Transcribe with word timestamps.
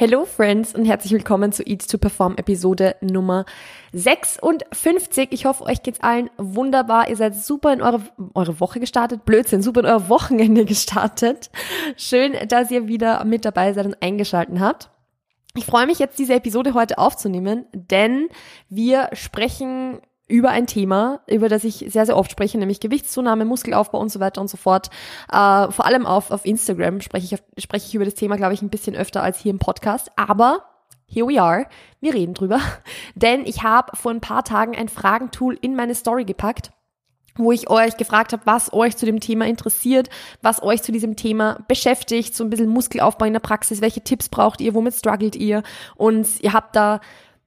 Hello 0.00 0.24
Friends 0.24 0.74
und 0.74 0.86
herzlich 0.86 1.12
willkommen 1.12 1.52
zu 1.52 1.62
Eat 1.62 1.86
to 1.86 1.98
Perform 1.98 2.36
Episode 2.38 2.96
Nummer 3.02 3.44
56. 3.92 5.28
Ich 5.30 5.44
hoffe, 5.44 5.64
euch 5.64 5.82
geht's 5.82 6.00
allen 6.00 6.30
wunderbar. 6.38 7.10
Ihr 7.10 7.16
seid 7.16 7.36
super 7.36 7.70
in 7.70 7.82
eure, 7.82 8.00
eure 8.32 8.60
Woche 8.60 8.80
gestartet. 8.80 9.26
Blödsinn, 9.26 9.60
super 9.60 9.80
in 9.80 9.86
euer 9.86 10.08
Wochenende 10.08 10.64
gestartet. 10.64 11.50
Schön, 11.98 12.32
dass 12.48 12.70
ihr 12.70 12.88
wieder 12.88 13.22
mit 13.26 13.44
dabei 13.44 13.74
seid 13.74 13.84
und 13.84 14.02
eingeschalten 14.02 14.60
habt. 14.60 14.88
Ich 15.54 15.66
freue 15.66 15.84
mich 15.84 15.98
jetzt, 15.98 16.18
diese 16.18 16.32
Episode 16.32 16.72
heute 16.72 16.96
aufzunehmen, 16.96 17.66
denn 17.74 18.30
wir 18.70 19.10
sprechen 19.12 20.00
über 20.30 20.50
ein 20.50 20.66
Thema, 20.66 21.20
über 21.26 21.48
das 21.48 21.64
ich 21.64 21.84
sehr, 21.88 22.06
sehr 22.06 22.16
oft 22.16 22.30
spreche, 22.30 22.58
nämlich 22.58 22.80
Gewichtszunahme, 22.80 23.44
Muskelaufbau 23.44 23.98
und 23.98 24.10
so 24.10 24.20
weiter 24.20 24.40
und 24.40 24.48
so 24.48 24.56
fort. 24.56 24.88
Äh, 25.30 25.70
vor 25.70 25.86
allem 25.86 26.06
auf, 26.06 26.30
auf 26.30 26.46
Instagram 26.46 27.00
spreche 27.00 27.34
ich, 27.34 27.62
spreche 27.62 27.86
ich 27.86 27.94
über 27.94 28.04
das 28.04 28.14
Thema, 28.14 28.36
glaube 28.36 28.54
ich, 28.54 28.62
ein 28.62 28.70
bisschen 28.70 28.96
öfter 28.96 29.22
als 29.22 29.38
hier 29.38 29.50
im 29.50 29.58
Podcast. 29.58 30.10
Aber 30.16 30.64
here 31.06 31.26
we 31.26 31.40
are, 31.40 31.66
wir 32.00 32.14
reden 32.14 32.34
drüber. 32.34 32.60
Denn 33.14 33.44
ich 33.44 33.62
habe 33.62 33.96
vor 33.96 34.12
ein 34.12 34.20
paar 34.20 34.44
Tagen 34.44 34.76
ein 34.76 34.88
Fragentool 34.88 35.58
in 35.60 35.74
meine 35.74 35.94
Story 35.94 36.24
gepackt 36.24 36.70
wo 37.36 37.52
ich 37.52 37.70
euch 37.70 37.96
gefragt 37.96 38.32
habe, 38.32 38.42
was 38.44 38.72
euch 38.72 38.96
zu 38.96 39.06
dem 39.06 39.20
Thema 39.20 39.46
interessiert, 39.46 40.08
was 40.42 40.62
euch 40.62 40.82
zu 40.82 40.92
diesem 40.92 41.16
Thema 41.16 41.64
beschäftigt, 41.68 42.34
so 42.34 42.44
ein 42.44 42.50
bisschen 42.50 42.68
Muskelaufbau 42.68 43.24
in 43.24 43.32
der 43.32 43.40
Praxis, 43.40 43.80
welche 43.80 44.02
Tipps 44.02 44.28
braucht 44.28 44.60
ihr, 44.60 44.74
womit 44.74 44.94
struggelt 44.94 45.36
ihr 45.36 45.62
und 45.96 46.28
ihr 46.40 46.52
habt 46.52 46.76
da 46.76 47.00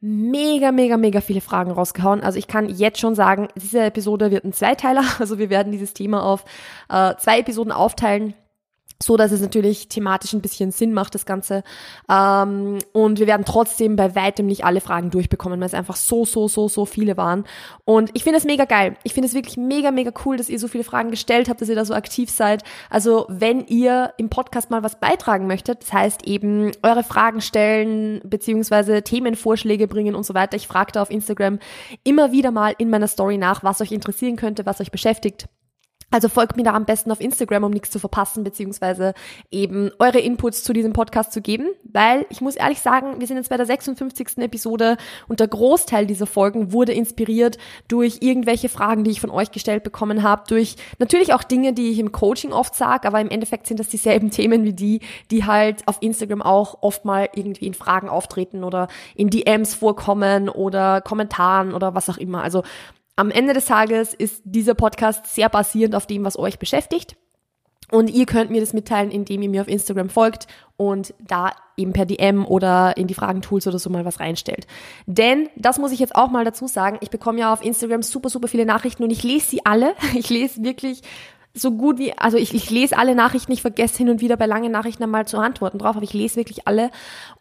mega, 0.05 0.73
mega, 0.73 0.98
mega 0.98 1.21
viele 1.21 1.39
Fragen 1.39 1.71
rausgehauen. 1.71 2.21
Also 2.21 2.38
ich 2.38 2.48
kann 2.48 2.67
jetzt 2.67 2.99
schon 2.99 3.16
sagen, 3.16 3.48
diese 3.55 3.80
Episode 3.84 4.31
wird 4.31 4.44
ein 4.44 4.52
Zweiteiler. 4.52 5.03
Also 5.20 5.38
wir 5.38 5.49
werden 5.49 5.71
dieses 5.71 5.94
Thema 5.94 6.23
auf 6.23 6.44
äh, 6.89 7.13
zwei 7.17 7.39
Episoden 7.39 7.71
aufteilen 7.71 8.34
so 9.02 9.17
dass 9.17 9.31
es 9.31 9.41
natürlich 9.41 9.88
thematisch 9.88 10.33
ein 10.33 10.41
bisschen 10.41 10.71
Sinn 10.71 10.93
macht, 10.93 11.15
das 11.15 11.25
Ganze. 11.25 11.63
Ähm, 12.09 12.79
und 12.93 13.19
wir 13.19 13.27
werden 13.27 13.45
trotzdem 13.45 13.95
bei 13.95 14.16
weitem 14.16 14.45
nicht 14.45 14.66
alle 14.66 14.81
Fragen 14.81 15.11
durchbekommen, 15.11 15.59
weil 15.59 15.67
es 15.67 15.73
einfach 15.73 15.95
so, 15.95 16.25
so, 16.25 16.47
so, 16.47 16.67
so 16.67 16.85
viele 16.85 17.17
waren. 17.17 17.45
Und 17.85 18.11
ich 18.13 18.23
finde 18.23 18.38
es 18.38 18.45
mega 18.45 18.66
geil. 18.66 18.95
Ich 19.03 19.13
finde 19.13 19.27
es 19.27 19.33
wirklich 19.33 19.58
mega, 19.58 19.91
mega 19.91 20.11
cool, 20.25 20.38
dass 20.38 20.50
ihr 20.50 20.59
so 20.59 20.67
viele 20.67 20.83
Fragen 20.83 21.11
gestellt 21.11 21.50
habt, 21.50 21.61
dass 21.61 21.69
ihr 21.69 21.75
da 21.75 21.85
so 21.85 21.94
aktiv 21.94 22.30
seid. 22.30 22.63
Also 22.89 23.25
wenn 23.30 23.66
ihr 23.67 24.13
im 24.17 24.30
Podcast 24.30 24.69
mal 24.69 24.83
was 24.83 25.00
beitragen 25.00 25.47
möchtet, 25.47 25.83
das 25.83 25.94
heißt 25.94 26.28
eben 26.28 26.72
eure 26.81 27.03
Fragen 27.03 27.41
stellen, 27.41 28.22
beziehungsweise 28.23 29.02
Themenvorschläge 29.02 29.88
bringen 29.88 30.16
und 30.16 30.25
so 30.25 30.33
weiter. 30.33 30.55
Ich 30.57 30.67
frage 30.67 30.91
da 30.91 31.02
auf 31.02 31.11
Instagram 31.11 31.59
immer 32.03 32.31
wieder 32.31 32.52
mal 32.52 32.73
in 32.78 32.89
meiner 32.89 33.07
Story 33.07 33.38
nach, 33.38 33.63
was 33.63 33.81
euch 33.81 33.91
interessieren 33.91 34.35
könnte, 34.35 34.66
was 34.66 34.81
euch 34.81 34.91
beschäftigt. 34.91 35.47
Also 36.14 36.30
folgt 36.30 36.58
mir 36.58 36.64
da 36.64 36.73
am 36.73 36.86
besten 36.86 37.11
auf 37.11 37.19
Instagram, 37.19 37.64
um 37.64 37.72
nichts 37.72 37.89
zu 37.89 37.97
verpassen, 37.97 38.44
beziehungsweise 38.44 39.16
eben 39.50 39.89
eure 39.97 40.19
Inputs 40.19 40.64
zu 40.64 40.72
diesem 40.72 40.94
Podcast 40.94 41.31
zu 41.31 41.42
geben, 41.42 41.69
weil 41.92 42.28
ich 42.30 42.39
muss 42.39 42.56
ehrlich 42.56 42.81
sagen, 42.81 43.19
wir 43.19 43.25
sind 43.25 43.38
jetzt 43.38 43.50
bei 43.50 43.58
der 43.58 43.66
56. 43.66 44.38
Episode 44.38 44.97
und 45.28 45.39
der 45.39 45.47
Großteil 45.47 46.06
dieser 46.06 46.28
Folgen 46.28 46.72
wurde 46.72 46.94
inspiriert 46.94 47.58
durch 47.88 48.19
irgendwelche 48.22 48.69
Fragen, 48.69 49.03
die 49.03 49.09
ich 49.09 49.22
von 49.22 49.31
euch 49.31 49.50
gestellt 49.50 49.81
bekommen 49.81 50.22
habe, 50.22 50.44
durch 50.47 50.75
natürlich 51.00 51.34
auch 51.34 51.41
Dinge, 51.41 51.73
die 51.73 51.89
ich 51.89 51.97
im 51.97 52.11
Coaching 52.11 52.53
oft 52.53 52.75
sage, 52.75 53.08
aber 53.08 53.19
im 53.19 53.31
Endeffekt 53.31 53.66
sind 53.66 53.80
das 53.80 53.88
dieselben 53.88 54.30
Themen 54.30 54.66
wie 54.66 54.73
die, 54.73 55.00
die 55.31 55.45
halt 55.45 55.81
auf 55.88 55.97
Instagram 56.02 56.44
auch 56.44 56.78
oft 56.84 57.06
mal 57.06 57.28
irgendwie 57.34 57.66
in 57.66 57.73
Fragen 57.73 58.08
auftreten 58.08 58.64
oder 58.64 58.88
in 59.16 59.31
DMs 59.31 59.73
vorkommen 59.73 60.47
oder 60.47 61.02
Kommentaren 61.02 61.73
oder 61.73 61.95
was 61.95 62.08
auch 62.08 62.17
immer. 62.17 62.44
Also 62.44 62.61
am 63.16 63.31
Ende 63.31 63.53
des 63.53 63.66
Tages 63.66 64.14
ist 64.14 64.42
dieser 64.44 64.73
Podcast 64.73 65.28
sehr 65.28 65.50
basierend 65.50 65.95
auf 65.95 66.08
dem, 66.08 66.23
was 66.23 66.38
euch 66.38 66.59
beschäftigt. 66.59 67.16
Und 67.92 68.09
ihr 68.09 68.25
könnt 68.25 68.50
mir 68.50 68.59
das 68.59 68.73
mitteilen, 68.73 69.11
indem 69.11 69.44
ihr 69.44 69.50
mir 69.50 69.61
auf 69.61 69.67
Instagram 69.67 70.09
folgt 70.09 70.47
und 70.78 71.14
da 71.19 71.52
eben 71.78 71.94
per 71.94 72.08
DM 72.08 72.44
oder 72.44 72.97
in 72.97 73.06
die 73.06 73.14
Fragentools 73.14 73.67
oder 73.67 73.78
so 73.78 73.89
mal 73.91 74.03
was 74.03 74.19
reinstellt. 74.19 74.66
Denn, 75.06 75.50
das 75.56 75.78
muss 75.78 75.91
ich 75.91 76.00
jetzt 76.00 76.16
auch 76.16 76.31
mal 76.31 76.44
dazu 76.44 76.66
sagen, 76.66 76.97
ich 77.02 77.11
bekomme 77.11 77.41
ja 77.41 77.53
auf 77.53 77.64
Instagram 77.64 78.02
super, 78.02 78.30
super 78.30 78.47
viele 78.47 78.66
Nachrichten 78.66 79.03
und 79.03 79.11
ich 79.11 79.22
lese 79.22 79.47
sie 79.47 79.66
alle. 79.66 79.94
Ich 80.16 80.30
lese 80.30 80.63
wirklich 80.63 81.01
so 81.53 81.72
gut 81.72 82.00
wie, 82.00 82.18
also 82.18 82.38
ich, 82.38 82.53
ich 82.53 82.69
lese 82.72 82.97
alle 82.97 83.13
Nachrichten, 83.13 83.51
ich 83.51 83.62
vergesse 83.62 83.97
hin 83.97 84.09
und 84.09 84.22
wieder 84.22 84.38
bei 84.38 84.47
langen 84.47 84.72
Nachrichten 84.72 85.03
einmal 85.03 85.28
zu 85.28 85.38
antworten 85.38 85.78
drauf, 85.78 85.95
aber 85.95 86.03
ich 86.03 86.13
lese 86.13 86.38
wirklich 86.38 86.68
alle. 86.68 86.90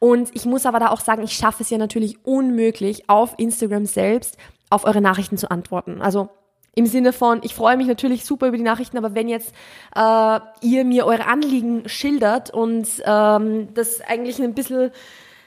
Und 0.00 0.28
ich 0.34 0.44
muss 0.44 0.66
aber 0.66 0.80
da 0.80 0.90
auch 0.90 1.00
sagen, 1.00 1.22
ich 1.22 1.32
schaffe 1.32 1.62
es 1.62 1.70
ja 1.70 1.78
natürlich 1.78 2.24
unmöglich, 2.26 3.08
auf 3.08 3.34
Instagram 3.38 3.86
selbst 3.86 4.36
auf 4.72 4.84
eure 4.84 5.00
Nachrichten 5.00 5.36
zu 5.36 5.50
antworten. 5.50 6.00
Also 6.00 6.28
im 6.74 6.86
Sinne 6.86 7.12
von, 7.12 7.40
ich 7.42 7.54
freue 7.54 7.76
mich 7.76 7.86
natürlich 7.86 8.24
super 8.24 8.48
über 8.48 8.56
die 8.56 8.62
Nachrichten, 8.62 8.96
aber 8.96 9.14
wenn 9.14 9.28
jetzt 9.28 9.52
äh, 9.94 10.40
ihr 10.62 10.84
mir 10.84 11.04
eure 11.04 11.26
Anliegen 11.26 11.88
schildert 11.88 12.50
und 12.50 12.88
ähm, 13.04 13.68
das 13.74 14.00
eigentlich 14.00 14.40
ein 14.40 14.54
bisschen, 14.54 14.90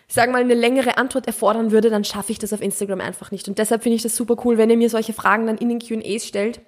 ich 0.08 0.14
sage 0.14 0.32
mal, 0.32 0.42
eine 0.42 0.54
längere 0.54 0.98
Antwort 0.98 1.26
erfordern 1.26 1.72
würde, 1.72 1.90
dann 1.90 2.04
schaffe 2.04 2.32
ich 2.32 2.38
das 2.38 2.54
auf 2.54 2.62
Instagram 2.62 3.02
einfach 3.02 3.32
nicht. 3.32 3.48
Und 3.48 3.58
deshalb 3.58 3.82
finde 3.82 3.96
ich 3.96 4.04
das 4.04 4.16
super 4.16 4.36
cool, 4.46 4.58
wenn 4.60 4.70
ihr 4.70 4.78
mir 4.78 4.90
solche 4.90 5.14
Fragen 5.14 5.48
dann 5.48 5.58
in 5.58 5.70
den 5.70 5.80
Q&As 5.80 6.26
stellt 6.26 6.62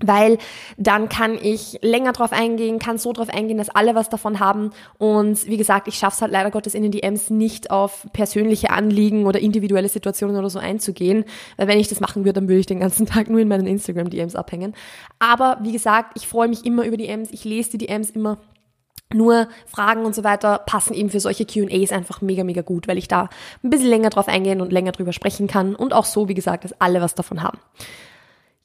weil 0.00 0.36
dann 0.76 1.08
kann 1.08 1.38
ich 1.40 1.78
länger 1.80 2.12
drauf 2.12 2.32
eingehen, 2.32 2.78
kann 2.78 2.98
so 2.98 3.12
drauf 3.12 3.30
eingehen, 3.30 3.56
dass 3.56 3.70
alle 3.70 3.94
was 3.94 4.10
davon 4.10 4.40
haben. 4.40 4.70
Und 4.98 5.46
wie 5.46 5.56
gesagt, 5.56 5.88
ich 5.88 5.96
schaffe 5.96 6.16
es 6.16 6.22
halt 6.22 6.32
leider 6.32 6.50
Gottes 6.50 6.74
in 6.74 6.82
den 6.82 6.92
DMs 6.92 7.30
nicht 7.30 7.70
auf 7.70 8.06
persönliche 8.12 8.70
Anliegen 8.70 9.26
oder 9.26 9.40
individuelle 9.40 9.88
Situationen 9.88 10.36
oder 10.36 10.50
so 10.50 10.58
einzugehen, 10.58 11.24
weil 11.56 11.68
wenn 11.68 11.78
ich 11.78 11.88
das 11.88 12.00
machen 12.00 12.24
würde, 12.24 12.34
dann 12.34 12.48
würde 12.48 12.60
ich 12.60 12.66
den 12.66 12.80
ganzen 12.80 13.06
Tag 13.06 13.30
nur 13.30 13.40
in 13.40 13.48
meinen 13.48 13.66
Instagram-DMs 13.66 14.36
abhängen. 14.36 14.74
Aber 15.18 15.58
wie 15.62 15.72
gesagt, 15.72 16.12
ich 16.16 16.28
freue 16.28 16.48
mich 16.48 16.66
immer 16.66 16.84
über 16.84 16.96
DMs, 16.96 17.30
ich 17.32 17.44
lese 17.44 17.70
die 17.70 17.86
DMs 17.86 18.10
immer. 18.10 18.38
Nur 19.14 19.46
Fragen 19.66 20.04
und 20.04 20.16
so 20.16 20.24
weiter 20.24 20.58
passen 20.66 20.92
eben 20.92 21.10
für 21.10 21.20
solche 21.20 21.46
QAs 21.46 21.92
einfach 21.92 22.22
mega, 22.22 22.42
mega 22.42 22.62
gut, 22.62 22.88
weil 22.88 22.98
ich 22.98 23.06
da 23.06 23.28
ein 23.62 23.70
bisschen 23.70 23.88
länger 23.88 24.10
drauf 24.10 24.26
eingehen 24.26 24.60
und 24.60 24.72
länger 24.72 24.90
drüber 24.90 25.12
sprechen 25.12 25.46
kann 25.46 25.76
und 25.76 25.92
auch 25.92 26.04
so, 26.04 26.28
wie 26.28 26.34
gesagt, 26.34 26.64
dass 26.64 26.80
alle 26.80 27.00
was 27.00 27.14
davon 27.14 27.40
haben. 27.40 27.58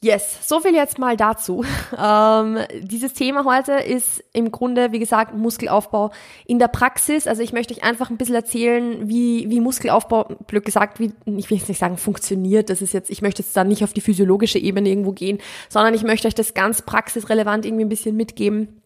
Yes, 0.03 0.47
so 0.49 0.59
viel 0.59 0.73
jetzt 0.73 0.97
mal 0.97 1.15
dazu. 1.15 1.63
Ähm, 2.03 2.57
dieses 2.81 3.13
Thema 3.13 3.43
heute 3.43 3.73
ist 3.73 4.23
im 4.33 4.51
Grunde, 4.51 4.91
wie 4.91 4.99
gesagt, 4.99 5.35
Muskelaufbau 5.35 6.11
in 6.47 6.57
der 6.57 6.69
Praxis. 6.69 7.27
Also 7.27 7.43
ich 7.43 7.51
möchte 7.51 7.73
euch 7.73 7.83
einfach 7.83 8.09
ein 8.09 8.17
bisschen 8.17 8.33
erzählen, 8.33 9.07
wie, 9.09 9.49
wie 9.49 9.59
Muskelaufbau, 9.59 10.23
blöd 10.47 10.65
gesagt, 10.65 10.99
wie, 10.99 11.11
ich 11.25 11.51
will 11.51 11.57
jetzt 11.57 11.67
nicht 11.67 11.77
sagen, 11.77 11.97
funktioniert. 11.97 12.69
Das 12.69 12.81
ist 12.81 12.93
jetzt, 12.93 13.09
ich 13.09 13.21
möchte 13.21 13.43
jetzt 13.43 13.55
da 13.55 13.63
nicht 13.65 13.83
auf 13.83 13.93
die 13.93 14.01
physiologische 14.01 14.57
Ebene 14.57 14.89
irgendwo 14.89 15.11
gehen, 15.11 15.39
sondern 15.69 15.93
ich 15.93 16.03
möchte 16.03 16.27
euch 16.27 16.33
das 16.33 16.53
ganz 16.53 16.81
praxisrelevant 16.81 17.65
irgendwie 17.65 17.85
ein 17.85 17.89
bisschen 17.89 18.15
mitgeben 18.15 18.80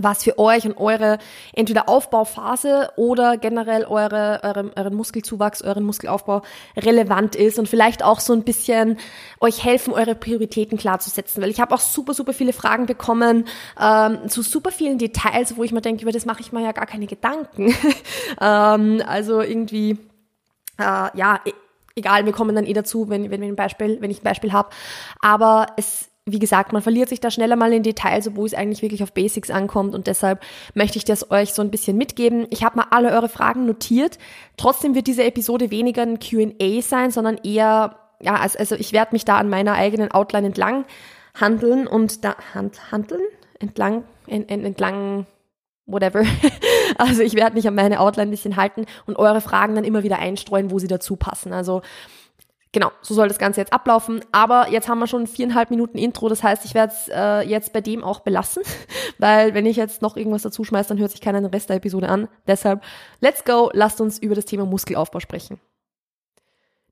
was 0.00 0.24
für 0.24 0.40
euch 0.40 0.64
und 0.66 0.76
eure 0.76 1.18
entweder 1.52 1.88
Aufbauphase 1.88 2.90
oder 2.96 3.36
generell 3.36 3.84
eure, 3.84 4.40
eure, 4.42 4.72
euren 4.74 4.94
Muskelzuwachs, 4.94 5.62
euren 5.62 5.84
Muskelaufbau 5.84 6.42
relevant 6.76 7.36
ist 7.36 7.60
und 7.60 7.68
vielleicht 7.68 8.02
auch 8.02 8.18
so 8.18 8.32
ein 8.32 8.42
bisschen 8.42 8.98
euch 9.40 9.64
helfen, 9.64 9.92
eure 9.92 10.16
Prioritäten 10.16 10.78
klarzusetzen. 10.78 11.40
Weil 11.40 11.50
ich 11.50 11.60
habe 11.60 11.72
auch 11.72 11.80
super, 11.80 12.12
super 12.12 12.32
viele 12.32 12.52
Fragen 12.52 12.86
bekommen 12.86 13.46
ähm, 13.80 14.28
zu 14.28 14.42
super 14.42 14.72
vielen 14.72 14.98
Details, 14.98 15.56
wo 15.56 15.62
ich 15.62 15.70
mir 15.70 15.80
denke, 15.80 16.02
über 16.02 16.12
das 16.12 16.26
mache 16.26 16.40
ich 16.40 16.50
mir 16.50 16.62
ja 16.62 16.72
gar 16.72 16.86
keine 16.86 17.06
Gedanken. 17.06 17.72
ähm, 18.40 19.00
also 19.06 19.42
irgendwie, 19.42 19.92
äh, 20.76 21.16
ja, 21.16 21.38
e-, 21.44 21.52
egal, 21.94 22.24
wir 22.24 22.32
kommen 22.32 22.56
dann 22.56 22.66
eh 22.66 22.72
dazu, 22.72 23.08
wenn, 23.10 23.30
wenn, 23.30 23.40
wir 23.40 23.46
ein 23.46 23.54
Beispiel, 23.54 24.00
wenn 24.00 24.10
ich 24.10 24.22
ein 24.22 24.24
Beispiel 24.24 24.52
habe. 24.52 24.70
Aber 25.20 25.68
es 25.76 26.08
wie 26.26 26.38
gesagt, 26.38 26.72
man 26.72 26.80
verliert 26.80 27.10
sich 27.10 27.20
da 27.20 27.30
schneller 27.30 27.56
mal 27.56 27.72
in 27.72 27.82
Details, 27.82 28.34
wo 28.34 28.46
es 28.46 28.54
eigentlich 28.54 28.80
wirklich 28.80 29.02
auf 29.02 29.12
Basics 29.12 29.50
ankommt 29.50 29.94
und 29.94 30.06
deshalb 30.06 30.42
möchte 30.72 30.96
ich 30.96 31.04
das 31.04 31.30
euch 31.30 31.52
so 31.52 31.60
ein 31.60 31.70
bisschen 31.70 31.98
mitgeben. 31.98 32.46
Ich 32.50 32.64
habe 32.64 32.78
mal 32.78 32.86
alle 32.90 33.12
eure 33.12 33.28
Fragen 33.28 33.66
notiert. 33.66 34.18
Trotzdem 34.56 34.94
wird 34.94 35.06
diese 35.06 35.24
Episode 35.24 35.70
weniger 35.70 36.02
ein 36.02 36.18
Q&A 36.18 36.80
sein, 36.80 37.10
sondern 37.10 37.36
eher, 37.44 37.96
ja, 38.20 38.36
also, 38.36 38.58
also 38.58 38.74
ich 38.74 38.92
werde 38.92 39.12
mich 39.12 39.26
da 39.26 39.36
an 39.36 39.50
meiner 39.50 39.74
eigenen 39.74 40.12
Outline 40.12 40.46
entlang 40.46 40.86
handeln 41.34 41.86
und 41.86 42.24
da, 42.24 42.36
hand, 42.54 42.92
handeln? 42.92 43.22
Entlang, 43.58 44.04
en, 44.26 44.48
en, 44.48 44.64
entlang, 44.64 45.26
whatever. 45.86 46.22
also 46.98 47.22
ich 47.22 47.34
werde 47.34 47.56
mich 47.56 47.66
an 47.66 47.74
meine 47.74 48.00
Outline 48.00 48.28
ein 48.28 48.30
bisschen 48.30 48.56
halten 48.56 48.86
und 49.06 49.18
eure 49.18 49.40
Fragen 49.40 49.74
dann 49.74 49.84
immer 49.84 50.02
wieder 50.02 50.18
einstreuen, 50.18 50.70
wo 50.70 50.78
sie 50.78 50.88
dazu 50.88 51.16
passen. 51.16 51.52
Also 51.52 51.82
Genau, 52.74 52.90
so 53.02 53.14
soll 53.14 53.28
das 53.28 53.38
Ganze 53.38 53.60
jetzt 53.60 53.72
ablaufen. 53.72 54.20
Aber 54.32 54.68
jetzt 54.68 54.88
haben 54.88 54.98
wir 54.98 55.06
schon 55.06 55.28
viereinhalb 55.28 55.70
Minuten 55.70 55.96
Intro. 55.96 56.28
Das 56.28 56.42
heißt, 56.42 56.64
ich 56.64 56.74
werde 56.74 56.92
es 56.92 57.08
äh, 57.08 57.48
jetzt 57.48 57.72
bei 57.72 57.80
dem 57.80 58.02
auch 58.02 58.18
belassen, 58.18 58.64
weil 59.18 59.54
wenn 59.54 59.64
ich 59.64 59.76
jetzt 59.76 60.02
noch 60.02 60.16
irgendwas 60.16 60.42
dazu 60.42 60.64
schmeiße, 60.64 60.88
dann 60.88 60.98
hört 60.98 61.12
sich 61.12 61.20
keiner 61.20 61.40
den 61.40 61.50
Rest 61.50 61.68
der 61.68 61.76
Episode 61.76 62.08
an. 62.08 62.26
Deshalb, 62.48 62.82
let's 63.20 63.44
go, 63.44 63.70
lasst 63.72 64.00
uns 64.00 64.18
über 64.18 64.34
das 64.34 64.44
Thema 64.44 64.66
Muskelaufbau 64.66 65.20
sprechen. 65.20 65.60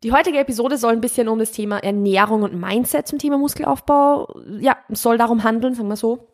Die 0.05 0.13
heutige 0.13 0.39
Episode 0.39 0.79
soll 0.79 0.93
ein 0.93 1.01
bisschen 1.01 1.27
um 1.27 1.41
das 1.41 1.51
Thema 1.51 1.79
Ernährung 1.79 2.45
und 2.45 2.55
Mindset 2.55 3.09
zum 3.09 3.19
Thema 3.19 3.37
Muskelaufbau, 3.39 4.41
ja, 4.61 4.77
soll 4.89 5.19
darum 5.19 5.43
handeln, 5.43 5.75
sagen 5.75 5.89
wir 5.89 5.97
so. 5.97 6.29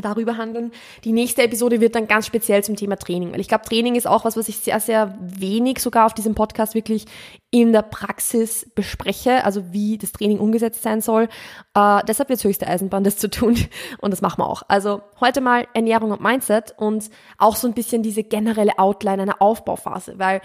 Darüber 0.00 0.36
handeln. 0.36 0.72
Die 1.04 1.12
nächste 1.12 1.42
Episode 1.42 1.80
wird 1.80 1.94
dann 1.94 2.06
ganz 2.06 2.26
speziell 2.26 2.64
zum 2.64 2.76
Thema 2.76 2.96
Training, 2.96 3.32
weil 3.32 3.40
ich 3.40 3.48
glaube, 3.48 3.64
Training 3.64 3.94
ist 3.94 4.06
auch 4.06 4.24
was, 4.24 4.36
was 4.36 4.48
ich 4.48 4.58
sehr, 4.58 4.80
sehr 4.80 5.16
wenig 5.20 5.78
sogar 5.80 6.06
auf 6.06 6.14
diesem 6.14 6.34
Podcast 6.34 6.74
wirklich 6.74 7.06
in 7.50 7.72
der 7.72 7.82
Praxis 7.82 8.70
bespreche, 8.74 9.44
also 9.44 9.72
wie 9.72 9.96
das 9.96 10.12
Training 10.12 10.38
umgesetzt 10.38 10.82
sein 10.82 11.00
soll. 11.00 11.28
Äh, 11.74 12.00
deshalb 12.08 12.28
wird 12.28 12.42
höchste 12.42 12.66
Eisenbahn, 12.66 13.04
das 13.04 13.16
zu 13.16 13.30
tun 13.30 13.56
und 13.98 14.10
das 14.10 14.20
machen 14.20 14.40
wir 14.40 14.48
auch. 14.48 14.62
Also 14.68 15.02
heute 15.20 15.40
mal 15.40 15.66
Ernährung 15.74 16.10
und 16.10 16.20
Mindset 16.20 16.74
und 16.76 17.10
auch 17.38 17.56
so 17.56 17.68
ein 17.68 17.74
bisschen 17.74 18.02
diese 18.02 18.24
generelle 18.24 18.78
Outline 18.78 19.22
einer 19.22 19.40
Aufbauphase, 19.40 20.18
weil 20.18 20.40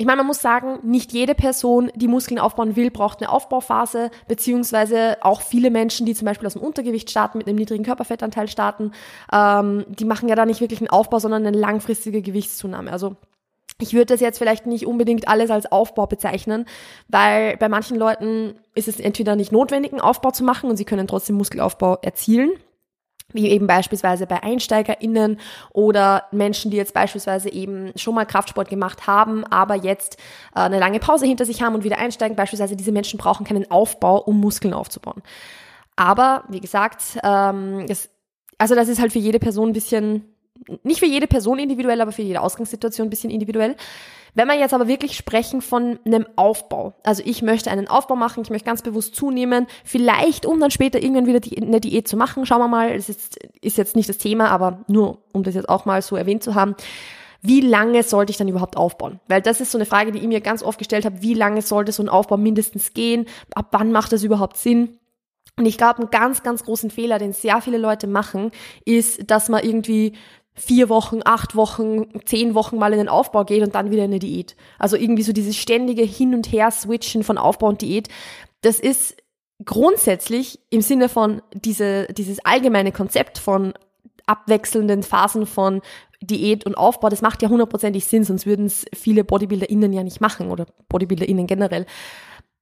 ich 0.00 0.06
meine, 0.06 0.18
man 0.18 0.28
muss 0.28 0.40
sagen, 0.40 0.78
nicht 0.84 1.12
jede 1.12 1.34
Person, 1.34 1.90
die 1.96 2.06
Muskeln 2.06 2.38
aufbauen 2.38 2.76
will, 2.76 2.92
braucht 2.92 3.20
eine 3.20 3.30
Aufbauphase, 3.30 4.12
beziehungsweise 4.28 5.16
auch 5.22 5.40
viele 5.40 5.70
Menschen, 5.70 6.06
die 6.06 6.14
zum 6.14 6.24
Beispiel 6.24 6.46
aus 6.46 6.52
dem 6.52 6.62
Untergewicht 6.62 7.10
starten, 7.10 7.38
mit 7.38 7.48
einem 7.48 7.58
niedrigen 7.58 7.84
Körperfettanteil 7.84 8.46
starten, 8.46 8.92
ähm, 9.32 9.84
die 9.88 10.04
machen 10.04 10.28
ja 10.28 10.36
da 10.36 10.46
nicht 10.46 10.60
wirklich 10.60 10.80
einen 10.80 10.90
Aufbau, 10.90 11.18
sondern 11.18 11.44
eine 11.44 11.58
langfristige 11.58 12.22
Gewichtszunahme. 12.22 12.92
Also 12.92 13.16
ich 13.80 13.92
würde 13.92 14.06
das 14.06 14.20
jetzt 14.20 14.38
vielleicht 14.38 14.66
nicht 14.66 14.86
unbedingt 14.86 15.26
alles 15.26 15.50
als 15.50 15.70
Aufbau 15.70 16.06
bezeichnen, 16.06 16.66
weil 17.08 17.56
bei 17.56 17.68
manchen 17.68 17.96
Leuten 17.96 18.54
ist 18.76 18.86
es 18.86 19.00
entweder 19.00 19.34
nicht 19.34 19.50
notwendig, 19.50 19.92
einen 19.92 20.00
Aufbau 20.00 20.30
zu 20.30 20.44
machen 20.44 20.70
und 20.70 20.76
sie 20.76 20.84
können 20.84 21.08
trotzdem 21.08 21.36
Muskelaufbau 21.36 21.98
erzielen 22.02 22.52
wie 23.32 23.48
eben 23.50 23.66
beispielsweise 23.66 24.26
bei 24.26 24.42
EinsteigerInnen 24.42 25.38
oder 25.72 26.24
Menschen, 26.32 26.70
die 26.70 26.78
jetzt 26.78 26.94
beispielsweise 26.94 27.50
eben 27.52 27.92
schon 27.96 28.14
mal 28.14 28.24
Kraftsport 28.24 28.68
gemacht 28.68 29.06
haben, 29.06 29.44
aber 29.44 29.74
jetzt 29.74 30.16
äh, 30.54 30.60
eine 30.60 30.78
lange 30.78 30.98
Pause 30.98 31.26
hinter 31.26 31.44
sich 31.44 31.62
haben 31.62 31.74
und 31.74 31.84
wieder 31.84 31.98
einsteigen. 31.98 32.36
Beispielsweise 32.36 32.76
diese 32.76 32.92
Menschen 32.92 33.18
brauchen 33.18 33.44
keinen 33.44 33.70
Aufbau, 33.70 34.18
um 34.18 34.40
Muskeln 34.40 34.72
aufzubauen. 34.72 35.22
Aber 35.96 36.44
wie 36.48 36.60
gesagt, 36.60 37.18
ähm, 37.22 37.86
das, 37.86 38.08
also 38.56 38.74
das 38.74 38.88
ist 38.88 39.00
halt 39.00 39.12
für 39.12 39.18
jede 39.18 39.38
Person 39.38 39.70
ein 39.70 39.74
bisschen, 39.74 40.24
nicht 40.82 41.00
für 41.00 41.06
jede 41.06 41.26
Person 41.26 41.58
individuell, 41.58 42.00
aber 42.00 42.12
für 42.12 42.22
jede 42.22 42.40
Ausgangssituation 42.40 43.06
ein 43.06 43.10
bisschen 43.10 43.30
individuell. 43.30 43.76
Wenn 44.34 44.46
wir 44.46 44.58
jetzt 44.58 44.74
aber 44.74 44.88
wirklich 44.88 45.16
sprechen 45.16 45.62
von 45.62 45.98
einem 46.04 46.26
Aufbau, 46.36 46.94
also 47.02 47.22
ich 47.24 47.42
möchte 47.42 47.70
einen 47.70 47.88
Aufbau 47.88 48.14
machen, 48.14 48.42
ich 48.42 48.50
möchte 48.50 48.66
ganz 48.66 48.82
bewusst 48.82 49.14
zunehmen, 49.14 49.66
vielleicht 49.84 50.46
um 50.46 50.60
dann 50.60 50.70
später 50.70 51.02
irgendwann 51.02 51.26
wieder 51.26 51.40
die, 51.40 51.60
eine 51.60 51.80
Diät 51.80 52.06
zu 52.06 52.16
machen, 52.16 52.46
schauen 52.46 52.60
wir 52.60 52.68
mal, 52.68 52.96
das 52.96 53.08
ist, 53.08 53.38
ist 53.60 53.78
jetzt 53.78 53.96
nicht 53.96 54.08
das 54.08 54.18
Thema, 54.18 54.50
aber 54.50 54.84
nur 54.86 55.18
um 55.32 55.42
das 55.42 55.54
jetzt 55.54 55.68
auch 55.68 55.86
mal 55.86 56.02
so 56.02 56.16
erwähnt 56.16 56.42
zu 56.42 56.54
haben, 56.54 56.76
wie 57.40 57.60
lange 57.60 58.02
sollte 58.02 58.30
ich 58.30 58.36
dann 58.36 58.48
überhaupt 58.48 58.76
aufbauen? 58.76 59.20
Weil 59.28 59.42
das 59.42 59.60
ist 59.60 59.70
so 59.70 59.78
eine 59.78 59.86
Frage, 59.86 60.12
die 60.12 60.18
ich 60.18 60.26
mir 60.26 60.40
ganz 60.40 60.62
oft 60.62 60.78
gestellt 60.78 61.04
habe, 61.04 61.22
wie 61.22 61.34
lange 61.34 61.62
sollte 61.62 61.92
so 61.92 62.02
ein 62.02 62.08
Aufbau 62.08 62.36
mindestens 62.36 62.94
gehen? 62.94 63.26
Ab 63.54 63.68
wann 63.70 63.92
macht 63.92 64.12
das 64.12 64.24
überhaupt 64.24 64.56
Sinn? 64.56 64.98
Und 65.56 65.66
ich 65.66 65.76
glaube, 65.76 65.98
einen 65.98 66.10
ganz, 66.10 66.42
ganz 66.42 66.64
großen 66.64 66.90
Fehler, 66.90 67.18
den 67.18 67.32
sehr 67.32 67.60
viele 67.60 67.78
Leute 67.78 68.06
machen, 68.06 68.52
ist, 68.84 69.30
dass 69.30 69.48
man 69.48 69.64
irgendwie 69.64 70.12
vier 70.58 70.88
Wochen, 70.88 71.20
acht 71.24 71.54
Wochen, 71.54 72.20
zehn 72.24 72.54
Wochen 72.54 72.78
mal 72.78 72.92
in 72.92 72.98
den 72.98 73.08
Aufbau 73.08 73.44
geht 73.44 73.62
und 73.62 73.74
dann 73.74 73.90
wieder 73.90 74.04
in 74.04 74.10
eine 74.10 74.18
Diät. 74.18 74.56
Also 74.78 74.96
irgendwie 74.96 75.22
so 75.22 75.32
dieses 75.32 75.56
ständige 75.56 76.02
Hin- 76.02 76.34
und 76.34 76.50
Her-Switchen 76.50 77.22
von 77.22 77.38
Aufbau 77.38 77.68
und 77.68 77.80
Diät, 77.80 78.08
das 78.62 78.80
ist 78.80 79.16
grundsätzlich 79.64 80.60
im 80.70 80.82
Sinne 80.82 81.08
von 81.08 81.42
diese, 81.52 82.06
dieses 82.08 82.44
allgemeine 82.44 82.92
Konzept 82.92 83.38
von 83.38 83.72
abwechselnden 84.26 85.02
Phasen 85.02 85.46
von 85.46 85.80
Diät 86.20 86.66
und 86.66 86.76
Aufbau, 86.76 87.08
das 87.08 87.22
macht 87.22 87.42
ja 87.42 87.48
hundertprozentig 87.48 88.04
Sinn, 88.04 88.24
sonst 88.24 88.44
würden 88.44 88.66
es 88.66 88.84
viele 88.92 89.24
BodybuilderInnen 89.24 89.92
ja 89.92 90.02
nicht 90.02 90.20
machen 90.20 90.50
oder 90.50 90.66
BodybuilderInnen 90.88 91.46
generell. 91.46 91.86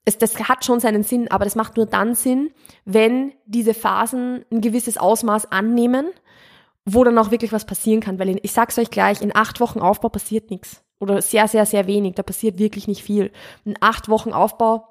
Es, 0.04 0.18
das 0.18 0.38
hat 0.48 0.64
schon 0.64 0.78
seinen 0.78 1.02
Sinn, 1.02 1.28
aber 1.30 1.44
das 1.44 1.56
macht 1.56 1.76
nur 1.76 1.86
dann 1.86 2.14
Sinn, 2.14 2.50
wenn 2.84 3.32
diese 3.46 3.74
Phasen 3.74 4.44
ein 4.52 4.60
gewisses 4.60 4.98
Ausmaß 4.98 5.50
annehmen 5.50 6.10
wo 6.86 7.04
dann 7.04 7.18
auch 7.18 7.30
wirklich 7.30 7.52
was 7.52 7.66
passieren 7.66 8.00
kann, 8.00 8.18
weil 8.18 8.30
in, 8.30 8.38
ich 8.42 8.52
sag's 8.52 8.78
euch 8.78 8.90
gleich, 8.90 9.20
in 9.20 9.34
acht 9.34 9.60
Wochen 9.60 9.80
Aufbau 9.80 10.08
passiert 10.08 10.50
nichts. 10.50 10.82
Oder 10.98 11.20
sehr, 11.20 11.46
sehr, 11.48 11.66
sehr 11.66 11.86
wenig. 11.86 12.14
Da 12.14 12.22
passiert 12.22 12.58
wirklich 12.58 12.88
nicht 12.88 13.02
viel. 13.02 13.30
In 13.66 13.76
acht 13.80 14.08
Wochen 14.08 14.32
Aufbau 14.32 14.88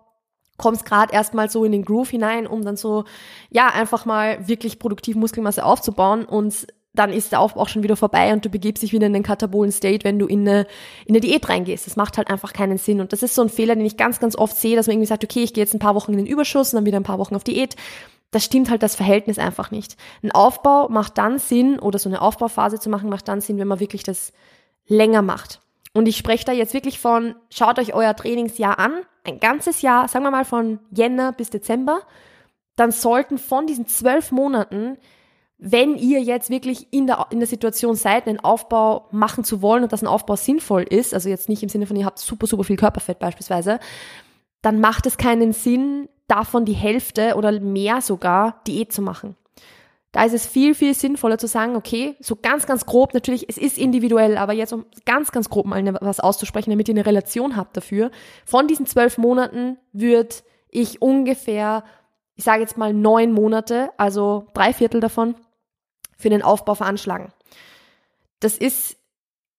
kommst 0.57 0.85
gerade 0.85 1.13
erstmal 1.13 1.49
so 1.49 1.65
in 1.65 1.71
den 1.71 1.83
Groove 1.83 2.09
hinein, 2.09 2.47
um 2.47 2.63
dann 2.63 2.77
so, 2.77 3.05
ja, 3.49 3.69
einfach 3.69 4.05
mal 4.05 4.47
wirklich 4.47 4.77
produktiv 4.77 5.15
Muskelmasse 5.15 5.65
aufzubauen 5.65 6.25
und 6.25 6.67
dann 6.93 7.11
ist 7.11 7.31
der 7.31 7.41
Aufbau 7.41 7.61
auch 7.61 7.69
schon 7.69 7.83
wieder 7.83 7.97
vorbei 7.97 8.31
und 8.31 8.45
du 8.45 8.49
begibst 8.49 8.81
dich 8.81 8.93
wieder 8.93 9.07
in 9.07 9.13
den 9.13 9.23
katabolen 9.23 9.71
State, 9.71 10.05
wenn 10.05 10.17
du 10.17 10.27
in 10.27 10.47
eine, 10.47 10.61
in 11.05 11.13
eine 11.13 11.19
Diät 11.19 11.49
reingehst. 11.49 11.87
Das 11.87 11.97
macht 11.97 12.17
halt 12.17 12.29
einfach 12.29 12.53
keinen 12.53 12.77
Sinn. 12.77 13.01
Und 13.01 13.11
das 13.11 13.21
ist 13.21 13.35
so 13.35 13.41
ein 13.41 13.49
Fehler, 13.49 13.75
den 13.75 13.85
ich 13.85 13.97
ganz, 13.97 14.19
ganz 14.19 14.37
oft 14.37 14.55
sehe, 14.55 14.77
dass 14.77 14.87
man 14.87 14.93
irgendwie 14.93 15.07
sagt, 15.07 15.25
okay, 15.25 15.43
ich 15.43 15.53
gehe 15.53 15.63
jetzt 15.63 15.73
ein 15.73 15.79
paar 15.79 15.95
Wochen 15.95 16.13
in 16.13 16.19
den 16.19 16.27
Überschuss 16.27 16.73
und 16.73 16.77
dann 16.77 16.85
wieder 16.85 16.97
ein 16.97 17.03
paar 17.03 17.19
Wochen 17.19 17.35
auf 17.35 17.43
Diät 17.43 17.75
das 18.35 18.43
stimmt 18.43 18.69
halt 18.69 18.83
das 18.83 18.97
Verhältnis 18.97 19.39
einfach 19.39 19.71
nicht. 19.71 19.95
Ein 20.21 20.31
Aufbau 20.31 20.89
macht 20.89 21.17
dann 21.17 21.39
Sinn 21.39 21.79
oder 21.79 21.99
so 21.99 22.09
eine 22.09 22.21
Aufbauphase 22.21 22.81
zu 22.81 22.89
machen 22.89 23.09
macht 23.09 23.29
dann 23.29 23.39
Sinn, 23.39 23.57
wenn 23.57 23.67
man 23.69 23.79
wirklich 23.79 24.03
das 24.03 24.33
länger 24.87 25.21
macht. 25.21 25.61
Und 25.93 26.05
ich 26.05 26.17
spreche 26.17 26.43
da 26.43 26.51
jetzt 26.51 26.73
wirklich 26.73 26.99
von, 26.99 27.35
schaut 27.49 27.79
euch 27.79 27.93
euer 27.93 28.13
Trainingsjahr 28.13 28.77
an, 28.77 28.91
ein 29.23 29.39
ganzes 29.39 29.81
Jahr, 29.81 30.09
sagen 30.09 30.25
wir 30.25 30.31
mal 30.31 30.43
von 30.43 30.79
Jänner 30.91 31.31
bis 31.31 31.49
Dezember, 31.49 32.01
dann 32.75 32.91
sollten 32.91 33.37
von 33.37 33.67
diesen 33.67 33.87
zwölf 33.87 34.33
Monaten, 34.33 34.97
wenn 35.57 35.95
ihr 35.95 36.21
jetzt 36.21 36.49
wirklich 36.49 36.91
in 36.91 37.07
der, 37.07 37.27
in 37.29 37.39
der 37.39 37.47
Situation 37.47 37.95
seid, 37.95 38.27
einen 38.27 38.41
Aufbau 38.41 39.07
machen 39.11 39.45
zu 39.45 39.61
wollen 39.61 39.83
und 39.83 39.93
dass 39.93 40.01
ein 40.01 40.07
Aufbau 40.07 40.35
sinnvoll 40.35 40.83
ist, 40.83 41.13
also 41.13 41.29
jetzt 41.29 41.47
nicht 41.47 41.63
im 41.63 41.69
Sinne 41.69 41.87
von, 41.87 41.95
ihr 41.95 42.05
habt 42.05 42.19
super, 42.19 42.47
super 42.47 42.65
viel 42.65 42.75
Körperfett 42.75 43.17
beispielsweise, 43.17 43.79
dann 44.61 44.81
macht 44.81 45.05
es 45.05 45.15
keinen 45.15 45.53
Sinn, 45.53 46.09
davon 46.27 46.65
die 46.65 46.73
Hälfte 46.73 47.35
oder 47.35 47.59
mehr 47.59 48.01
sogar 48.01 48.61
Diät 48.67 48.91
zu 48.91 49.01
machen. 49.01 49.35
Da 50.11 50.23
ist 50.23 50.33
es 50.33 50.45
viel, 50.45 50.75
viel 50.75 50.93
sinnvoller 50.93 51.37
zu 51.37 51.45
sagen, 51.45 51.75
okay, 51.75 52.15
so 52.21 52.37
ganz, 52.37 52.65
ganz 52.65 52.85
grob, 52.85 53.13
natürlich, 53.13 53.49
es 53.49 53.57
ist 53.57 53.77
individuell, 53.77 54.37
aber 54.37 54.53
jetzt 54.53 54.71
um 54.71 54.85
ganz, 55.03 55.33
ganz 55.33 55.49
grob 55.49 55.65
mal 55.65 55.83
was 55.99 56.21
auszusprechen, 56.21 56.69
damit 56.69 56.87
ihr 56.87 56.93
eine 56.93 57.05
Relation 57.05 57.57
habt 57.57 57.75
dafür. 57.75 58.11
Von 58.45 58.67
diesen 58.67 58.85
zwölf 58.85 59.17
Monaten 59.17 59.77
würde 59.91 60.35
ich 60.69 61.01
ungefähr, 61.01 61.83
ich 62.35 62.45
sage 62.45 62.61
jetzt 62.61 62.77
mal 62.77 62.93
neun 62.93 63.33
Monate, 63.33 63.89
also 63.97 64.47
drei 64.53 64.71
Viertel 64.71 65.01
davon, 65.01 65.35
für 66.17 66.29
den 66.29 66.43
Aufbau 66.43 66.75
veranschlagen. 66.75 67.33
Das 68.39 68.57
ist 68.57 68.95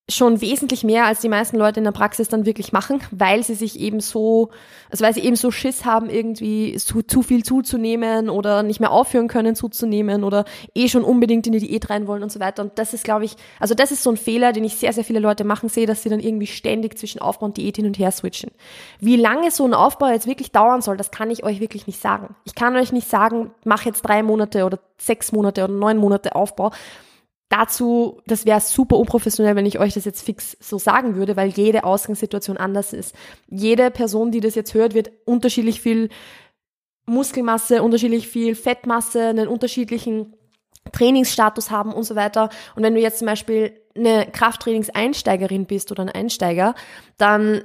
schon 0.08 0.40
wesentlich 0.40 0.84
mehr, 0.84 1.04
als 1.04 1.18
die 1.18 1.28
meisten 1.28 1.56
Leute 1.56 1.80
in 1.80 1.84
der 1.84 1.90
Praxis 1.90 2.28
dann 2.28 2.46
wirklich 2.46 2.72
machen, 2.72 3.00
weil 3.10 3.42
sie 3.42 3.54
sich 3.54 3.80
eben 3.80 3.98
so, 3.98 4.50
also 4.88 5.04
weil 5.04 5.12
sie 5.12 5.20
eben 5.20 5.34
so 5.34 5.50
Schiss 5.50 5.84
haben, 5.84 6.08
irgendwie 6.08 6.76
zu, 6.76 7.02
zu 7.02 7.22
viel 7.22 7.42
zuzunehmen 7.42 8.30
oder 8.30 8.62
nicht 8.62 8.78
mehr 8.78 8.92
aufhören 8.92 9.26
können 9.26 9.56
zuzunehmen 9.56 10.22
oder 10.22 10.44
eh 10.76 10.88
schon 10.88 11.02
unbedingt 11.02 11.48
in 11.48 11.54
die 11.54 11.58
Diät 11.58 11.90
rein 11.90 12.06
wollen 12.06 12.22
und 12.22 12.30
so 12.30 12.38
weiter. 12.38 12.62
Und 12.62 12.78
das 12.78 12.94
ist, 12.94 13.02
glaube 13.02 13.24
ich, 13.24 13.34
also 13.58 13.74
das 13.74 13.90
ist 13.90 14.04
so 14.04 14.10
ein 14.10 14.16
Fehler, 14.16 14.52
den 14.52 14.62
ich 14.62 14.76
sehr, 14.76 14.92
sehr 14.92 15.02
viele 15.02 15.18
Leute 15.18 15.42
machen 15.42 15.68
sehe, 15.68 15.86
dass 15.86 16.04
sie 16.04 16.08
dann 16.08 16.20
irgendwie 16.20 16.46
ständig 16.46 16.96
zwischen 16.96 17.20
Aufbau 17.20 17.46
und 17.46 17.56
Diät 17.56 17.74
hin 17.74 17.86
und 17.86 17.98
her 17.98 18.12
switchen. 18.12 18.52
Wie 19.00 19.16
lange 19.16 19.50
so 19.50 19.66
ein 19.66 19.74
Aufbau 19.74 20.06
jetzt 20.06 20.28
wirklich 20.28 20.52
dauern 20.52 20.82
soll, 20.82 20.96
das 20.96 21.10
kann 21.10 21.32
ich 21.32 21.42
euch 21.42 21.58
wirklich 21.58 21.88
nicht 21.88 22.00
sagen. 22.00 22.36
Ich 22.44 22.54
kann 22.54 22.76
euch 22.76 22.92
nicht 22.92 23.10
sagen, 23.10 23.50
mach 23.64 23.84
jetzt 23.84 24.02
drei 24.02 24.22
Monate 24.22 24.66
oder 24.66 24.78
sechs 24.98 25.32
Monate 25.32 25.64
oder 25.64 25.72
neun 25.72 25.96
Monate 25.96 26.36
Aufbau 26.36 26.70
dazu, 27.48 28.20
das 28.26 28.44
wäre 28.44 28.60
super 28.60 28.96
unprofessionell, 28.96 29.56
wenn 29.56 29.66
ich 29.66 29.78
euch 29.78 29.94
das 29.94 30.04
jetzt 30.04 30.22
fix 30.24 30.56
so 30.60 30.78
sagen 30.78 31.16
würde, 31.16 31.36
weil 31.36 31.48
jede 31.48 31.84
Ausgangssituation 31.84 32.56
anders 32.56 32.92
ist. 32.92 33.14
Jede 33.48 33.90
Person, 33.90 34.30
die 34.30 34.40
das 34.40 34.54
jetzt 34.54 34.74
hört, 34.74 34.94
wird 34.94 35.10
unterschiedlich 35.24 35.80
viel 35.80 36.08
Muskelmasse, 37.06 37.82
unterschiedlich 37.82 38.28
viel 38.28 38.54
Fettmasse, 38.54 39.28
einen 39.28 39.48
unterschiedlichen 39.48 40.34
Trainingsstatus 40.92 41.70
haben 41.70 41.92
und 41.92 42.04
so 42.04 42.16
weiter. 42.16 42.50
Und 42.74 42.82
wenn 42.82 42.94
du 42.94 43.00
jetzt 43.00 43.18
zum 43.18 43.26
Beispiel 43.26 43.80
eine 43.96 44.26
Krafttrainingseinsteigerin 44.30 45.66
bist 45.66 45.90
oder 45.90 46.02
ein 46.02 46.10
Einsteiger, 46.10 46.74
dann 47.16 47.62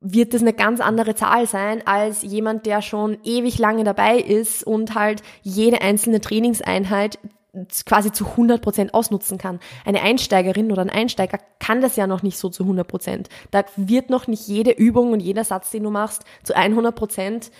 wird 0.00 0.32
das 0.32 0.40
eine 0.40 0.52
ganz 0.52 0.80
andere 0.80 1.14
Zahl 1.14 1.46
sein 1.46 1.86
als 1.86 2.22
jemand, 2.22 2.66
der 2.66 2.82
schon 2.82 3.18
ewig 3.24 3.58
lange 3.58 3.84
dabei 3.84 4.18
ist 4.18 4.64
und 4.64 4.94
halt 4.94 5.22
jede 5.42 5.82
einzelne 5.82 6.20
Trainingseinheit 6.20 7.18
quasi 7.86 8.12
zu 8.12 8.26
100 8.26 8.60
Prozent 8.60 8.94
ausnutzen 8.94 9.38
kann. 9.38 9.60
Eine 9.84 10.02
Einsteigerin 10.02 10.72
oder 10.72 10.82
ein 10.82 10.90
Einsteiger 10.90 11.38
kann 11.58 11.80
das 11.80 11.96
ja 11.96 12.06
noch 12.06 12.22
nicht 12.22 12.38
so 12.38 12.48
zu 12.48 12.64
100 12.64 12.86
Prozent. 12.86 13.28
Da 13.50 13.64
wird 13.76 14.10
noch 14.10 14.26
nicht 14.26 14.46
jede 14.46 14.72
Übung 14.72 15.12
und 15.12 15.20
jeder 15.20 15.44
Satz, 15.44 15.70
den 15.70 15.84
du 15.84 15.90
machst, 15.90 16.24
zu 16.42 16.54
100 16.54 16.94
Prozent 16.94 17.50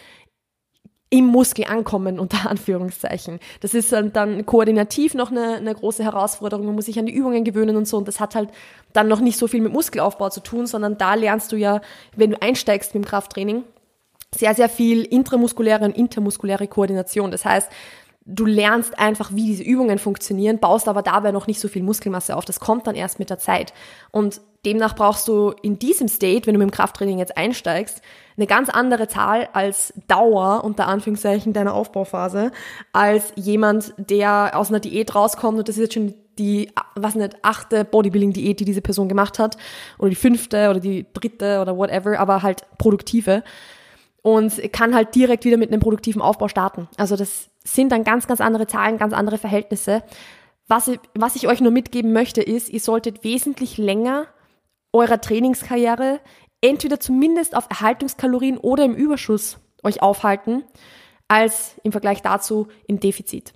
im 1.11 1.27
Muskel 1.27 1.67
ankommen, 1.67 2.19
unter 2.19 2.51
Anführungszeichen. 2.51 3.39
Das 3.61 3.75
ist 3.75 3.93
dann 3.93 4.47
koordinativ 4.47 5.15
noch 5.15 5.31
eine, 5.31 5.55
eine 5.55 5.75
große 5.75 6.03
Herausforderung. 6.03 6.67
Man 6.67 6.75
muss 6.75 6.87
sich 6.87 6.99
an 6.99 7.07
die 7.07 7.15
Übungen 7.15 7.45
gewöhnen 7.45 7.77
und 7.77 7.87
so. 7.87 7.97
Und 7.97 8.09
das 8.09 8.21
hat 8.21 8.35
halt 8.35 8.51
dann 8.93 9.09
noch 9.09 9.21
nicht 9.21 9.39
so 9.39 9.47
viel 9.47 9.61
mit 9.61 9.73
Muskelaufbau 9.73 10.31
zu 10.31 10.41
tun, 10.41 10.67
sondern 10.67 10.99
da 10.99 11.15
lernst 11.15 11.53
du 11.53 11.57
ja, 11.57 11.81
wenn 12.17 12.31
du 12.31 12.43
einsteigst 12.43 12.95
mit 12.95 13.05
dem 13.05 13.09
Krafttraining, 13.09 13.65
sehr, 14.35 14.55
sehr 14.55 14.69
viel 14.69 15.03
intramuskuläre 15.03 15.85
und 15.85 15.97
intermuskuläre 15.97 16.67
Koordination. 16.67 17.31
Das 17.31 17.45
heißt, 17.45 17.71
Du 18.27 18.47
lernst 18.47 18.99
einfach, 18.99 19.33
wie 19.35 19.47
diese 19.47 19.63
Übungen 19.63 19.99
funktionieren, 19.99 20.59
baust 20.59 20.89
aber 20.89 21.03
dabei 21.03 21.31
noch 21.31 21.47
nicht 21.47 21.61
so 21.61 21.69
viel 21.69 21.83
Muskelmasse 21.83 22.35
auf. 22.37 22.47
Das 22.47 22.59
kommt 22.59 22.87
dann 22.87 22.95
erst 22.95 23.19
mit 23.19 23.29
der 23.29 23.39
Zeit. 23.39 23.75
Und 24.13 24.41
demnach 24.65 24.97
brauchst 24.97 25.29
du 25.29 25.53
in 25.63 25.79
diesem 25.79 26.09
State, 26.09 26.47
wenn 26.47 26.55
du 26.55 26.59
mit 26.59 26.71
dem 26.71 26.75
Krafttraining 26.75 27.19
jetzt 27.19 27.37
einsteigst, 27.37 28.01
eine 28.37 28.47
ganz 28.47 28.71
andere 28.71 29.09
Zahl 29.09 29.49
als 29.53 29.93
Dauer, 30.09 30.65
unter 30.65 30.87
Anführungszeichen, 30.89 31.53
deiner 31.53 31.75
Aufbauphase, 31.75 32.51
als 32.93 33.33
jemand, 33.37 33.93
der 33.99 34.53
aus 34.55 34.71
einer 34.71 34.81
Diät 34.81 35.15
rauskommt 35.15 35.59
und 35.59 35.69
das 35.69 35.77
ist 35.77 35.83
jetzt 35.83 35.95
schon 35.95 36.15
die, 36.39 36.73
was 36.97 37.15
nicht, 37.15 37.37
achte 37.43 37.85
Bodybuilding-Diät, 37.85 38.59
die 38.59 38.65
diese 38.65 38.81
Person 38.81 39.09
gemacht 39.09 39.39
hat, 39.39 39.57
oder 39.99 40.09
die 40.09 40.17
fünfte 40.17 40.71
oder 40.71 40.81
die 40.81 41.07
dritte 41.13 41.61
oder 41.61 41.77
whatever, 41.77 42.19
aber 42.19 42.43
halt 42.43 42.65
produktive 42.79 43.45
und 44.23 44.73
kann 44.73 44.95
halt 44.95 45.15
direkt 45.15 45.45
wieder 45.45 45.59
mit 45.59 45.71
einem 45.71 45.81
produktiven 45.81 46.23
Aufbau 46.23 46.49
starten. 46.49 46.89
Also 46.97 47.15
das 47.15 47.51
sind 47.67 47.91
dann 47.91 48.05
ganz, 48.05 48.27
ganz 48.27 48.41
andere 48.41 48.67
Zahlen, 48.67 48.99
ganz 48.99 49.13
andere 49.13 49.39
Verhältnisse. 49.39 50.03
Was 50.69 50.89
ich, 50.89 51.01
was 51.15 51.37
ich 51.37 51.49
euch 51.49 51.61
nur 51.61 51.73
mitgeben 51.73 52.13
möchte, 52.13 52.43
ist, 52.43 52.69
ihr 52.69 52.81
solltet 52.81 53.25
wesentlich 53.25 53.79
länger 53.79 54.27
eurer 54.93 55.21
Trainingskarriere 55.21 56.21
entweder 56.65 56.99
zumindest 56.99 57.55
auf 57.55 57.67
Erhaltungskalorien 57.69 58.57
oder 58.57 58.85
im 58.85 58.95
Überschuss 58.95 59.59
euch 59.83 60.01
aufhalten, 60.01 60.65
als 61.29 61.79
im 61.83 61.93
Vergleich 61.93 62.23
dazu 62.23 62.69
im 62.87 63.01
Defizit. 63.01 63.53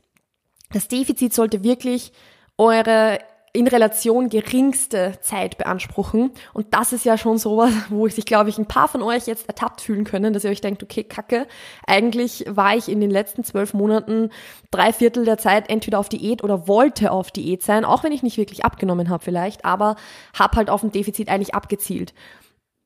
Das 0.71 0.89
Defizit 0.89 1.33
sollte 1.33 1.65
wirklich 1.65 2.13
eure 2.59 3.19
in 3.59 3.67
Relation 3.67 4.29
geringste 4.29 5.19
Zeit 5.21 5.59
beanspruchen. 5.59 6.31
Und 6.55 6.69
das 6.75 6.93
ist 6.93 7.05
ja 7.05 7.19
schon 7.19 7.39
sowas, 7.39 7.73
wo 7.89 8.07
sich, 8.07 8.25
glaube 8.25 8.51
ich, 8.51 8.59
ein 8.59 8.69
paar 8.69 8.87
von 8.87 9.03
euch 9.03 9.27
jetzt 9.27 9.49
ertappt 9.49 9.81
fühlen 9.81 10.05
können, 10.05 10.33
dass 10.33 10.45
ihr 10.45 10.51
euch 10.51 10.61
denkt, 10.61 10.85
okay, 10.85 11.03
kacke, 11.03 11.49
eigentlich 11.85 12.45
war 12.47 12.77
ich 12.77 12.89
in 12.89 13.01
den 13.01 13.11
letzten 13.11 13.43
zwölf 13.43 13.75
Monaten 13.75 14.31
drei 14.71 14.93
Viertel 14.93 15.25
der 15.25 15.39
Zeit 15.39 15.69
entweder 15.71 15.99
auf 15.99 16.09
Diät 16.09 16.45
oder 16.45 16.69
wollte 16.69 17.11
auf 17.11 17.33
Diät 17.33 17.65
sein, 17.65 17.85
auch 17.85 18.05
wenn 18.05 18.13
ich 18.13 18.23
nicht 18.23 18.39
wirklich 18.39 18.65
abgenommen 18.65 19.09
habe 19.09 19.25
vielleicht, 19.25 19.65
aber 19.65 19.97
habe 20.39 20.57
halt 20.57 20.71
auf 20.71 20.85
ein 20.85 20.93
Defizit 20.93 21.29
eigentlich 21.29 21.57
abgezielt. 21.57 22.15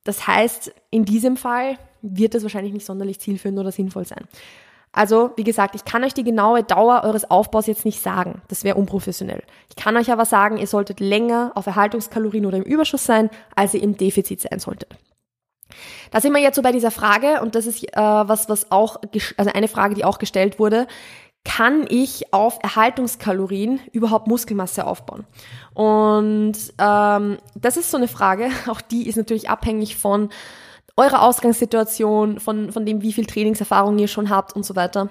Das 0.04 0.26
heißt, 0.26 0.72
in 0.90 1.04
diesem 1.04 1.36
Fall 1.36 1.76
wird 2.00 2.34
es 2.34 2.44
wahrscheinlich 2.44 2.72
nicht 2.72 2.86
sonderlich 2.86 3.20
zielführend 3.20 3.58
oder 3.58 3.72
sinnvoll 3.72 4.06
sein. 4.06 4.24
Also, 4.92 5.30
wie 5.36 5.44
gesagt, 5.44 5.74
ich 5.74 5.86
kann 5.86 6.04
euch 6.04 6.12
die 6.12 6.22
genaue 6.22 6.62
Dauer 6.62 7.02
eures 7.04 7.30
Aufbaus 7.30 7.66
jetzt 7.66 7.86
nicht 7.86 8.02
sagen. 8.02 8.42
Das 8.48 8.62
wäre 8.62 8.76
unprofessionell. 8.76 9.42
Ich 9.70 9.76
kann 9.76 9.96
euch 9.96 10.12
aber 10.12 10.26
sagen, 10.26 10.58
ihr 10.58 10.66
solltet 10.66 11.00
länger 11.00 11.52
auf 11.54 11.66
Erhaltungskalorien 11.66 12.44
oder 12.44 12.58
im 12.58 12.62
Überschuss 12.62 13.04
sein, 13.04 13.30
als 13.56 13.72
ihr 13.72 13.82
im 13.82 13.96
Defizit 13.96 14.42
sein 14.42 14.58
solltet. 14.58 14.98
Da 16.10 16.20
sind 16.20 16.34
wir 16.34 16.42
jetzt 16.42 16.56
so 16.56 16.62
bei 16.62 16.72
dieser 16.72 16.90
Frage, 16.90 17.40
und 17.40 17.54
das 17.54 17.66
ist 17.66 17.82
äh, 17.82 17.96
was, 17.96 18.50
was 18.50 18.70
auch, 18.70 19.00
also 19.38 19.50
eine 19.52 19.68
Frage, 19.68 19.94
die 19.94 20.04
auch 20.04 20.18
gestellt 20.18 20.58
wurde. 20.58 20.86
Kann 21.44 21.86
ich 21.88 22.32
auf 22.32 22.58
Erhaltungskalorien 22.62 23.80
überhaupt 23.92 24.28
Muskelmasse 24.28 24.86
aufbauen? 24.86 25.24
Und 25.74 26.54
ähm, 26.78 27.38
das 27.54 27.76
ist 27.78 27.90
so 27.90 27.96
eine 27.96 28.08
Frage, 28.08 28.50
auch 28.68 28.82
die 28.82 29.08
ist 29.08 29.16
natürlich 29.16 29.48
abhängig 29.48 29.96
von 29.96 30.28
eure 30.96 31.20
Ausgangssituation, 31.22 32.40
von, 32.40 32.72
von 32.72 32.84
dem, 32.86 33.02
wie 33.02 33.12
viel 33.12 33.26
Trainingserfahrung 33.26 33.98
ihr 33.98 34.08
schon 34.08 34.30
habt 34.30 34.54
und 34.54 34.64
so 34.64 34.76
weiter. 34.76 35.10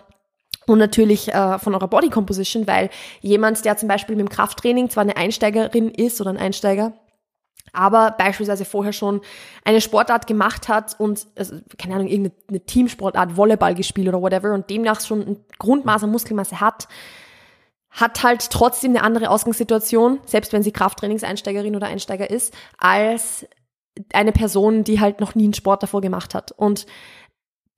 Und 0.68 0.78
natürlich 0.78 1.34
äh, 1.34 1.58
von 1.60 1.74
eurer 1.74 1.88
Body 1.88 2.10
Composition, 2.10 2.68
weil 2.68 2.90
jemand, 3.22 3.66
der 3.66 3.78
zum 3.78 3.90
Beispiel 3.90 4.16
mit 4.16 4.28
dem 4.28 4.30
Krafttraining 4.30 4.90
zwar 4.90 5.02
eine 5.02 5.18
Einsteigerin 5.18 5.90
ist 5.90 6.22
oder 6.22 6.30
ein 6.30 6.38
Einsteiger, 6.38 6.94
aber 7.74 8.12
beispielsweise 8.12 8.66
vorher 8.66 8.94
schon 8.94 9.22
eine 9.64 9.82
Sportart 9.82 10.28
gemacht 10.28 10.68
hat 10.68 11.00
und, 11.00 11.26
also, 11.36 11.56
keine 11.78 11.96
Ahnung, 11.96 12.08
irgendeine 12.08 12.60
Teamsportart, 12.66 13.38
Volleyball 13.38 13.76
gespielt 13.76 14.08
oder 14.08 14.22
whatever 14.22 14.54
und 14.54 14.70
demnach 14.70 15.02
schon 15.02 15.22
ein 15.22 15.46
Grundmaß 15.58 16.04
an 16.04 16.12
Muskelmasse 16.12 16.60
hat, 16.60 16.88
hat 17.90 18.24
halt 18.24 18.50
trotzdem 18.50 18.92
eine 18.92 19.04
andere 19.04 19.30
Ausgangssituation, 19.30 20.20
selbst 20.26 20.54
wenn 20.54 20.64
sie 20.64 20.72
Krafttrainingseinsteigerin 20.72 21.76
oder 21.76 21.88
Einsteiger 21.88 22.30
ist, 22.30 22.54
als 22.78 23.46
eine 24.14 24.32
Person, 24.32 24.84
die 24.84 25.00
halt 25.00 25.20
noch 25.20 25.36
nie 25.36 25.44
einen 25.44 25.54
Sport 25.54 25.84
davor 25.84 26.02
gemacht 26.02 26.34
hat. 26.34 26.52
Und 26.52 26.86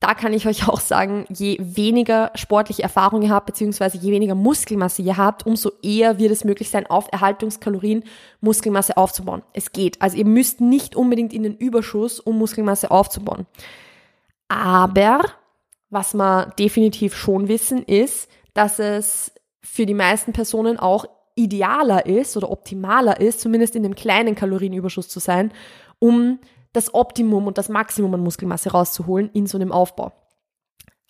da 0.00 0.14
kann 0.14 0.32
ich 0.34 0.46
euch 0.46 0.68
auch 0.68 0.80
sagen, 0.80 1.26
je 1.28 1.56
weniger 1.60 2.30
sportliche 2.34 2.82
Erfahrung 2.82 3.22
ihr 3.22 3.30
habt, 3.30 3.46
beziehungsweise 3.46 3.98
je 3.98 4.12
weniger 4.12 4.34
Muskelmasse 4.34 5.02
ihr 5.02 5.16
habt, 5.16 5.46
umso 5.46 5.72
eher 5.82 6.18
wird 6.18 6.30
es 6.30 6.44
möglich 6.44 6.70
sein, 6.70 6.86
auf 6.86 7.08
Erhaltungskalorien 7.10 8.04
Muskelmasse 8.40 8.96
aufzubauen. 8.96 9.42
Es 9.52 9.72
geht. 9.72 10.00
Also 10.02 10.16
ihr 10.16 10.26
müsst 10.26 10.60
nicht 10.60 10.94
unbedingt 10.94 11.32
in 11.32 11.42
den 11.42 11.56
Überschuss, 11.56 12.20
um 12.20 12.38
Muskelmasse 12.38 12.90
aufzubauen. 12.90 13.46
Aber 14.48 15.20
was 15.90 16.14
wir 16.14 16.52
definitiv 16.58 17.16
schon 17.16 17.48
wissen, 17.48 17.82
ist, 17.82 18.28
dass 18.52 18.78
es 18.78 19.32
für 19.62 19.86
die 19.86 19.94
meisten 19.94 20.32
Personen 20.32 20.78
auch 20.78 21.06
idealer 21.34 22.06
ist 22.06 22.36
oder 22.36 22.50
optimaler 22.50 23.20
ist, 23.20 23.40
zumindest 23.40 23.74
in 23.74 23.82
dem 23.82 23.94
kleinen 23.94 24.34
Kalorienüberschuss 24.34 25.08
zu 25.08 25.18
sein, 25.18 25.52
um 26.04 26.38
das 26.74 26.92
Optimum 26.92 27.46
und 27.46 27.56
das 27.56 27.70
Maximum 27.70 28.12
an 28.12 28.20
Muskelmasse 28.20 28.72
rauszuholen 28.72 29.30
in 29.32 29.46
so 29.46 29.56
einem 29.56 29.72
Aufbau. 29.72 30.12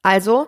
Also, 0.05 0.47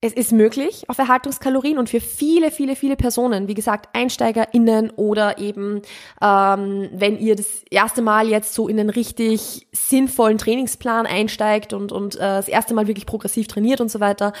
es 0.00 0.12
ist 0.12 0.30
möglich 0.30 0.88
auf 0.88 0.98
Erhaltungskalorien 0.98 1.78
und 1.78 1.88
für 1.88 2.00
viele, 2.00 2.52
viele, 2.52 2.76
viele 2.76 2.94
Personen, 2.94 3.48
wie 3.48 3.54
gesagt, 3.54 3.88
EinsteigerInnen 3.92 4.90
oder 4.90 5.38
eben, 5.38 5.82
ähm, 6.20 6.90
wenn 6.92 7.18
ihr 7.18 7.34
das 7.34 7.64
erste 7.70 8.02
Mal 8.02 8.28
jetzt 8.28 8.54
so 8.54 8.68
in 8.68 8.78
einen 8.78 8.90
richtig 8.90 9.66
sinnvollen 9.72 10.38
Trainingsplan 10.38 11.06
einsteigt 11.06 11.72
und, 11.72 11.90
und 11.90 12.14
äh, 12.16 12.18
das 12.18 12.48
erste 12.48 12.74
Mal 12.74 12.86
wirklich 12.86 13.06
progressiv 13.06 13.48
trainiert 13.48 13.80
und 13.80 13.90
so 13.90 13.98
weiter, 13.98 14.32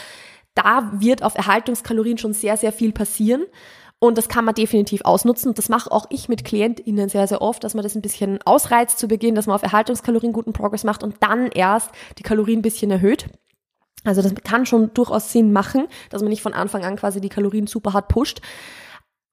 da 0.54 0.92
wird 0.94 1.24
auf 1.24 1.34
Erhaltungskalorien 1.34 2.18
schon 2.18 2.32
sehr, 2.32 2.56
sehr 2.56 2.72
viel 2.72 2.92
passieren. 2.92 3.44
Und 4.02 4.18
das 4.18 4.28
kann 4.28 4.44
man 4.44 4.56
definitiv 4.56 5.02
ausnutzen. 5.04 5.54
Das 5.54 5.68
mache 5.68 5.92
auch 5.92 6.06
ich 6.10 6.28
mit 6.28 6.44
KlientInnen 6.44 7.08
sehr, 7.08 7.28
sehr 7.28 7.40
oft, 7.40 7.62
dass 7.62 7.74
man 7.74 7.84
das 7.84 7.94
ein 7.94 8.02
bisschen 8.02 8.42
ausreizt 8.44 8.98
zu 8.98 9.06
Beginn, 9.06 9.36
dass 9.36 9.46
man 9.46 9.54
auf 9.54 9.62
Erhaltungskalorien 9.62 10.32
guten 10.32 10.52
Progress 10.52 10.82
macht 10.82 11.04
und 11.04 11.14
dann 11.20 11.52
erst 11.52 11.92
die 12.18 12.24
Kalorien 12.24 12.58
ein 12.58 12.62
bisschen 12.62 12.90
erhöht. 12.90 13.26
Also 14.02 14.20
das 14.20 14.34
kann 14.42 14.66
schon 14.66 14.92
durchaus 14.92 15.30
Sinn 15.30 15.52
machen, 15.52 15.86
dass 16.10 16.20
man 16.20 16.30
nicht 16.30 16.42
von 16.42 16.52
Anfang 16.52 16.84
an 16.84 16.96
quasi 16.96 17.20
die 17.20 17.28
Kalorien 17.28 17.68
super 17.68 17.92
hart 17.92 18.08
pusht. 18.08 18.40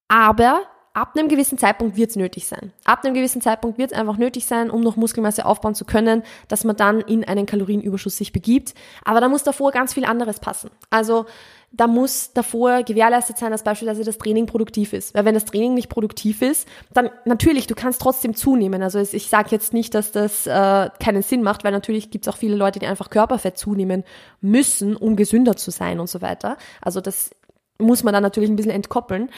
Aber 0.07 0.61
ab 0.93 1.13
einem 1.15 1.29
gewissen 1.29 1.57
Zeitpunkt 1.57 1.97
wird 1.97 2.11
es 2.11 2.15
nötig 2.15 2.47
sein. 2.47 2.71
Ab 2.85 3.03
einem 3.03 3.15
gewissen 3.15 3.41
Zeitpunkt 3.41 3.79
wird 3.79 3.91
es 3.91 3.97
einfach 3.97 4.17
nötig 4.17 4.45
sein, 4.45 4.69
um 4.69 4.81
noch 4.81 4.97
Muskelmasse 4.97 5.47
aufbauen 5.47 5.73
zu 5.73 5.85
können, 5.85 6.21
dass 6.47 6.63
man 6.63 6.75
dann 6.75 7.01
in 7.01 7.23
einen 7.23 7.47
Kalorienüberschuss 7.47 8.17
sich 8.17 8.33
begibt. 8.33 8.75
Aber 9.03 9.19
da 9.19 9.29
muss 9.29 9.41
davor 9.41 9.71
ganz 9.71 9.95
viel 9.95 10.05
anderes 10.05 10.39
passen. 10.39 10.69
Also 10.91 11.25
da 11.71 11.87
muss 11.87 12.33
davor 12.33 12.83
gewährleistet 12.83 13.37
sein, 13.37 13.51
dass 13.51 13.63
beispielsweise 13.63 14.03
das 14.03 14.17
Training 14.17 14.47
produktiv 14.47 14.93
ist. 14.93 15.13
Weil 15.13 15.25
wenn 15.25 15.35
das 15.35 15.45
Training 15.45 15.75
nicht 15.75 15.89
produktiv 15.89 16.41
ist, 16.41 16.67
dann 16.93 17.09
natürlich, 17.25 17.67
du 17.67 17.75
kannst 17.75 18.01
trotzdem 18.01 18.35
zunehmen. 18.35 18.81
Also 18.81 18.99
ich 18.99 19.29
sage 19.29 19.49
jetzt 19.51 19.73
nicht, 19.73 19.93
dass 19.93 20.11
das 20.11 20.47
äh, 20.47 20.89
keinen 20.99 21.21
Sinn 21.21 21.43
macht, 21.43 21.63
weil 21.63 21.71
natürlich 21.71 22.09
gibt 22.09 22.25
es 22.25 22.33
auch 22.33 22.37
viele 22.37 22.55
Leute, 22.55 22.79
die 22.79 22.87
einfach 22.87 23.09
Körperfett 23.09 23.57
zunehmen 23.57 24.03
müssen, 24.41 24.95
um 24.95 25.15
gesünder 25.15 25.55
zu 25.55 25.69
sein 25.69 25.99
und 25.99 26.09
so 26.09 26.21
weiter. 26.21 26.57
Also 26.81 27.01
das 27.01 27.31
muss 27.77 28.03
man 28.03 28.13
dann 28.13 28.23
natürlich 28.23 28.49
ein 28.49 28.55
bisschen 28.55 28.71
entkoppeln. 28.71 29.29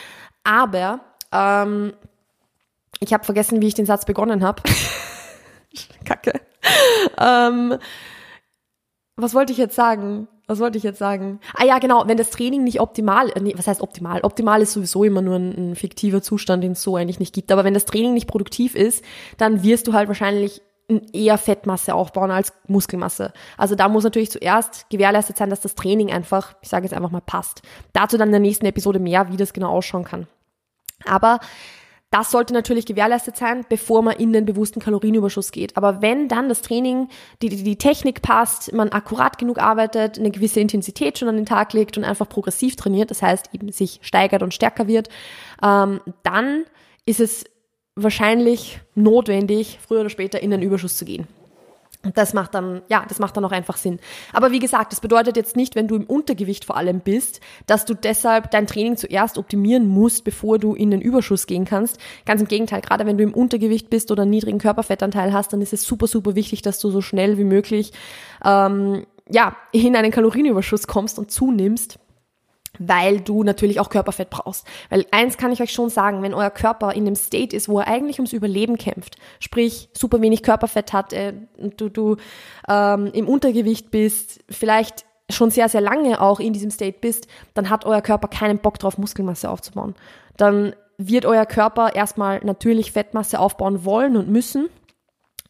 Aber 0.44 1.02
ähm, 1.34 1.94
ich 3.00 3.14
habe 3.14 3.26
vergessen, 3.26 3.62
wie 3.62 3.68
ich 3.68 3.74
den 3.74 3.86
Satz 3.86 4.06
begonnen 4.06 4.44
habe. 4.44 4.64
Kacke. 6.06 6.40
ähm, 7.20 7.78
was 9.16 9.34
wollte 9.34 9.52
ich 9.52 9.58
jetzt 9.58 9.76
sagen? 9.76 10.28
Was 10.51 10.60
wollte 10.60 10.77
ich 10.77 10.84
jetzt 10.84 11.00
sagen? 11.00 11.39
Ah 11.55 11.63
ja, 11.63 11.79
genau, 11.79 12.03
wenn 12.08 12.17
das 12.17 12.29
Training 12.29 12.65
nicht 12.65 12.81
optimal, 12.81 13.29
äh, 13.29 13.39
nee, 13.39 13.53
was 13.55 13.67
heißt 13.67 13.79
optimal? 13.79 14.20
Optimal 14.24 14.62
ist 14.62 14.74
sowieso 14.74 15.05
immer 15.05 15.22
nur 15.22 15.38
ein, 15.38 15.72
ein 15.72 15.75
fiktiver 15.77 16.22
Zustand, 16.22 16.62
den 16.62 16.74
es 16.74 16.84
so 16.84 16.98
eigentlich 16.98 17.22
nicht 17.22 17.34
gibt. 17.34 17.53
Aber 17.53 17.63
wenn 17.63 17.74
das 17.74 17.86
Training 17.86 18.13
nicht 18.13 18.27
produktiv 18.27 18.75
ist, 18.75 19.01
dann 19.38 19.63
wirst 19.63 19.88
du 19.88 19.93
halt 19.93 20.10
wahrscheinlich 20.10 20.62
eher 21.13 21.38
Fettmasse 21.38 21.96
aufbauen 21.96 22.31
als 22.31 22.51
Muskelmasse. 22.67 23.31
Also 23.58 23.75
da 23.75 23.88
muss 23.88 24.03
natürlich 24.03 24.29
zuerst 24.29 24.89
gewährleistet 24.89 25.38
sein, 25.38 25.50
dass 25.50 25.62
das 25.62 25.75
Training 25.75 26.12
einfach, 26.12 26.53
ich 26.62 26.67
sage 26.67 26.84
jetzt 26.84 26.93
einfach 26.93 27.12
mal, 27.12 27.22
passt. 27.22 27.62
Dazu 27.93 28.17
dann 28.17 28.27
in 28.27 28.34
der 28.34 28.41
nächsten 28.41 28.65
Episode 28.65 29.00
mehr, 29.00 29.31
wie 29.31 29.38
das 29.38 29.53
genau 29.53 29.72
ausschauen 29.72 30.03
kann. 30.03 30.27
Aber 31.05 31.39
das 32.12 32.30
sollte 32.30 32.53
natürlich 32.53 32.86
gewährleistet 32.86 33.38
sein, 33.38 33.65
bevor 33.68 34.01
man 34.01 34.18
in 34.18 34.34
den 34.34 34.46
bewussten 34.46 34.82
Kalorienüberschuss 34.82 35.51
geht. 35.51 35.77
Aber 35.77 36.01
wenn 36.01 36.27
dann 36.27 36.50
das 36.50 36.62
Training, 36.62 37.08
die, 37.41 37.48
die, 37.48 37.63
die 37.63 37.77
Technik 37.77 38.22
passt, 38.22 38.74
man 38.74 38.89
akkurat 38.89 39.38
genug 39.38 39.60
arbeitet, 39.60 40.20
eine 40.20 40.30
gewisse 40.30 40.60
Intensität 40.60 41.18
schon 41.18 41.30
an 41.30 41.38
den 41.38 41.46
Tag 41.46 41.72
legt 41.72 41.98
und 41.98 42.03
einfach 42.03 42.27
progressiv 42.27 42.75
trainiert, 42.75 43.12
das 43.12 43.22
heißt 43.22 43.51
eben 43.53 43.72
sich 43.72 44.00
steigert 44.03 44.44
und 44.44 44.53
stärker 44.53 44.88
wird, 44.88 45.08
ähm, 45.63 46.01
dann 46.24 46.65
ist 47.06 47.22
es 47.22 47.46
wahrscheinlich 47.96 48.82
notwendig, 48.94 49.80
früher 49.86 50.01
oder 50.01 50.10
später 50.10 50.41
in 50.41 50.51
den 50.51 50.62
Überschuss 50.62 50.98
zu 50.98 51.06
gehen. 51.06 51.27
Das 52.13 52.34
macht 52.34 52.55
dann, 52.55 52.81
ja, 52.89 53.05
das 53.08 53.20
macht 53.20 53.38
dann 53.38 53.46
auch 53.46 53.51
einfach 53.51 53.77
Sinn. 53.77 54.00
Aber 54.34 54.51
wie 54.51 54.58
gesagt, 54.58 54.91
das 54.91 55.01
bedeutet 55.01 55.38
jetzt 55.38 55.55
nicht, 55.55 55.75
wenn 55.75 55.88
du 55.88 55.96
im 55.96 56.05
Untergewicht 56.05 56.65
vor 56.65 56.75
allem 56.75 57.00
bist, 57.00 57.41
dass 57.67 57.86
du 57.86 57.93
deshalb 57.93 58.50
dein 58.50 58.65
Training 58.65 58.98
zuerst 58.98 59.38
optimieren 59.38 59.88
musst, 59.88 60.24
bevor 60.24 60.58
du 60.58 60.74
in 60.74 60.89
den 60.89 61.01
Überschuss 61.01 61.46
gehen 61.46 61.65
kannst. 61.65 62.00
Ganz 62.25 62.41
im 62.41 62.48
Gegenteil, 62.48 62.81
gerade 62.81 63.05
wenn 63.05 63.17
du 63.17 63.24
im 63.24 63.34
Untergewicht 63.34 63.91
bist 63.91 64.10
oder 64.10 64.24
einen 64.24 64.31
niedrigen 64.31 64.58
Körperfettanteil 64.58 65.31
hast, 65.31 65.53
dann 65.53 65.62
ist 65.62 65.74
es 65.74 65.84
super, 65.84 66.08
super 66.08 66.36
wichtig, 66.36 66.63
dass 66.63 66.79
du 66.79 66.89
so 66.89 67.01
schnell 67.01 67.38
wie 67.38 67.43
möglich, 67.43 67.91
ähm, 68.43 69.05
ja, 69.29 69.55
in 69.72 69.96
einen 69.96 70.12
Kalorienüberschuss 70.12 70.88
kommst 70.88 71.20
und 71.20 71.31
zunimmst, 71.31 72.00
weil 72.84 73.20
du 73.20 73.44
natürlich 73.44 73.80
auch 73.80 73.90
Körperfett 73.90 74.32
brauchst. 74.32 74.66
Weil 74.90 75.06
eins 75.12 75.38
kann 75.38 75.52
ich 75.52 75.62
euch 75.62 75.72
schon 75.72 75.90
sagen, 75.90 76.24
wenn 76.24 76.34
euer 76.34 76.50
Körper 76.50 76.94
in 76.94 77.06
dem 77.06 77.16
State 77.16 77.56
ist, 77.56 77.70
wo 77.70 77.80
er 77.80 77.88
eigentlich 77.88 78.18
ums 78.18 78.34
Überleben 78.34 78.78
kämpft, 78.78 79.18
sprich 79.40 79.90
super 79.94 80.20
wenig 80.22 80.42
Körperfett 80.42 80.92
hat, 80.92 81.14
äh, 81.14 81.34
du, 81.78 81.90
du 81.90 82.18
ähm, 82.68 83.12
im 83.14 83.28
Untergewicht 83.28 83.92
bist, 83.92 84.40
vielleicht 84.50 85.06
schon 85.30 85.52
sehr, 85.52 85.70
sehr 85.70 85.82
lange 85.82 86.20
auch 86.20 86.40
in 86.40 86.54
diesem 86.54 86.72
State 86.72 86.98
bist, 87.00 87.28
dann 87.54 87.70
hat 87.70 87.86
euer 87.86 88.02
Körper 88.02 88.28
keinen 88.28 88.58
Bock 88.58 88.80
drauf, 88.80 88.98
Muskelmasse 88.98 89.50
aufzubauen. 89.50 89.96
Dann 90.38 90.74
wird 90.98 91.26
euer 91.26 91.46
Körper 91.46 91.96
erstmal 91.96 92.42
natürlich 92.44 92.92
Fettmasse 92.92 93.40
aufbauen 93.40 93.86
wollen 93.86 94.18
und 94.18 94.28
müssen, 94.28 94.70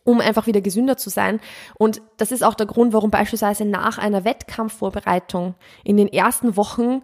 um 0.04 0.20
einfach 0.20 0.48
wieder 0.48 0.62
gesünder 0.62 0.98
zu 0.98 1.10
sein. 1.10 1.40
Und 1.78 2.02
das 2.18 2.32
ist 2.32 2.44
auch 2.44 2.56
der 2.56 2.66
Grund, 2.66 2.92
warum 2.92 3.10
beispielsweise 3.10 3.64
nach 3.66 3.98
einer 3.98 4.26
Wettkampfvorbereitung 4.26 5.56
in 5.84 5.98
den 5.98 6.08
ersten 6.08 6.58
Wochen 6.58 7.02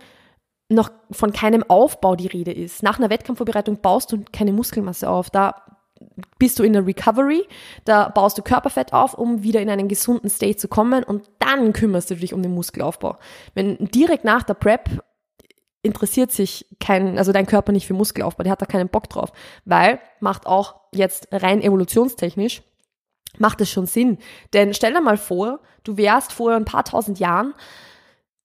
noch 0.70 0.92
von 1.12 1.32
keinem 1.32 1.64
Aufbau 1.68 2.16
die 2.16 2.28
Rede 2.28 2.52
ist. 2.52 2.84
Nach 2.84 3.00
einer 3.00 3.10
Wettkampfvorbereitung 3.10 3.82
baust 3.82 4.12
du 4.12 4.24
keine 4.32 4.52
Muskelmasse 4.52 5.10
auf. 5.10 5.30
Da 5.30 5.64
bist 6.38 6.60
du 6.60 6.64
in 6.64 6.74
der 6.74 6.86
Recovery, 6.86 7.48
da 7.86 8.10
baust 8.10 8.38
du 8.38 8.42
Körperfett 8.42 8.94
auf, 8.94 9.14
um 9.14 9.44
wieder 9.44 9.62
in 9.62 9.70
einen 9.70 9.88
gesunden 9.88 10.30
State 10.30 10.58
zu 10.58 10.68
kommen 10.68 11.04
und 11.04 11.30
dann 11.40 11.74
kümmerst 11.74 12.12
du 12.12 12.16
dich 12.16 12.34
um 12.34 12.44
den 12.44 12.54
Muskelaufbau. 12.54 13.18
Wenn 13.56 13.78
direkt 13.78 14.24
nach 14.24 14.44
der 14.44 14.54
Prep 14.54 15.04
interessiert 15.82 16.32
sich 16.32 16.68
kein, 16.80 17.18
also 17.18 17.32
dein 17.32 17.48
Körper 17.48 17.72
nicht 17.72 17.88
für 17.88 17.94
Muskelaufbau, 17.94 18.44
der 18.44 18.52
hat 18.52 18.62
da 18.62 18.66
keinen 18.66 18.90
Bock 18.90 19.10
drauf, 19.10 19.32
weil 19.66 20.00
macht 20.20 20.46
auch 20.46 20.76
jetzt 20.94 21.30
rein 21.32 21.62
evolutionstechnisch 21.62 22.62
macht 23.40 23.62
es 23.62 23.70
schon 23.70 23.86
Sinn. 23.86 24.18
Denn 24.54 24.74
stell 24.74 24.94
dir 24.94 25.02
mal 25.02 25.18
vor, 25.18 25.60
du 25.84 25.98
wärst 25.98 26.34
vor 26.34 26.54
ein 26.54 26.66
paar 26.66 26.84
tausend 26.84 27.20
Jahren, 27.20 27.54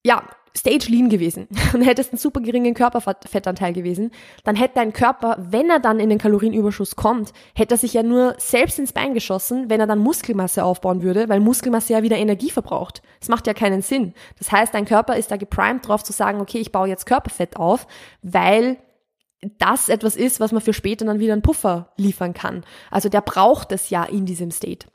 ja, 0.05 0.25
stage 0.57 0.91
lean 0.91 1.09
gewesen 1.09 1.49
und 1.73 1.83
hättest 1.83 2.13
einen 2.13 2.19
super 2.19 2.41
geringen 2.41 2.75
Körperfettanteil 2.75 3.73
gewesen, 3.73 4.11
dann 4.45 4.57
hätte 4.57 4.75
dein 4.75 4.93
Körper, 4.93 5.37
wenn 5.39 5.71
er 5.71 5.81
dann 5.81 6.01
in 6.01 6.11
den 6.11 6.19
Kalorienüberschuss 6.19 6.97
kommt, 6.97 7.33
hätte 7.55 7.75
er 7.75 7.79
sich 7.79 7.95
ja 7.95 8.03
nur 8.03 8.35
selbst 8.39 8.79
ins 8.79 8.93
Bein 8.93 9.15
geschossen, 9.15 9.71
wenn 9.71 9.81
er 9.81 9.87
dann 9.87 9.99
Muskelmasse 9.99 10.65
aufbauen 10.65 11.03
würde, 11.03 11.29
weil 11.29 11.41
Muskelmasse 11.41 11.93
ja 11.93 12.03
wieder 12.03 12.17
Energie 12.17 12.51
verbraucht. 12.51 13.03
Das 13.21 13.29
macht 13.29 13.47
ja 13.47 13.55
keinen 13.55 13.83
Sinn. 13.83 14.15
Das 14.39 14.53
heißt, 14.53 14.75
dein 14.75 14.85
Körper 14.85 15.17
ist 15.17 15.31
da 15.31 15.37
geprimed 15.37 15.87
drauf 15.87 16.05
zu 16.05 16.13
sagen, 16.13 16.41
okay, 16.41 16.59
ich 16.59 16.73
baue 16.73 16.89
jetzt 16.89 17.07
Körperfett 17.07 17.57
auf, 17.57 17.87
weil 18.23 18.79
das 19.59 19.89
etwas 19.89 20.17
ist, 20.17 20.39
was 20.41 20.53
man 20.53 20.63
für 20.63 20.73
später 20.73 21.05
dann 21.05 21.19
wieder 21.19 21.33
einen 21.33 21.43
Puffer 21.43 21.93
liefern 21.97 22.33
kann. 22.35 22.65
Also 22.91 23.09
der 23.09 23.21
braucht 23.21 23.73
es 23.73 23.91
ja 23.91 24.05
in 24.05 24.25
diesem 24.25 24.51
State. 24.51 24.87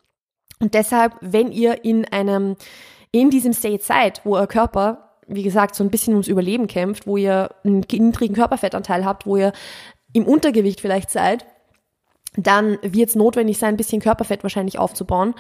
Und 0.60 0.74
deshalb, 0.74 1.16
wenn 1.22 1.52
ihr 1.52 1.84
in 1.84 2.06
einem, 2.06 2.56
in 3.12 3.30
diesem 3.30 3.54
State 3.54 3.84
seid, 3.84 4.22
wo 4.24 4.36
euer 4.36 4.48
Körper, 4.48 5.07
wie 5.28 5.44
gesagt, 5.44 5.76
so 5.76 5.84
ein 5.84 5.90
bisschen 5.90 6.14
ums 6.14 6.28
Überleben 6.28 6.68
kämpft, 6.68 7.08
wo 7.08 7.18
ihr 7.18 7.50
einen 7.64 7.86
niedrigen 7.92 8.36
Körperfettanteil 8.36 9.06
habt, 9.06 9.26
wo 9.26 9.38
ihr 9.38 9.52
im 10.14 10.26
Untergewicht 10.26 10.82
vielleicht 10.82 11.12
seid, 11.12 11.46
dann 12.36 12.78
wird 12.82 13.10
es 13.10 13.16
notwendig 13.16 13.58
sein, 13.58 13.74
ein 13.74 13.78
bisschen 13.78 14.02
Körperfett 14.02 14.44
wahrscheinlich 14.44 14.80
aufzubauen 14.80 15.34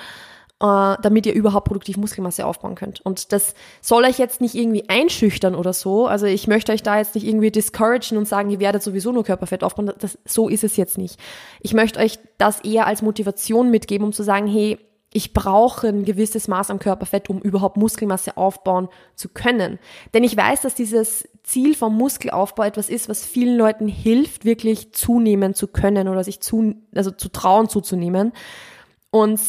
äh, 0.59 0.95
damit 1.01 1.25
ihr 1.25 1.33
überhaupt 1.33 1.67
produktiv 1.67 1.97
Muskelmasse 1.97 2.45
aufbauen 2.45 2.75
könnt. 2.75 3.01
Und 3.01 3.31
das 3.31 3.53
soll 3.81 4.05
euch 4.05 4.17
jetzt 4.17 4.41
nicht 4.41 4.55
irgendwie 4.55 4.89
einschüchtern 4.89 5.53
oder 5.53 5.73
so. 5.73 6.07
Also 6.07 6.25
ich 6.25 6.47
möchte 6.47 6.71
euch 6.71 6.81
da 6.81 6.97
jetzt 6.97 7.15
nicht 7.15 7.27
irgendwie 7.27 7.51
discouragen 7.51 8.17
und 8.17 8.27
sagen, 8.27 8.49
ihr 8.49 8.59
werdet 8.59 8.81
sowieso 8.81 9.11
nur 9.11 9.23
Körperfett 9.23 9.63
aufbauen. 9.63 9.91
Das, 9.99 10.17
so 10.25 10.49
ist 10.49 10.63
es 10.63 10.75
jetzt 10.75 10.97
nicht. 10.97 11.19
Ich 11.61 11.73
möchte 11.73 11.99
euch 11.99 12.17
das 12.37 12.61
eher 12.61 12.87
als 12.87 13.01
Motivation 13.03 13.69
mitgeben, 13.69 14.05
um 14.05 14.13
zu 14.13 14.23
sagen, 14.23 14.47
hey, 14.47 14.79
ich 15.17 15.33
brauche 15.33 15.87
ein 15.87 16.05
gewisses 16.05 16.47
Maß 16.47 16.69
an 16.69 16.77
Körperfett, 16.77 17.27
um 17.27 17.39
überhaupt 17.39 17.75
Muskelmasse 17.75 18.37
aufbauen 18.37 18.87
zu 19.15 19.29
können. 19.29 19.79
Denn 20.13 20.23
ich 20.23 20.37
weiß, 20.37 20.61
dass 20.61 20.75
dieses 20.75 21.27
Ziel 21.41 21.73
vom 21.73 21.97
Muskelaufbau 21.97 22.61
etwas 22.61 22.87
ist, 22.87 23.09
was 23.09 23.25
vielen 23.25 23.57
Leuten 23.57 23.87
hilft, 23.87 24.45
wirklich 24.45 24.93
zunehmen 24.93 25.55
zu 25.55 25.65
können 25.69 26.07
oder 26.07 26.23
sich 26.23 26.39
zu, 26.39 26.75
also 26.93 27.09
zu 27.09 27.29
trauen 27.29 27.67
zuzunehmen. 27.67 28.31
Und 29.09 29.41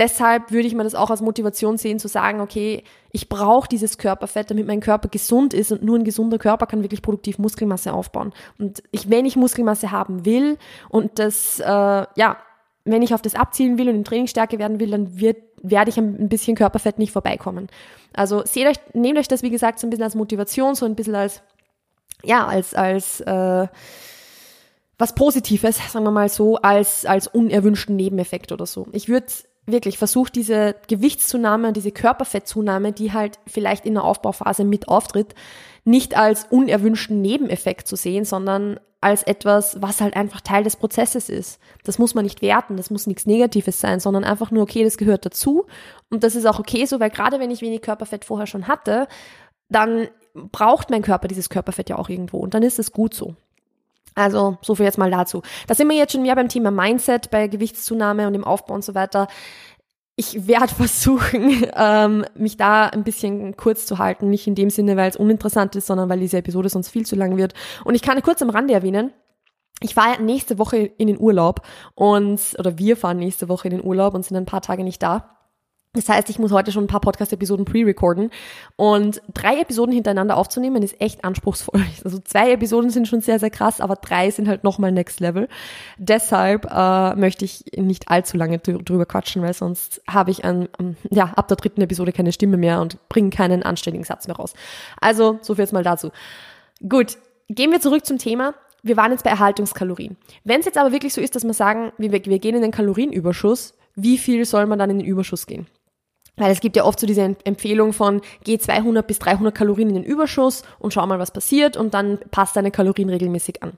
deshalb 0.00 0.50
würde 0.50 0.66
ich 0.66 0.74
mir 0.74 0.82
das 0.82 0.96
auch 0.96 1.10
als 1.10 1.20
Motivation 1.20 1.78
sehen, 1.78 2.00
zu 2.00 2.08
sagen, 2.08 2.40
okay, 2.40 2.82
ich 3.12 3.28
brauche 3.28 3.68
dieses 3.68 3.98
Körperfett, 3.98 4.50
damit 4.50 4.66
mein 4.66 4.80
Körper 4.80 5.08
gesund 5.08 5.54
ist 5.54 5.70
und 5.70 5.84
nur 5.84 5.96
ein 5.96 6.02
gesunder 6.02 6.38
Körper 6.38 6.66
kann 6.66 6.82
wirklich 6.82 7.02
produktiv 7.02 7.38
Muskelmasse 7.38 7.92
aufbauen. 7.92 8.32
Und 8.58 8.82
ich, 8.90 9.08
wenn 9.10 9.26
ich 9.26 9.36
Muskelmasse 9.36 9.92
haben 9.92 10.24
will 10.24 10.58
und 10.88 11.20
das, 11.20 11.60
äh, 11.60 11.64
ja, 11.66 12.36
wenn 12.84 13.02
ich 13.02 13.14
auf 13.14 13.22
das 13.22 13.34
abzielen 13.34 13.78
will 13.78 13.88
und 13.88 13.96
in 13.96 14.04
Trainingsstärke 14.04 14.58
werden 14.58 14.80
will, 14.80 14.90
dann 14.90 15.18
wird, 15.18 15.36
werde 15.62 15.90
ich 15.90 15.98
ein 15.98 16.28
bisschen 16.28 16.56
Körperfett 16.56 16.98
nicht 16.98 17.12
vorbeikommen. 17.12 17.68
Also 18.12 18.42
seht 18.44 18.66
euch, 18.66 18.76
nehmt 18.92 19.18
euch 19.18 19.28
das, 19.28 19.42
wie 19.42 19.50
gesagt, 19.50 19.78
so 19.78 19.86
ein 19.86 19.90
bisschen 19.90 20.04
als 20.04 20.14
Motivation, 20.14 20.74
so 20.74 20.86
ein 20.86 20.94
bisschen 20.94 21.14
als, 21.14 21.42
ja, 22.24 22.46
als, 22.46 22.74
als, 22.74 23.20
äh, 23.20 23.66
was 24.98 25.14
Positives, 25.14 25.78
sagen 25.92 26.04
wir 26.04 26.10
mal 26.10 26.28
so, 26.28 26.56
als, 26.56 27.06
als 27.06 27.28
unerwünschten 27.28 27.96
Nebeneffekt 27.96 28.52
oder 28.52 28.66
so. 28.66 28.86
Ich 28.92 29.08
würde 29.08 29.26
wirklich 29.66 29.98
versucht, 29.98 30.34
diese 30.34 30.74
Gewichtszunahme, 30.88 31.72
diese 31.72 31.92
Körperfettzunahme, 31.92 32.92
die 32.92 33.12
halt 33.12 33.38
vielleicht 33.46 33.86
in 33.86 33.94
der 33.94 34.04
Aufbauphase 34.04 34.64
mit 34.64 34.88
auftritt, 34.88 35.34
nicht 35.84 36.16
als 36.16 36.46
unerwünschten 36.50 37.20
Nebeneffekt 37.20 37.86
zu 37.86 37.96
sehen, 37.96 38.24
sondern 38.24 38.78
als 39.02 39.24
etwas, 39.24 39.82
was 39.82 40.00
halt 40.00 40.16
einfach 40.16 40.40
Teil 40.40 40.62
des 40.62 40.76
Prozesses 40.76 41.28
ist. 41.28 41.58
Das 41.84 41.98
muss 41.98 42.14
man 42.14 42.24
nicht 42.24 42.40
werten, 42.40 42.76
das 42.76 42.88
muss 42.88 43.08
nichts 43.08 43.26
Negatives 43.26 43.80
sein, 43.80 43.98
sondern 43.98 44.22
einfach 44.22 44.52
nur, 44.52 44.62
okay, 44.62 44.84
das 44.84 44.96
gehört 44.96 45.26
dazu. 45.26 45.66
Und 46.08 46.22
das 46.22 46.36
ist 46.36 46.46
auch 46.46 46.60
okay 46.60 46.86
so, 46.86 47.00
weil 47.00 47.10
gerade 47.10 47.40
wenn 47.40 47.50
ich 47.50 47.62
wenig 47.62 47.82
Körperfett 47.82 48.24
vorher 48.24 48.46
schon 48.46 48.68
hatte, 48.68 49.08
dann 49.68 50.06
braucht 50.34 50.88
mein 50.88 51.02
Körper 51.02 51.26
dieses 51.26 51.50
Körperfett 51.50 51.90
ja 51.90 51.98
auch 51.98 52.08
irgendwo 52.08 52.38
und 52.38 52.54
dann 52.54 52.62
ist 52.62 52.78
es 52.78 52.92
gut 52.92 53.12
so. 53.12 53.34
Also, 54.14 54.58
so 54.62 54.74
viel 54.74 54.84
jetzt 54.84 54.98
mal 54.98 55.10
dazu. 55.10 55.42
Da 55.66 55.74
sind 55.74 55.88
wir 55.88 55.96
jetzt 55.96 56.12
schon 56.12 56.22
mehr 56.22 56.36
beim 56.36 56.48
Thema 56.48 56.70
Mindset, 56.70 57.30
bei 57.30 57.48
Gewichtszunahme 57.48 58.26
und 58.26 58.34
dem 58.34 58.44
Aufbau 58.44 58.74
und 58.74 58.84
so 58.84 58.94
weiter. 58.94 59.26
Ich 60.22 60.46
werde 60.46 60.72
versuchen, 60.72 61.66
ähm, 61.76 62.24
mich 62.36 62.56
da 62.56 62.86
ein 62.86 63.02
bisschen 63.02 63.56
kurz 63.56 63.86
zu 63.86 63.98
halten. 63.98 64.30
Nicht 64.30 64.46
in 64.46 64.54
dem 64.54 64.70
Sinne, 64.70 64.96
weil 64.96 65.10
es 65.10 65.16
uninteressant 65.16 65.74
ist, 65.74 65.88
sondern 65.88 66.08
weil 66.08 66.20
diese 66.20 66.38
Episode 66.38 66.68
sonst 66.68 66.90
viel 66.90 67.04
zu 67.04 67.16
lang 67.16 67.36
wird. 67.36 67.54
Und 67.84 67.96
ich 67.96 68.02
kann 68.02 68.22
kurz 68.22 68.40
am 68.40 68.50
Rande 68.50 68.72
erwähnen, 68.72 69.12
ich 69.80 69.94
fahre 69.94 70.22
nächste 70.22 70.58
Woche 70.58 70.76
in 70.76 71.08
den 71.08 71.18
Urlaub 71.18 71.62
und, 71.96 72.40
oder 72.56 72.78
wir 72.78 72.96
fahren 72.96 73.16
nächste 73.16 73.48
Woche 73.48 73.66
in 73.66 73.78
den 73.78 73.84
Urlaub 73.84 74.14
und 74.14 74.24
sind 74.24 74.36
ein 74.36 74.46
paar 74.46 74.62
Tage 74.62 74.84
nicht 74.84 75.02
da. 75.02 75.41
Das 75.94 76.08
heißt, 76.08 76.30
ich 76.30 76.38
muss 76.38 76.52
heute 76.52 76.72
schon 76.72 76.84
ein 76.84 76.88
paar 76.88 77.02
Podcast-Episoden 77.02 77.66
pre-recorden 77.66 78.30
und 78.76 79.20
drei 79.34 79.60
Episoden 79.60 79.92
hintereinander 79.92 80.38
aufzunehmen 80.38 80.82
ist 80.82 80.98
echt 81.02 81.22
anspruchsvoll. 81.22 81.84
Also 82.04 82.18
zwei 82.18 82.52
Episoden 82.52 82.88
sind 82.88 83.06
schon 83.06 83.20
sehr, 83.20 83.38
sehr 83.38 83.50
krass, 83.50 83.80
aber 83.80 83.96
drei 83.96 84.30
sind 84.30 84.48
halt 84.48 84.64
nochmal 84.64 84.90
next 84.90 85.20
level. 85.20 85.48
Deshalb 85.98 86.66
äh, 86.70 87.14
möchte 87.14 87.44
ich 87.44 87.64
nicht 87.76 88.08
allzu 88.08 88.38
lange 88.38 88.58
drüber 88.58 89.04
quatschen, 89.04 89.42
weil 89.42 89.52
sonst 89.52 90.00
habe 90.08 90.30
ich 90.30 90.44
an, 90.46 90.68
um, 90.78 90.96
ja, 91.10 91.26
ab 91.36 91.48
der 91.48 91.58
dritten 91.58 91.82
Episode 91.82 92.12
keine 92.12 92.32
Stimme 92.32 92.56
mehr 92.56 92.80
und 92.80 92.96
bringe 93.10 93.28
keinen 93.30 93.62
anständigen 93.62 94.04
Satz 94.04 94.26
mehr 94.26 94.36
raus. 94.36 94.54
Also, 95.00 95.38
so 95.42 95.54
viel 95.54 95.62
jetzt 95.62 95.72
mal 95.72 95.84
dazu. 95.84 96.10
Gut, 96.88 97.18
gehen 97.48 97.70
wir 97.70 97.80
zurück 97.80 98.06
zum 98.06 98.16
Thema. 98.16 98.54
Wir 98.82 98.96
waren 98.96 99.12
jetzt 99.12 99.24
bei 99.24 99.30
Erhaltungskalorien. 99.30 100.16
Wenn 100.42 100.60
es 100.60 100.66
jetzt 100.66 100.78
aber 100.78 100.90
wirklich 100.90 101.12
so 101.12 101.20
ist, 101.20 101.36
dass 101.36 101.44
wir 101.44 101.54
sagen, 101.54 101.92
wir, 101.98 102.10
wir 102.12 102.38
gehen 102.38 102.56
in 102.56 102.62
den 102.62 102.72
Kalorienüberschuss, 102.72 103.74
wie 103.94 104.16
viel 104.16 104.46
soll 104.46 104.66
man 104.66 104.78
dann 104.78 104.90
in 104.90 104.98
den 104.98 105.06
Überschuss 105.06 105.46
gehen? 105.46 105.66
Weil 106.36 106.50
es 106.50 106.60
gibt 106.60 106.76
ja 106.76 106.84
oft 106.84 106.98
so 106.98 107.06
diese 107.06 107.36
Empfehlung 107.44 107.92
von, 107.92 108.22
geh 108.44 108.58
200 108.58 109.06
bis 109.06 109.18
300 109.18 109.54
Kalorien 109.54 109.90
in 109.90 109.96
den 109.96 110.04
Überschuss 110.04 110.62
und 110.78 110.94
schau 110.94 111.06
mal, 111.06 111.18
was 111.18 111.30
passiert 111.30 111.76
und 111.76 111.94
dann 111.94 112.18
passt 112.30 112.56
deine 112.56 112.70
Kalorien 112.70 113.10
regelmäßig 113.10 113.62
an. 113.62 113.72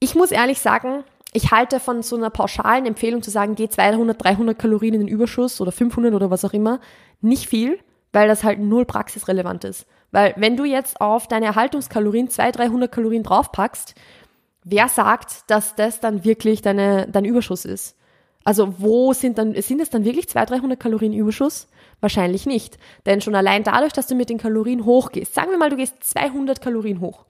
Ich 0.00 0.14
muss 0.14 0.32
ehrlich 0.32 0.60
sagen, 0.60 1.04
ich 1.32 1.50
halte 1.52 1.80
von 1.80 2.02
so 2.02 2.16
einer 2.16 2.30
pauschalen 2.30 2.86
Empfehlung 2.86 3.22
zu 3.22 3.30
sagen, 3.30 3.54
geh 3.54 3.68
200, 3.68 4.22
300 4.22 4.58
Kalorien 4.58 4.94
in 4.94 5.00
den 5.00 5.08
Überschuss 5.08 5.60
oder 5.60 5.70
500 5.70 6.14
oder 6.14 6.30
was 6.30 6.44
auch 6.44 6.52
immer, 6.52 6.80
nicht 7.20 7.48
viel, 7.48 7.78
weil 8.12 8.28
das 8.28 8.42
halt 8.42 8.58
null 8.58 8.84
praxisrelevant 8.84 9.64
ist. 9.64 9.86
Weil 10.10 10.34
wenn 10.36 10.56
du 10.56 10.64
jetzt 10.64 11.00
auf 11.00 11.28
deine 11.28 11.46
Erhaltungskalorien 11.46 12.30
200, 12.30 12.58
300 12.58 12.92
Kalorien 12.92 13.22
draufpackst, 13.22 13.94
wer 14.64 14.88
sagt, 14.88 15.50
dass 15.50 15.74
das 15.74 16.00
dann 16.00 16.24
wirklich 16.24 16.62
deine, 16.62 17.06
dein 17.10 17.24
Überschuss 17.24 17.64
ist? 17.64 17.96
Also 18.46 18.74
wo 18.78 19.12
sind 19.12 19.38
dann, 19.38 19.60
sind 19.60 19.80
es 19.80 19.90
dann 19.90 20.04
wirklich 20.04 20.28
200, 20.28 20.60
300 20.62 20.78
Kalorien 20.78 21.12
Überschuss? 21.12 21.66
Wahrscheinlich 21.98 22.46
nicht. 22.46 22.78
Denn 23.04 23.20
schon 23.20 23.34
allein 23.34 23.64
dadurch, 23.64 23.92
dass 23.92 24.06
du 24.06 24.14
mit 24.14 24.30
den 24.30 24.38
Kalorien 24.38 24.84
hochgehst, 24.84 25.34
sagen 25.34 25.50
wir 25.50 25.58
mal, 25.58 25.68
du 25.68 25.74
gehst 25.74 25.96
200 26.04 26.60
Kalorien 26.60 27.00
hoch. 27.00 27.24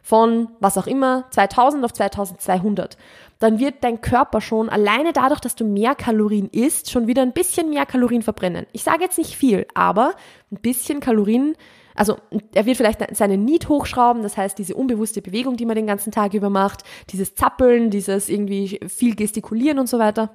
Von 0.00 0.46
was 0.60 0.78
auch 0.78 0.86
immer, 0.86 1.24
2000 1.32 1.84
auf 1.84 1.92
2200. 1.92 2.96
Dann 3.40 3.58
wird 3.58 3.82
dein 3.82 4.00
Körper 4.00 4.40
schon 4.40 4.68
alleine 4.68 5.12
dadurch, 5.12 5.40
dass 5.40 5.56
du 5.56 5.64
mehr 5.64 5.96
Kalorien 5.96 6.48
isst, 6.50 6.92
schon 6.92 7.08
wieder 7.08 7.22
ein 7.22 7.32
bisschen 7.32 7.68
mehr 7.70 7.84
Kalorien 7.84 8.22
verbrennen. 8.22 8.66
Ich 8.70 8.84
sage 8.84 9.02
jetzt 9.02 9.18
nicht 9.18 9.34
viel, 9.34 9.66
aber 9.74 10.14
ein 10.52 10.60
bisschen 10.60 11.00
Kalorien 11.00 11.56
also 11.96 12.16
er 12.54 12.64
wird 12.64 12.76
vielleicht 12.76 13.04
seine 13.14 13.36
Need 13.36 13.68
hochschrauben, 13.68 14.22
das 14.22 14.36
heißt 14.36 14.56
diese 14.56 14.74
unbewusste 14.74 15.20
Bewegung, 15.20 15.56
die 15.56 15.66
man 15.66 15.74
den 15.74 15.88
ganzen 15.88 16.12
Tag 16.12 16.32
über 16.32 16.48
macht, 16.48 16.84
dieses 17.10 17.34
Zappeln, 17.34 17.90
dieses 17.90 18.28
irgendwie 18.28 18.80
viel 18.88 19.16
gestikulieren 19.16 19.78
und 19.78 19.88
so 19.88 19.98
weiter 19.98 20.30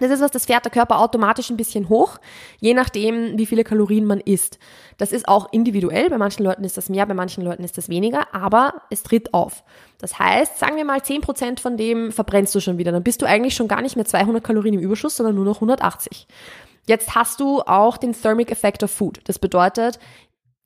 Das 0.00 0.10
ist 0.10 0.20
was, 0.20 0.30
das 0.30 0.46
fährt 0.46 0.64
der 0.64 0.72
Körper 0.72 1.00
automatisch 1.00 1.50
ein 1.50 1.56
bisschen 1.56 1.88
hoch, 1.88 2.18
je 2.60 2.74
nachdem, 2.74 3.38
wie 3.38 3.46
viele 3.46 3.64
Kalorien 3.64 4.04
man 4.04 4.20
isst. 4.20 4.58
Das 4.96 5.12
ist 5.12 5.28
auch 5.28 5.52
individuell. 5.52 6.10
Bei 6.10 6.18
manchen 6.18 6.44
Leuten 6.44 6.64
ist 6.64 6.76
das 6.76 6.88
mehr, 6.88 7.06
bei 7.06 7.14
manchen 7.14 7.44
Leuten 7.44 7.64
ist 7.64 7.78
das 7.78 7.88
weniger, 7.88 8.34
aber 8.34 8.82
es 8.90 9.02
tritt 9.02 9.34
auf. 9.34 9.64
Das 9.98 10.18
heißt, 10.18 10.58
sagen 10.58 10.76
wir 10.76 10.84
mal 10.84 10.98
10% 10.98 11.60
von 11.60 11.76
dem 11.76 12.12
verbrennst 12.12 12.54
du 12.54 12.60
schon 12.60 12.78
wieder. 12.78 12.92
Dann 12.92 13.02
bist 13.02 13.22
du 13.22 13.26
eigentlich 13.26 13.54
schon 13.54 13.68
gar 13.68 13.82
nicht 13.82 13.96
mehr 13.96 14.04
200 14.04 14.42
Kalorien 14.42 14.74
im 14.74 14.80
Überschuss, 14.80 15.16
sondern 15.16 15.34
nur 15.34 15.44
noch 15.44 15.56
180. 15.56 16.26
Jetzt 16.86 17.14
hast 17.14 17.40
du 17.40 17.60
auch 17.60 17.98
den 17.98 18.12
Thermic 18.12 18.50
Effect 18.50 18.82
of 18.82 18.90
Food. 18.90 19.20
Das 19.24 19.38
bedeutet, 19.38 19.98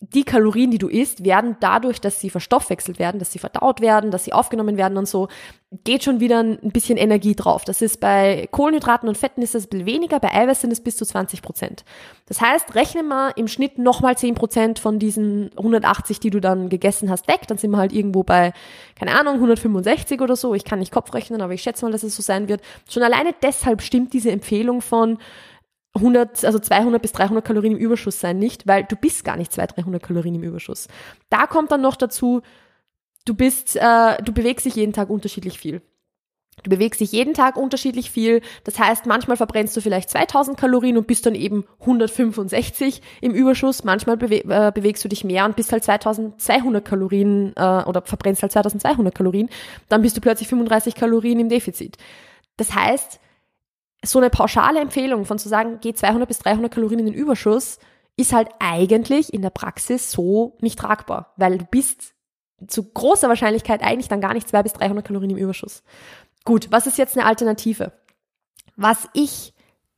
die 0.02 0.24
Kalorien, 0.24 0.72
die 0.72 0.78
du 0.78 0.88
isst, 0.88 1.24
werden 1.24 1.56
dadurch, 1.60 2.00
dass 2.00 2.18
sie 2.18 2.28
verstoffwechselt 2.28 2.98
werden, 2.98 3.20
dass 3.20 3.30
sie 3.30 3.38
verdaut 3.38 3.80
werden, 3.80 4.10
dass 4.10 4.24
sie 4.24 4.32
aufgenommen 4.32 4.76
werden 4.76 4.98
und 4.98 5.06
so, 5.06 5.28
geht 5.84 6.02
schon 6.02 6.18
wieder 6.18 6.40
ein 6.40 6.58
bisschen 6.72 6.98
Energie 6.98 7.36
drauf. 7.36 7.64
Das 7.64 7.80
ist 7.80 8.00
bei 8.00 8.48
Kohlenhydraten 8.50 9.08
und 9.08 9.16
Fetten 9.16 9.42
ist 9.42 9.54
das 9.54 9.66
ein 9.66 9.70
bisschen 9.70 9.86
weniger, 9.86 10.18
bei 10.18 10.34
Eiweiß 10.34 10.60
sind 10.60 10.72
es 10.72 10.80
bis 10.80 10.96
zu 10.96 11.06
20 11.06 11.40
Prozent. 11.40 11.84
Das 12.26 12.40
heißt, 12.40 12.74
rechne 12.74 13.04
mal 13.04 13.32
im 13.36 13.46
Schnitt 13.46 13.78
nochmal 13.78 14.18
10 14.18 14.34
Prozent 14.34 14.80
von 14.80 14.98
diesen 14.98 15.50
180, 15.56 16.18
die 16.18 16.30
du 16.30 16.40
dann 16.40 16.68
gegessen 16.68 17.08
hast, 17.08 17.28
weg. 17.28 17.42
Dann 17.46 17.58
sind 17.58 17.70
wir 17.70 17.78
halt 17.78 17.92
irgendwo 17.92 18.24
bei, 18.24 18.52
keine 18.98 19.18
Ahnung, 19.18 19.34
165 19.34 20.20
oder 20.20 20.34
so. 20.34 20.52
Ich 20.52 20.64
kann 20.64 20.80
nicht 20.80 20.92
Kopf 20.92 21.14
rechnen, 21.14 21.40
aber 21.40 21.54
ich 21.54 21.62
schätze 21.62 21.84
mal, 21.84 21.92
dass 21.92 22.02
es 22.02 22.16
so 22.16 22.22
sein 22.22 22.48
wird. 22.48 22.60
Schon 22.90 23.04
alleine 23.04 23.34
deshalb 23.40 23.82
stimmt 23.82 24.12
diese 24.12 24.32
Empfehlung 24.32 24.82
von 24.82 25.18
100, 25.94 26.44
also 26.44 26.58
200 26.58 27.02
bis 27.02 27.12
300 27.12 27.44
Kalorien 27.44 27.74
im 27.74 27.78
Überschuss 27.78 28.18
sein 28.18 28.38
nicht, 28.38 28.66
weil 28.66 28.84
du 28.84 28.96
bist 28.96 29.24
gar 29.24 29.36
nicht 29.36 29.52
200, 29.52 29.78
300 29.78 30.02
Kalorien 30.02 30.34
im 30.34 30.42
Überschuss. 30.42 30.88
Da 31.28 31.46
kommt 31.46 31.70
dann 31.70 31.82
noch 31.82 31.96
dazu, 31.96 32.42
du 33.24 33.34
bist, 33.34 33.76
äh, 33.76 34.22
du 34.22 34.32
bewegst 34.32 34.64
dich 34.64 34.74
jeden 34.74 34.92
Tag 34.92 35.10
unterschiedlich 35.10 35.58
viel. 35.58 35.82
Du 36.62 36.70
bewegst 36.70 37.00
dich 37.00 37.12
jeden 37.12 37.34
Tag 37.34 37.56
unterschiedlich 37.56 38.10
viel. 38.10 38.42
Das 38.64 38.78
heißt, 38.78 39.06
manchmal 39.06 39.36
verbrennst 39.36 39.76
du 39.76 39.80
vielleicht 39.80 40.10
2000 40.10 40.56
Kalorien 40.56 40.98
und 40.98 41.06
bist 41.06 41.24
dann 41.24 41.34
eben 41.34 41.64
165 41.80 43.00
im 43.20 43.32
Überschuss. 43.32 43.84
Manchmal 43.84 44.16
bewe 44.16 44.44
äh, 44.44 44.70
bewegst 44.72 45.02
du 45.02 45.08
dich 45.08 45.24
mehr 45.24 45.46
und 45.46 45.56
bist 45.56 45.72
halt 45.72 45.82
2200 45.82 46.84
Kalorien 46.84 47.52
äh, 47.56 47.82
oder 47.84 48.02
verbrennst 48.02 48.42
halt 48.42 48.52
2200 48.52 49.14
Kalorien. 49.14 49.48
Dann 49.88 50.02
bist 50.02 50.16
du 50.16 50.20
plötzlich 50.20 50.48
35 50.48 50.94
Kalorien 50.94 51.40
im 51.40 51.48
Defizit. 51.48 51.96
Das 52.58 52.74
heißt, 52.74 53.18
so 54.04 54.18
eine 54.18 54.30
pauschale 54.30 54.80
Empfehlung 54.80 55.24
von 55.24 55.38
zu 55.38 55.48
sagen, 55.48 55.78
geh 55.80 55.94
200 55.94 56.28
bis 56.28 56.38
300 56.40 56.72
Kalorien 56.72 57.00
in 57.00 57.06
den 57.06 57.14
Überschuss, 57.14 57.78
ist 58.16 58.32
halt 58.32 58.48
eigentlich 58.58 59.32
in 59.32 59.42
der 59.42 59.50
Praxis 59.50 60.10
so 60.10 60.56
nicht 60.60 60.78
tragbar, 60.78 61.32
weil 61.36 61.58
du 61.58 61.64
bist 61.64 62.14
zu 62.66 62.92
großer 62.92 63.28
Wahrscheinlichkeit 63.28 63.82
eigentlich 63.82 64.08
dann 64.08 64.20
gar 64.20 64.34
nicht 64.34 64.48
200 64.48 64.64
bis 64.64 64.72
300 64.74 65.06
Kalorien 65.06 65.30
im 65.30 65.36
Überschuss. 65.36 65.82
Gut, 66.44 66.68
was 66.70 66.86
ist 66.86 66.98
jetzt 66.98 67.16
eine 67.16 67.26
Alternative? 67.26 67.92
Was 68.76 69.08
ich 69.14 69.54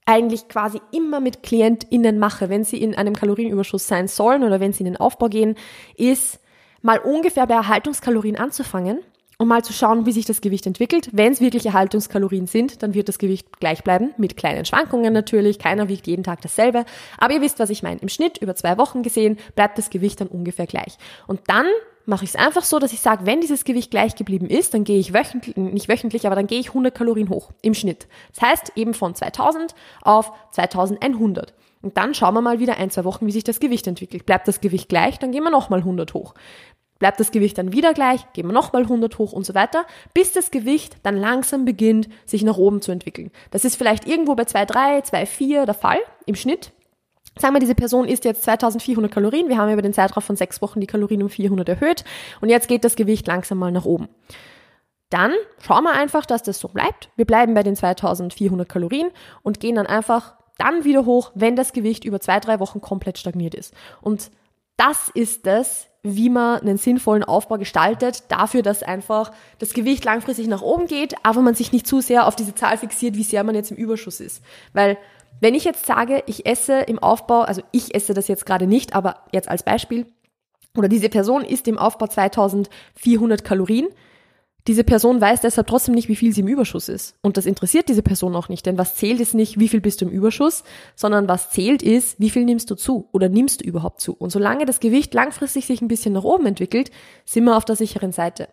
eigentlich 0.07 0.49
quasi 0.49 0.81
immer 0.93 1.21
mit 1.21 1.43
KlientInnen 1.43 2.19
mache, 2.19 2.51
wenn 2.51 2.65
sie 2.65 2.81
in 2.81 2.95
einem 2.95 3.15
Kalorienüberschuss 3.15 3.89
sein 3.89 4.09
sollen 4.09 4.43
oder 4.43 4.61
wenn 4.61 4.73
sie 4.73 4.81
in 4.81 4.93
den 4.93 4.97
Aufbau 4.99 5.29
gehen, 5.29 5.57
ist 5.97 6.41
mal 6.83 6.99
ungefähr 6.99 7.47
bei 7.47 7.55
Erhaltungskalorien 7.55 8.37
anzufangen 8.37 9.01
um 9.39 9.49
mal 9.49 9.65
zu 9.65 9.73
schauen, 9.73 10.07
wie 10.07 10.13
sich 10.13 10.27
das 10.27 10.41
Gewicht 10.41 10.67
entwickelt. 10.67 11.09
Wenn 11.13 11.33
es 11.33 11.41
wirklich 11.41 11.67
Erhaltungskalorien 11.67 12.47
sind, 12.47 12.83
dann 12.83 12.95
wird 12.95 13.09
das 13.09 13.19
Gewicht 13.19 13.59
gleich 13.61 13.83
bleiben, 13.83 14.15
mit 14.17 14.37
kleinen 14.37 14.65
Schwankungen 14.65 15.13
natürlich. 15.13 15.59
Keiner 15.59 15.89
wiegt 15.89 16.07
jeden 16.07 16.25
Tag 16.25 16.41
dasselbe. 16.43 16.85
Aber 17.19 17.35
ihr 17.35 17.41
wisst, 17.41 17.59
was 17.59 17.71
ich 17.71 17.83
meine. 17.83 18.01
Im 18.01 18.09
Schnitt 18.09 18.39
über 18.39 18.55
zwei 18.55 18.79
Wochen 18.79 19.03
gesehen 19.03 19.39
bleibt 19.55 19.79
das 19.79 19.91
Gewicht 19.91 20.21
dann 20.21 20.29
ungefähr 20.29 20.67
gleich. 20.67 20.97
Und 21.27 21.41
dann 21.47 21.67
mache 22.07 22.25
ich 22.25 22.31
es 22.31 22.37
einfach 22.37 22.65
so, 22.65 22.79
dass 22.79 22.93
ich 22.93 23.01
sage, 23.01 23.27
wenn 23.27 23.41
dieses 23.41 23.65
Gewicht 23.65 23.91
gleich 23.91 24.15
geblieben 24.15 24.47
ist, 24.47 24.75
dann 24.75 24.85
gehe 24.85 24.99
ich 24.99 25.15
wöchentlich, 25.15 25.57
nicht 25.57 25.89
wöchentlich, 25.89 26.27
aber 26.27 26.37
dann 26.37 26.47
gehe 26.47 26.61
ich 26.61 26.69
100 26.69 26.95
Kalorien 26.95 27.31
hoch 27.31 27.51
im 27.63 27.75
Schnitt. 27.75 28.07
Das 28.35 28.43
heißt 28.43 28.73
eben 28.77 28.95
von 28.95 29.15
2000 29.15 29.75
auf 30.03 30.33
2100. 30.53 31.55
Und 31.83 31.97
dann 31.99 32.15
schauen 32.15 32.35
wir 32.35 32.41
mal 32.41 32.61
wieder 32.61 32.79
ein, 32.79 32.91
zwei 32.91 33.05
Wochen, 33.05 33.27
wie 33.27 33.33
sich 33.33 33.45
das 33.45 33.61
Gewicht 33.61 33.87
entwickelt. 33.87 34.25
Bleibt 34.25 34.49
das 34.49 34.61
Gewicht 34.61 34.89
gleich, 34.89 35.19
dann 35.19 35.33
gehen 35.33 35.43
wir 35.43 35.51
nochmal 35.51 35.81
100 35.81 36.15
hoch 36.15 36.35
bleibt 37.05 37.21
das 37.21 37.33
Gewicht 37.33 37.59
dann 37.59 37.75
wieder 37.75 37.93
gleich, 37.93 38.33
gehen 38.33 38.47
wir 38.47 38.55
nochmal 38.55 38.85
100 38.85 39.19
hoch 39.19 39.35
und 39.35 39.45
so 39.45 39.55
weiter, 39.55 39.85
bis 40.15 40.33
das 40.33 40.51
Gewicht 40.51 40.97
dann 41.03 41.19
langsam 41.19 41.67
beginnt, 41.67 42.09
sich 42.25 42.43
nach 42.45 42.57
oben 42.57 42.81
zu 42.81 42.93
entwickeln. 42.93 43.31
Das 43.51 43.67
ist 43.67 43.77
vielleicht 43.77 44.09
irgendwo 44.09 44.35
bei 44.35 44.45
2,3, 44.45 45.11
2,4 45.11 45.67
der 45.67 45.75
Fall 45.75 45.99
im 46.25 46.35
Schnitt. 46.35 46.73
Sagen 47.39 47.55
wir, 47.55 47.61
diese 47.61 47.75
Person 47.75 48.09
isst 48.09 48.25
jetzt 48.25 48.45
2400 48.45 49.13
Kalorien. 49.13 49.51
Wir 49.51 49.59
haben 49.59 49.71
über 49.71 49.83
den 49.83 49.93
Zeitraum 49.93 50.23
von 50.23 50.37
sechs 50.37 50.63
Wochen 50.63 50.81
die 50.81 50.87
Kalorien 50.87 51.23
um 51.23 51.29
400 51.29 51.69
erhöht 51.69 52.05
und 52.41 52.49
jetzt 52.49 52.69
geht 52.69 52.85
das 52.85 52.97
Gewicht 52.97 53.27
langsam 53.27 53.59
mal 53.59 53.71
nach 53.71 53.85
oben. 53.85 54.09
Dann 55.11 55.35
schauen 55.61 55.85
wir 55.85 55.93
einfach, 55.93 56.25
dass 56.25 56.43
das 56.43 56.59
so 56.59 56.69
bleibt. 56.69 57.11
Wir 57.17 57.27
bleiben 57.27 57.53
bei 57.53 57.63
den 57.63 57.77
2400 57.77 58.67
Kalorien 58.67 59.11
und 59.43 59.61
gehen 59.61 59.75
dann 59.75 59.87
einfach 59.87 60.37
dann 60.57 60.85
wieder 60.85 61.05
hoch, 61.05 61.33
wenn 61.35 61.55
das 61.55 61.75
Gewicht 61.75 62.07
über 62.07 62.19
zwei, 62.19 62.41
drei 62.41 62.61
Wochen 62.61 62.81
komplett 62.81 63.19
stagniert 63.19 63.55
ist. 63.55 63.75
Und 64.01 64.31
das 64.79 65.11
ist 65.11 65.47
es, 65.47 65.91
wie 66.05 66.29
man 66.29 66.61
einen 66.61 66.77
sinnvollen 66.77 67.25
Aufbau 67.25 67.57
gestaltet, 67.57 68.25
dafür, 68.29 68.63
dass 68.63 68.83
einfach 68.83 69.33
das 69.59 69.73
Gewicht 69.73 70.05
langfristig 70.05 70.47
nach 70.47 70.61
oben 70.61 70.87
geht, 70.87 71.15
aber 71.23 71.41
man 71.41 71.55
sich 71.55 71.73
nicht 71.73 71.87
zu 71.87 72.03
sehr 72.03 72.29
auf 72.29 72.37
diese 72.37 72.55
Zahl 72.55 72.77
fixiert, 72.77 73.17
wie 73.17 73.23
sehr 73.23 73.43
man 73.43 73.55
jetzt 73.55 73.71
im 73.71 73.79
Überschuss 73.79 74.21
ist. 74.21 74.45
Weil 74.75 74.99
wenn 75.41 75.55
ich 75.55 75.65
jetzt 75.65 75.87
sage, 75.87 76.23
ich 76.27 76.47
esse 76.47 76.81
im 76.81 76.99
Aufbau, 76.99 77.41
also 77.41 77.63
ich 77.73 77.95
esse 77.95 78.13
das 78.13 78.29
jetzt 78.29 78.45
gerade 78.45 78.67
nicht, 78.67 78.95
aber 78.95 79.17
jetzt 79.33 79.49
als 79.49 79.63
Beispiel, 79.63 80.07
oder 80.77 80.89
diese 80.89 81.09
Person 81.09 81.43
isst 81.43 81.67
im 81.69 81.79
Aufbau 81.79 82.07
2400 82.07 83.43
Kalorien, 83.43 83.89
diese 84.67 84.85
Person 84.85 85.21
weiß 85.21 85.43
deshalb 85.43 85.67
trotzdem 85.67 85.95
nicht, 85.95 86.09
wie 86.09 86.17
viel 86.17 86.33
sie 86.33 86.41
im 86.41 86.49
Überschuss 86.49 86.89
ist. 86.89 87.17
Und 87.21 87.37
das 87.37 87.45
interessiert 87.45 87.89
diese 87.89 88.03
Person 88.03 88.35
auch 88.35 88.49
nicht, 88.49 88.65
denn 88.65 88.79
was 88.79 88.95
zählt 88.95 89.21
ist 89.21 89.35
nicht, 89.35 89.59
wie 89.59 89.69
viel 89.69 89.83
bist 89.83 90.01
du 90.01 90.07
im 90.07 90.11
Überschuss, 90.11 90.65
sondern 90.95 91.29
was 91.29 91.51
zählt 91.51 91.83
ist, 91.83 92.19
wie 92.19 92.31
viel 92.31 92.45
nimmst 92.45 92.71
du 92.71 92.75
zu 92.75 93.09
oder 93.13 93.29
nimmst 93.29 93.61
du 93.61 93.67
überhaupt 93.67 94.01
zu. 94.01 94.15
Und 94.15 94.31
solange 94.31 94.65
das 94.65 94.81
Gewicht 94.81 95.13
langfristig 95.13 95.67
sich 95.67 95.83
ein 95.83 95.89
bisschen 95.89 96.15
nach 96.15 96.25
oben 96.25 96.47
entwickelt, 96.47 96.91
sind 97.27 97.45
wir 97.45 97.57
auf 97.57 97.67
der 97.67 97.77
sicheren 97.77 98.13
Seite. 98.13 98.49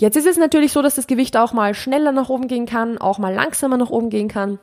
Jetzt 0.00 0.16
ist 0.16 0.26
es 0.26 0.38
natürlich 0.38 0.72
so, 0.72 0.80
dass 0.80 0.94
das 0.94 1.06
Gewicht 1.06 1.36
auch 1.36 1.52
mal 1.52 1.74
schneller 1.74 2.10
nach 2.10 2.30
oben 2.30 2.48
gehen 2.48 2.66
kann, 2.66 2.96
auch 2.96 3.18
mal 3.18 3.34
langsamer 3.34 3.76
nach 3.76 3.90
oben 3.90 4.08
gehen 4.08 4.28
kann. 4.28 4.58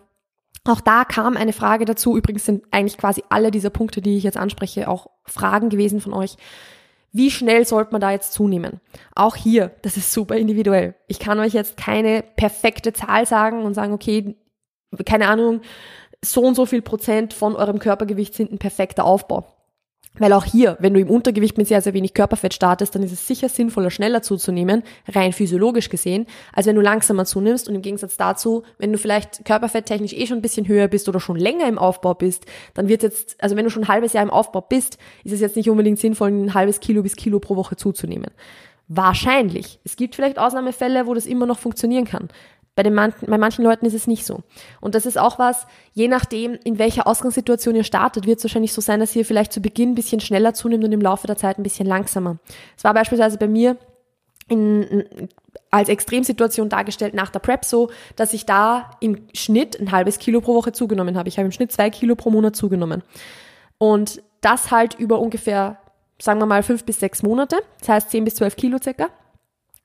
Auch 0.63 0.81
da 0.81 1.05
kam 1.05 1.37
eine 1.37 1.53
Frage 1.53 1.85
dazu. 1.85 2.17
Übrigens 2.17 2.45
sind 2.45 2.65
eigentlich 2.71 2.97
quasi 2.97 3.23
alle 3.29 3.51
dieser 3.51 3.69
Punkte, 3.69 4.01
die 4.01 4.17
ich 4.17 4.23
jetzt 4.23 4.37
anspreche, 4.37 4.87
auch 4.87 5.07
Fragen 5.25 5.69
gewesen 5.69 6.01
von 6.01 6.13
euch. 6.13 6.37
Wie 7.13 7.29
schnell 7.29 7.65
sollte 7.65 7.91
man 7.91 8.01
da 8.01 8.11
jetzt 8.11 8.33
zunehmen? 8.33 8.79
Auch 9.15 9.35
hier, 9.35 9.71
das 9.81 9.97
ist 9.97 10.13
super 10.13 10.35
individuell. 10.35 10.95
Ich 11.07 11.19
kann 11.19 11.39
euch 11.39 11.53
jetzt 11.53 11.75
keine 11.75 12.23
perfekte 12.35 12.93
Zahl 12.93 13.25
sagen 13.25 13.63
und 13.63 13.73
sagen, 13.73 13.93
okay, 13.93 14.35
keine 15.05 15.27
Ahnung, 15.27 15.61
so 16.23 16.41
und 16.41 16.55
so 16.55 16.65
viel 16.65 16.81
Prozent 16.81 17.33
von 17.33 17.55
eurem 17.55 17.79
Körpergewicht 17.79 18.33
sind 18.33 18.51
ein 18.51 18.59
perfekter 18.59 19.03
Aufbau. 19.03 19.45
Weil 20.19 20.33
auch 20.33 20.43
hier, 20.43 20.75
wenn 20.79 20.93
du 20.93 20.99
im 20.99 21.09
Untergewicht 21.09 21.57
mit 21.57 21.67
sehr, 21.67 21.81
sehr 21.81 21.93
wenig 21.93 22.13
Körperfett 22.13 22.53
startest, 22.53 22.93
dann 22.93 23.01
ist 23.01 23.13
es 23.13 23.25
sicher 23.25 23.47
sinnvoller, 23.47 23.89
schneller 23.89 24.21
zuzunehmen, 24.21 24.83
rein 25.07 25.31
physiologisch 25.31 25.89
gesehen, 25.89 26.25
als 26.51 26.65
wenn 26.67 26.75
du 26.75 26.81
langsamer 26.81 27.23
zunimmst. 27.23 27.69
Und 27.69 27.75
im 27.75 27.81
Gegensatz 27.81 28.17
dazu, 28.17 28.63
wenn 28.77 28.91
du 28.91 28.97
vielleicht 28.97 29.45
körperfetttechnisch 29.45 30.13
eh 30.13 30.27
schon 30.27 30.39
ein 30.39 30.41
bisschen 30.41 30.67
höher 30.67 30.89
bist 30.89 31.07
oder 31.07 31.21
schon 31.21 31.37
länger 31.37 31.67
im 31.67 31.77
Aufbau 31.77 32.13
bist, 32.13 32.45
dann 32.73 32.89
wird 32.89 33.03
jetzt, 33.03 33.41
also 33.41 33.55
wenn 33.55 33.63
du 33.63 33.71
schon 33.71 33.83
ein 33.83 33.87
halbes 33.87 34.11
Jahr 34.11 34.23
im 34.23 34.29
Aufbau 34.29 34.61
bist, 34.61 34.97
ist 35.23 35.31
es 35.31 35.39
jetzt 35.39 35.55
nicht 35.55 35.69
unbedingt 35.69 35.99
sinnvoll, 35.99 36.29
ein 36.29 36.53
halbes 36.53 36.81
Kilo 36.81 37.03
bis 37.03 37.15
Kilo 37.15 37.39
pro 37.39 37.55
Woche 37.55 37.77
zuzunehmen. 37.77 38.31
Wahrscheinlich. 38.89 39.79
Es 39.85 39.95
gibt 39.95 40.15
vielleicht 40.15 40.37
Ausnahmefälle, 40.37 41.07
wo 41.07 41.13
das 41.13 41.25
immer 41.25 41.45
noch 41.45 41.59
funktionieren 41.59 42.03
kann. 42.03 42.27
Bei, 42.81 42.83
den 42.83 42.95
man 42.95 43.13
bei 43.27 43.37
manchen 43.37 43.63
Leuten 43.63 43.85
ist 43.85 43.93
es 43.93 44.07
nicht 44.07 44.25
so. 44.25 44.39
Und 44.79 44.95
das 44.95 45.05
ist 45.05 45.15
auch 45.15 45.37
was, 45.37 45.67
je 45.93 46.07
nachdem, 46.07 46.57
in 46.63 46.79
welcher 46.79 47.05
Ausgangssituation 47.05 47.75
ihr 47.75 47.83
startet, 47.83 48.25
wird 48.25 48.39
es 48.39 48.43
wahrscheinlich 48.43 48.73
so 48.73 48.81
sein, 48.81 48.99
dass 48.99 49.15
ihr 49.15 49.23
vielleicht 49.23 49.53
zu 49.53 49.61
Beginn 49.61 49.91
ein 49.91 49.95
bisschen 49.95 50.19
schneller 50.19 50.55
zunimmt 50.55 50.83
und 50.83 50.91
im 50.91 50.99
Laufe 50.99 51.27
der 51.27 51.37
Zeit 51.37 51.59
ein 51.59 51.63
bisschen 51.63 51.85
langsamer. 51.85 52.39
Es 52.75 52.83
war 52.83 52.95
beispielsweise 52.95 53.37
bei 53.37 53.47
mir 53.47 53.77
in, 54.47 55.29
als 55.69 55.89
Extremsituation 55.89 56.69
dargestellt 56.69 57.13
nach 57.13 57.29
der 57.29 57.37
Prep 57.37 57.65
so, 57.65 57.91
dass 58.15 58.33
ich 58.33 58.47
da 58.47 58.89
im 58.99 59.27
Schnitt 59.35 59.79
ein 59.79 59.91
halbes 59.91 60.17
Kilo 60.17 60.41
pro 60.41 60.55
Woche 60.55 60.71
zugenommen 60.71 61.19
habe. 61.19 61.29
Ich 61.29 61.37
habe 61.37 61.45
im 61.45 61.51
Schnitt 61.51 61.71
zwei 61.71 61.91
Kilo 61.91 62.15
pro 62.15 62.31
Monat 62.31 62.55
zugenommen. 62.55 63.03
Und 63.77 64.23
das 64.41 64.71
halt 64.71 64.95
über 64.95 65.19
ungefähr, 65.19 65.77
sagen 66.19 66.39
wir 66.39 66.47
mal, 66.47 66.63
fünf 66.63 66.83
bis 66.83 66.99
sechs 66.99 67.21
Monate. 67.21 67.57
Das 67.77 67.89
heißt 67.89 68.09
zehn 68.09 68.23
bis 68.23 68.33
zwölf 68.33 68.55
Kilo 68.55 68.79
circa 68.81 69.09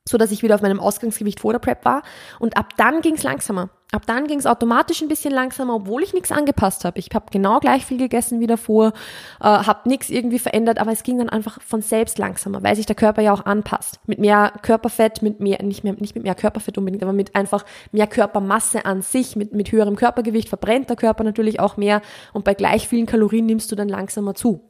so 0.08 0.18
dass 0.18 0.30
ich 0.30 0.42
wieder 0.42 0.54
auf 0.54 0.62
meinem 0.62 0.80
Ausgangsgewicht 0.80 1.40
vor 1.40 1.52
der 1.52 1.58
Prep 1.58 1.84
war. 1.84 2.02
Und 2.38 2.56
ab 2.56 2.74
dann 2.76 3.00
ging 3.00 3.14
es 3.14 3.22
langsamer. 3.22 3.70
Ab 3.92 4.02
dann 4.04 4.26
ging 4.26 4.38
es 4.38 4.46
automatisch 4.46 5.00
ein 5.00 5.08
bisschen 5.08 5.32
langsamer, 5.32 5.76
obwohl 5.76 6.02
ich 6.02 6.12
nichts 6.12 6.32
angepasst 6.32 6.84
habe. 6.84 6.98
Ich 6.98 7.08
habe 7.14 7.26
genau 7.30 7.60
gleich 7.60 7.86
viel 7.86 7.98
gegessen 7.98 8.40
wie 8.40 8.48
davor, 8.48 8.92
äh, 9.40 9.44
habe 9.44 9.88
nichts 9.88 10.10
irgendwie 10.10 10.40
verändert, 10.40 10.80
aber 10.80 10.90
es 10.90 11.04
ging 11.04 11.18
dann 11.18 11.28
einfach 11.28 11.62
von 11.62 11.82
selbst 11.82 12.18
langsamer, 12.18 12.64
weil 12.64 12.74
sich 12.74 12.86
der 12.86 12.96
Körper 12.96 13.22
ja 13.22 13.32
auch 13.32 13.46
anpasst. 13.46 14.00
Mit 14.06 14.18
mehr 14.18 14.52
Körperfett, 14.62 15.22
mit 15.22 15.38
mehr, 15.38 15.62
nicht 15.62 15.84
mehr, 15.84 15.94
nicht 15.94 16.16
mit 16.16 16.24
mehr 16.24 16.34
Körperfett 16.34 16.76
unbedingt, 16.78 17.04
aber 17.04 17.12
mit 17.12 17.36
einfach 17.36 17.64
mehr 17.92 18.08
Körpermasse 18.08 18.84
an 18.84 19.02
sich, 19.02 19.36
mit, 19.36 19.52
mit 19.52 19.70
höherem 19.70 19.94
Körpergewicht 19.94 20.48
verbrennt 20.48 20.90
der 20.90 20.96
Körper 20.96 21.22
natürlich 21.22 21.60
auch 21.60 21.76
mehr 21.76 22.02
und 22.32 22.44
bei 22.44 22.54
gleich 22.54 22.88
vielen 22.88 23.06
Kalorien 23.06 23.46
nimmst 23.46 23.70
du 23.70 23.76
dann 23.76 23.88
langsamer 23.88 24.34
zu. 24.34 24.64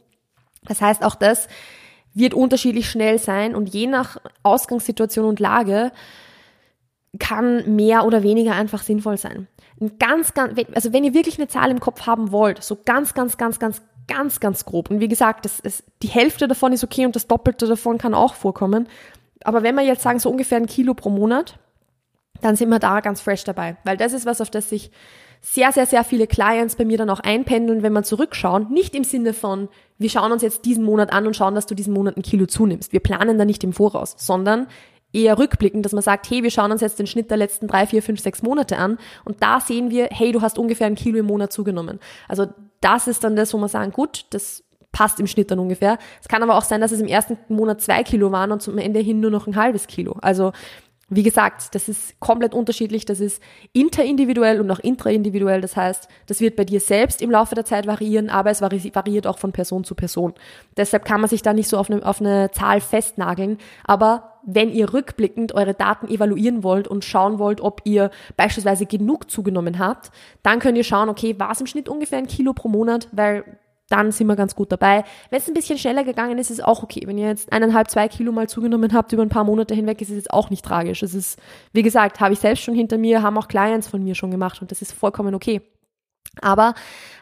Das 0.64 0.82
heißt, 0.82 1.02
auch 1.02 1.14
das 1.14 1.48
wird 2.16 2.34
unterschiedlich 2.34 2.90
schnell 2.90 3.18
sein 3.18 3.54
und 3.54 3.72
je 3.72 3.86
nach 3.86 4.16
Ausgangssituation 4.42 5.26
und 5.26 5.38
Lage 5.38 5.92
kann 7.18 7.76
mehr 7.76 8.04
oder 8.04 8.22
weniger 8.22 8.54
einfach 8.54 8.82
sinnvoll 8.82 9.18
sein. 9.18 9.46
Ein 9.80 9.98
ganz, 9.98 10.32
ganz, 10.32 10.58
also 10.74 10.92
wenn 10.94 11.04
ihr 11.04 11.12
wirklich 11.12 11.38
eine 11.38 11.48
Zahl 11.48 11.70
im 11.70 11.78
Kopf 11.78 12.06
haben 12.06 12.32
wollt, 12.32 12.62
so 12.62 12.78
ganz, 12.84 13.12
ganz, 13.12 13.36
ganz, 13.36 13.58
ganz, 13.58 13.82
ganz, 14.08 14.40
ganz 14.40 14.64
grob. 14.64 14.90
Und 14.90 15.00
wie 15.00 15.08
gesagt, 15.08 15.44
das 15.44 15.60
ist, 15.60 15.84
die 16.02 16.08
Hälfte 16.08 16.48
davon 16.48 16.72
ist 16.72 16.82
okay 16.82 17.04
und 17.04 17.14
das 17.14 17.26
Doppelte 17.26 17.66
davon 17.66 17.98
kann 17.98 18.14
auch 18.14 18.34
vorkommen. 18.34 18.88
Aber 19.44 19.62
wenn 19.62 19.74
wir 19.74 19.84
jetzt 19.84 20.02
sagen, 20.02 20.18
so 20.18 20.30
ungefähr 20.30 20.56
ein 20.56 20.66
Kilo 20.66 20.94
pro 20.94 21.10
Monat, 21.10 21.58
dann 22.40 22.56
sind 22.56 22.70
wir 22.70 22.78
da 22.78 23.00
ganz 23.00 23.20
fresh 23.20 23.44
dabei. 23.44 23.76
Weil 23.84 23.98
das 23.98 24.14
ist 24.14 24.24
was, 24.24 24.40
auf 24.40 24.50
das 24.50 24.70
sich 24.70 24.90
sehr, 25.40 25.72
sehr, 25.72 25.86
sehr 25.86 26.04
viele 26.04 26.26
Clients 26.26 26.76
bei 26.76 26.84
mir 26.84 26.98
dann 26.98 27.10
auch 27.10 27.20
einpendeln, 27.20 27.82
wenn 27.82 27.92
man 27.92 28.04
zurückschauen. 28.04 28.70
Nicht 28.70 28.94
im 28.94 29.04
Sinne 29.04 29.32
von, 29.32 29.68
wir 29.98 30.10
schauen 30.10 30.32
uns 30.32 30.42
jetzt 30.42 30.64
diesen 30.64 30.84
Monat 30.84 31.12
an 31.12 31.26
und 31.26 31.36
schauen, 31.36 31.54
dass 31.54 31.66
du 31.66 31.74
diesen 31.74 31.94
Monat 31.94 32.16
ein 32.16 32.22
Kilo 32.22 32.46
zunimmst. 32.46 32.92
Wir 32.92 33.00
planen 33.00 33.38
da 33.38 33.44
nicht 33.44 33.64
im 33.64 33.72
Voraus, 33.72 34.14
sondern 34.18 34.66
eher 35.12 35.38
rückblickend, 35.38 35.84
dass 35.84 35.92
man 35.92 36.02
sagt, 36.02 36.28
hey, 36.28 36.42
wir 36.42 36.50
schauen 36.50 36.72
uns 36.72 36.80
jetzt 36.80 36.98
den 36.98 37.06
Schnitt 37.06 37.30
der 37.30 37.38
letzten 37.38 37.68
drei, 37.68 37.86
vier, 37.86 38.02
fünf, 38.02 38.20
sechs 38.20 38.42
Monate 38.42 38.76
an 38.76 38.98
und 39.24 39.42
da 39.42 39.60
sehen 39.60 39.90
wir, 39.90 40.08
hey, 40.10 40.32
du 40.32 40.42
hast 40.42 40.58
ungefähr 40.58 40.86
ein 40.86 40.94
Kilo 40.94 41.18
im 41.18 41.26
Monat 41.26 41.52
zugenommen. 41.52 42.00
Also 42.28 42.46
das 42.80 43.08
ist 43.08 43.24
dann 43.24 43.36
das, 43.36 43.54
wo 43.54 43.58
man 43.58 43.68
sagen, 43.68 43.92
gut, 43.92 44.26
das 44.30 44.62
passt 44.92 45.20
im 45.20 45.26
Schnitt 45.26 45.50
dann 45.50 45.58
ungefähr. 45.58 45.98
Es 46.22 46.28
kann 46.28 46.42
aber 46.42 46.56
auch 46.56 46.64
sein, 46.64 46.80
dass 46.80 46.92
es 46.92 47.00
im 47.00 47.06
ersten 47.06 47.38
Monat 47.48 47.80
zwei 47.82 48.02
Kilo 48.02 48.32
waren 48.32 48.52
und 48.52 48.62
zum 48.62 48.78
Ende 48.78 49.00
hin 49.00 49.20
nur 49.20 49.30
noch 49.30 49.46
ein 49.46 49.56
halbes 49.56 49.86
Kilo. 49.86 50.16
Also 50.22 50.52
wie 51.08 51.22
gesagt, 51.22 51.74
das 51.76 51.88
ist 51.88 52.18
komplett 52.18 52.52
unterschiedlich, 52.52 53.04
das 53.04 53.20
ist 53.20 53.40
interindividuell 53.72 54.60
und 54.60 54.68
auch 54.72 54.80
intraindividuell. 54.80 55.60
Das 55.60 55.76
heißt, 55.76 56.08
das 56.26 56.40
wird 56.40 56.56
bei 56.56 56.64
dir 56.64 56.80
selbst 56.80 57.22
im 57.22 57.30
Laufe 57.30 57.54
der 57.54 57.64
Zeit 57.64 57.86
variieren, 57.86 58.28
aber 58.28 58.50
es 58.50 58.60
variiert 58.60 59.28
auch 59.28 59.38
von 59.38 59.52
Person 59.52 59.84
zu 59.84 59.94
Person. 59.94 60.34
Deshalb 60.76 61.04
kann 61.04 61.20
man 61.20 61.30
sich 61.30 61.42
da 61.42 61.52
nicht 61.52 61.68
so 61.68 61.78
auf 61.78 61.88
eine, 61.90 62.04
auf 62.04 62.20
eine 62.20 62.50
Zahl 62.50 62.80
festnageln. 62.80 63.58
Aber 63.84 64.32
wenn 64.44 64.72
ihr 64.72 64.92
rückblickend 64.92 65.54
eure 65.54 65.74
Daten 65.74 66.08
evaluieren 66.08 66.64
wollt 66.64 66.88
und 66.88 67.04
schauen 67.04 67.38
wollt, 67.38 67.60
ob 67.60 67.82
ihr 67.84 68.10
beispielsweise 68.36 68.86
genug 68.86 69.30
zugenommen 69.30 69.78
habt, 69.78 70.10
dann 70.42 70.58
könnt 70.58 70.76
ihr 70.76 70.84
schauen, 70.84 71.08
okay, 71.08 71.38
war 71.38 71.52
es 71.52 71.60
im 71.60 71.68
Schnitt 71.68 71.88
ungefähr 71.88 72.18
ein 72.18 72.26
Kilo 72.26 72.52
pro 72.52 72.68
Monat, 72.68 73.08
weil 73.12 73.44
dann 73.88 74.10
sind 74.10 74.26
wir 74.26 74.36
ganz 74.36 74.54
gut 74.54 74.72
dabei. 74.72 75.04
Wenn 75.30 75.38
es 75.38 75.48
ein 75.48 75.54
bisschen 75.54 75.78
schneller 75.78 76.04
gegangen 76.04 76.38
ist, 76.38 76.50
ist 76.50 76.58
es 76.58 76.64
auch 76.64 76.82
okay. 76.82 77.02
Wenn 77.06 77.18
ihr 77.18 77.28
jetzt 77.28 77.52
eineinhalb, 77.52 77.88
zwei 77.90 78.08
Kilo 78.08 78.32
mal 78.32 78.48
zugenommen 78.48 78.92
habt 78.92 79.12
über 79.12 79.22
ein 79.22 79.28
paar 79.28 79.44
Monate 79.44 79.74
hinweg, 79.74 80.00
ist 80.02 80.10
es 80.10 80.16
jetzt 80.16 80.32
auch 80.32 80.50
nicht 80.50 80.64
tragisch. 80.64 81.02
Es 81.02 81.14
ist, 81.14 81.38
wie 81.72 81.82
gesagt, 81.82 82.20
habe 82.20 82.32
ich 82.32 82.40
selbst 82.40 82.62
schon 82.62 82.74
hinter 82.74 82.98
mir, 82.98 83.22
haben 83.22 83.38
auch 83.38 83.48
Clients 83.48 83.88
von 83.88 84.02
mir 84.02 84.14
schon 84.14 84.30
gemacht 84.30 84.60
und 84.60 84.70
das 84.70 84.82
ist 84.82 84.92
vollkommen 84.92 85.34
okay. 85.34 85.62
Aber 86.40 86.74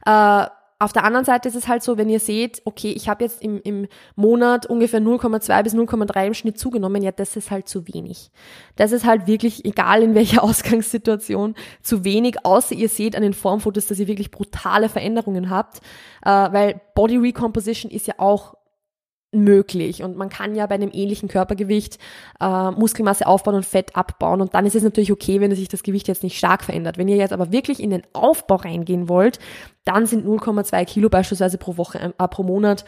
äh, 0.06 0.46
auf 0.78 0.92
der 0.92 1.04
anderen 1.04 1.24
Seite 1.24 1.48
ist 1.48 1.54
es 1.54 1.68
halt 1.68 1.82
so, 1.82 1.96
wenn 1.96 2.08
ihr 2.08 2.20
seht, 2.20 2.60
okay, 2.64 2.92
ich 2.92 3.08
habe 3.08 3.24
jetzt 3.24 3.40
im, 3.42 3.60
im 3.62 3.86
Monat 4.16 4.66
ungefähr 4.66 5.00
0,2 5.00 5.62
bis 5.62 5.74
0,3 5.74 6.26
im 6.26 6.34
Schnitt 6.34 6.58
zugenommen, 6.58 7.02
ja, 7.02 7.12
das 7.12 7.36
ist 7.36 7.50
halt 7.50 7.68
zu 7.68 7.86
wenig. 7.88 8.30
Das 8.76 8.92
ist 8.92 9.04
halt 9.04 9.26
wirklich, 9.26 9.64
egal 9.64 10.02
in 10.02 10.14
welcher 10.14 10.42
Ausgangssituation, 10.42 11.54
zu 11.82 12.04
wenig, 12.04 12.44
außer 12.44 12.74
ihr 12.74 12.88
seht 12.88 13.14
an 13.16 13.22
den 13.22 13.34
Formfotos, 13.34 13.86
dass 13.86 13.98
ihr 13.98 14.08
wirklich 14.08 14.30
brutale 14.30 14.88
Veränderungen 14.88 15.48
habt, 15.48 15.78
äh, 16.24 16.30
weil 16.30 16.80
Body 16.94 17.18
Recomposition 17.18 17.90
ist 17.90 18.06
ja 18.06 18.14
auch 18.18 18.54
möglich 19.34 20.02
und 20.02 20.16
man 20.16 20.28
kann 20.28 20.54
ja 20.54 20.66
bei 20.66 20.74
einem 20.74 20.90
ähnlichen 20.92 21.28
Körpergewicht 21.28 21.98
äh, 22.40 22.70
Muskelmasse 22.70 23.26
aufbauen 23.26 23.56
und 23.56 23.66
Fett 23.66 23.96
abbauen 23.96 24.40
und 24.40 24.54
dann 24.54 24.66
ist 24.66 24.74
es 24.74 24.82
natürlich 24.82 25.12
okay, 25.12 25.40
wenn 25.40 25.54
sich 25.54 25.68
das 25.68 25.82
Gewicht 25.82 26.08
jetzt 26.08 26.22
nicht 26.22 26.38
stark 26.38 26.64
verändert. 26.64 26.98
Wenn 26.98 27.08
ihr 27.08 27.16
jetzt 27.16 27.32
aber 27.32 27.52
wirklich 27.52 27.80
in 27.80 27.90
den 27.90 28.02
Aufbau 28.12 28.56
reingehen 28.56 29.08
wollt, 29.08 29.38
dann 29.84 30.06
sind 30.06 30.26
0,2 30.26 30.84
Kilo 30.84 31.08
beispielsweise 31.08 31.58
pro 31.58 31.76
Woche, 31.76 32.14
äh, 32.18 32.28
pro 32.28 32.42
Monat 32.42 32.84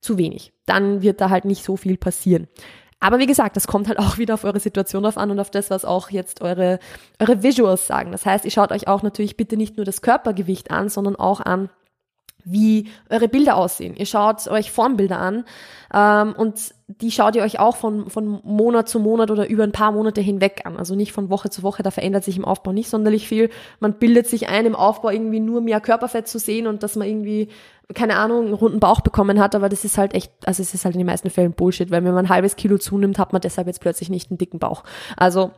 zu 0.00 0.18
wenig. 0.18 0.52
Dann 0.66 1.02
wird 1.02 1.20
da 1.20 1.30
halt 1.30 1.44
nicht 1.44 1.64
so 1.64 1.76
viel 1.76 1.96
passieren. 1.96 2.48
Aber 3.00 3.18
wie 3.18 3.26
gesagt, 3.26 3.56
das 3.56 3.66
kommt 3.66 3.88
halt 3.88 3.98
auch 3.98 4.18
wieder 4.18 4.34
auf 4.34 4.44
eure 4.44 4.60
Situation 4.60 5.02
drauf 5.02 5.16
an 5.16 5.30
und 5.30 5.40
auf 5.40 5.50
das, 5.50 5.70
was 5.70 5.86
auch 5.86 6.10
jetzt 6.10 6.42
eure, 6.42 6.78
eure 7.18 7.42
Visuals 7.42 7.86
sagen. 7.86 8.12
Das 8.12 8.26
heißt, 8.26 8.44
ihr 8.44 8.50
schaut 8.50 8.72
euch 8.72 8.88
auch 8.88 9.02
natürlich 9.02 9.38
bitte 9.38 9.56
nicht 9.56 9.78
nur 9.78 9.86
das 9.86 10.02
Körpergewicht 10.02 10.70
an, 10.70 10.90
sondern 10.90 11.16
auch 11.16 11.40
an, 11.40 11.70
wie 12.44 12.88
eure 13.08 13.28
Bilder 13.28 13.56
aussehen. 13.56 13.96
Ihr 13.96 14.06
schaut 14.06 14.46
euch 14.48 14.70
Formbilder 14.70 15.18
an 15.18 15.44
ähm, 15.92 16.34
und 16.36 16.74
die 16.88 17.10
schaut 17.10 17.36
ihr 17.36 17.42
euch 17.42 17.58
auch 17.58 17.76
von, 17.76 18.10
von 18.10 18.40
Monat 18.42 18.88
zu 18.88 18.98
Monat 18.98 19.30
oder 19.30 19.48
über 19.48 19.64
ein 19.64 19.72
paar 19.72 19.92
Monate 19.92 20.20
hinweg 20.20 20.62
an. 20.64 20.76
Also 20.76 20.94
nicht 20.94 21.12
von 21.12 21.30
Woche 21.30 21.50
zu 21.50 21.62
Woche, 21.62 21.82
da 21.82 21.90
verändert 21.90 22.24
sich 22.24 22.36
im 22.36 22.44
Aufbau 22.44 22.72
nicht 22.72 22.90
sonderlich 22.90 23.28
viel. 23.28 23.50
Man 23.78 23.94
bildet 23.94 24.26
sich 24.26 24.48
ein, 24.48 24.66
im 24.66 24.74
Aufbau 24.74 25.10
irgendwie 25.10 25.40
nur 25.40 25.60
mehr 25.60 25.80
Körperfett 25.80 26.28
zu 26.28 26.38
sehen 26.38 26.66
und 26.66 26.82
dass 26.82 26.96
man 26.96 27.08
irgendwie, 27.08 27.48
keine 27.94 28.16
Ahnung, 28.16 28.46
einen 28.46 28.54
runden 28.54 28.80
Bauch 28.80 29.00
bekommen 29.00 29.40
hat, 29.40 29.54
aber 29.54 29.68
das 29.68 29.84
ist 29.84 29.98
halt 29.98 30.14
echt, 30.14 30.32
also 30.44 30.62
es 30.62 30.74
ist 30.74 30.84
halt 30.84 30.94
in 30.94 31.00
den 31.00 31.06
meisten 31.06 31.30
Fällen 31.30 31.52
Bullshit, 31.52 31.90
weil 31.90 32.04
wenn 32.04 32.14
man 32.14 32.26
ein 32.26 32.30
halbes 32.30 32.56
Kilo 32.56 32.78
zunimmt, 32.78 33.18
hat 33.18 33.32
man 33.32 33.40
deshalb 33.40 33.66
jetzt 33.66 33.80
plötzlich 33.80 34.10
nicht 34.10 34.30
einen 34.30 34.38
dicken 34.38 34.58
Bauch. 34.58 34.82
Also 35.16 35.52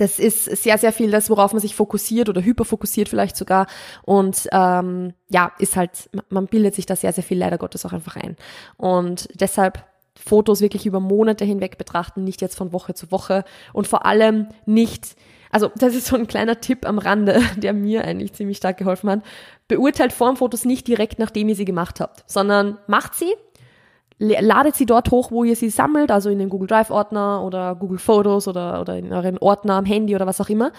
das 0.00 0.18
ist 0.18 0.44
sehr, 0.44 0.78
sehr 0.78 0.92
viel 0.92 1.10
das, 1.10 1.28
worauf 1.28 1.52
man 1.52 1.60
sich 1.60 1.74
fokussiert 1.74 2.30
oder 2.30 2.42
hyperfokussiert 2.42 3.08
vielleicht 3.08 3.36
sogar. 3.36 3.66
Und 4.02 4.48
ähm, 4.50 5.12
ja, 5.28 5.52
ist 5.58 5.76
halt, 5.76 6.08
man 6.30 6.46
bildet 6.46 6.74
sich 6.74 6.86
da 6.86 6.96
sehr, 6.96 7.12
sehr 7.12 7.24
viel 7.24 7.38
leider 7.38 7.58
Gottes 7.58 7.84
auch 7.84 7.92
einfach 7.92 8.16
ein. 8.16 8.36
Und 8.78 9.28
deshalb 9.34 9.84
Fotos 10.16 10.62
wirklich 10.62 10.86
über 10.86 11.00
Monate 11.00 11.44
hinweg 11.44 11.76
betrachten, 11.76 12.24
nicht 12.24 12.40
jetzt 12.40 12.56
von 12.56 12.72
Woche 12.72 12.94
zu 12.94 13.12
Woche 13.12 13.44
und 13.72 13.86
vor 13.86 14.06
allem 14.06 14.48
nicht, 14.64 15.16
also 15.50 15.70
das 15.76 15.94
ist 15.94 16.06
so 16.06 16.16
ein 16.16 16.26
kleiner 16.26 16.60
Tipp 16.60 16.86
am 16.86 16.98
Rande, 16.98 17.42
der 17.56 17.74
mir 17.74 18.04
eigentlich 18.04 18.32
ziemlich 18.32 18.56
stark 18.56 18.78
geholfen 18.78 19.10
hat. 19.10 19.22
Beurteilt 19.68 20.12
Formfotos 20.12 20.64
nicht 20.64 20.88
direkt, 20.88 21.18
nachdem 21.18 21.48
ihr 21.48 21.56
sie 21.56 21.64
gemacht 21.66 22.00
habt, 22.00 22.24
sondern 22.26 22.78
macht 22.86 23.14
sie, 23.14 23.34
ladet 24.20 24.76
sie 24.76 24.86
dort 24.86 25.10
hoch, 25.10 25.30
wo 25.30 25.44
ihr 25.44 25.56
sie 25.56 25.70
sammelt, 25.70 26.10
also 26.10 26.28
in 26.28 26.38
den 26.38 26.50
Google 26.50 26.68
Drive 26.68 26.90
Ordner 26.90 27.42
oder 27.42 27.74
Google 27.74 27.98
Fotos 27.98 28.46
oder, 28.46 28.80
oder 28.80 28.96
in 28.96 29.12
euren 29.12 29.38
Ordner 29.38 29.74
am 29.74 29.86
Handy 29.86 30.14
oder 30.14 30.26
was 30.26 30.40
auch 30.40 30.50
immer. 30.50 30.72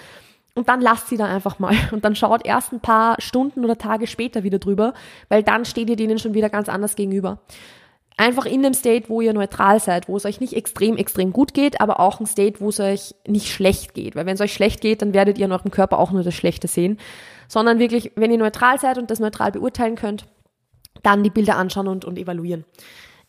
Und 0.54 0.70
dann 0.70 0.80
lasst 0.80 1.08
sie 1.08 1.18
da 1.18 1.26
einfach 1.26 1.58
mal 1.58 1.74
und 1.92 2.06
dann 2.06 2.16
schaut 2.16 2.46
erst 2.46 2.72
ein 2.72 2.82
paar 2.82 3.16
Stunden 3.20 3.66
oder 3.66 3.78
Tage 3.78 4.06
später 4.06 4.44
wieder 4.44 4.60
drüber, 4.60 4.94
weil 5.28 5.42
dann 5.42 5.66
steht 5.66 5.90
ihr 5.90 5.96
denen 5.96 6.20
schon 6.20 6.36
wieder 6.36 6.50
ganz 6.50 6.70
anders 6.70 6.96
gegenüber. 6.96 7.40
Einfach 8.16 8.46
in 8.46 8.62
dem 8.62 8.76
State, 8.76 9.10
wo 9.10 9.22
ihr 9.22 9.34
neutral 9.34 9.80
seid, 9.80 10.08
wo 10.08 10.18
es 10.18 10.26
euch 10.26 10.40
nicht 10.40 10.54
extrem, 10.54 10.98
extrem 10.98 11.34
gut 11.34 11.56
geht, 11.56 11.82
aber 11.82 12.00
auch 12.00 12.20
ein 12.20 12.28
State, 12.28 12.60
wo 12.60 12.70
es 12.70 12.80
euch 12.80 13.16
nicht 13.26 13.48
schlecht 13.48 13.96
geht. 13.96 14.16
Weil 14.16 14.28
wenn 14.28 14.36
es 14.36 14.42
euch 14.42 14.54
schlecht 14.54 14.82
geht, 14.82 15.02
dann 15.02 15.16
werdet 15.16 15.40
ihr 15.40 15.46
in 15.46 15.52
eurem 15.52 15.72
Körper 15.72 15.98
auch 15.98 16.12
nur 16.12 16.22
das 16.22 16.36
Schlechte 16.36 16.68
sehen. 16.68 17.00
Sondern 17.48 17.80
wirklich, 17.80 18.12
wenn 18.16 18.30
ihr 18.30 18.38
neutral 18.38 18.80
seid 18.80 19.00
und 19.00 19.10
das 19.10 19.20
neutral 19.20 19.52
beurteilen 19.52 19.96
könnt, 19.96 20.26
dann 21.02 21.24
die 21.24 21.32
Bilder 21.32 21.56
anschauen 21.58 21.88
und, 21.88 22.06
und 22.06 22.20
evaluieren 22.20 22.66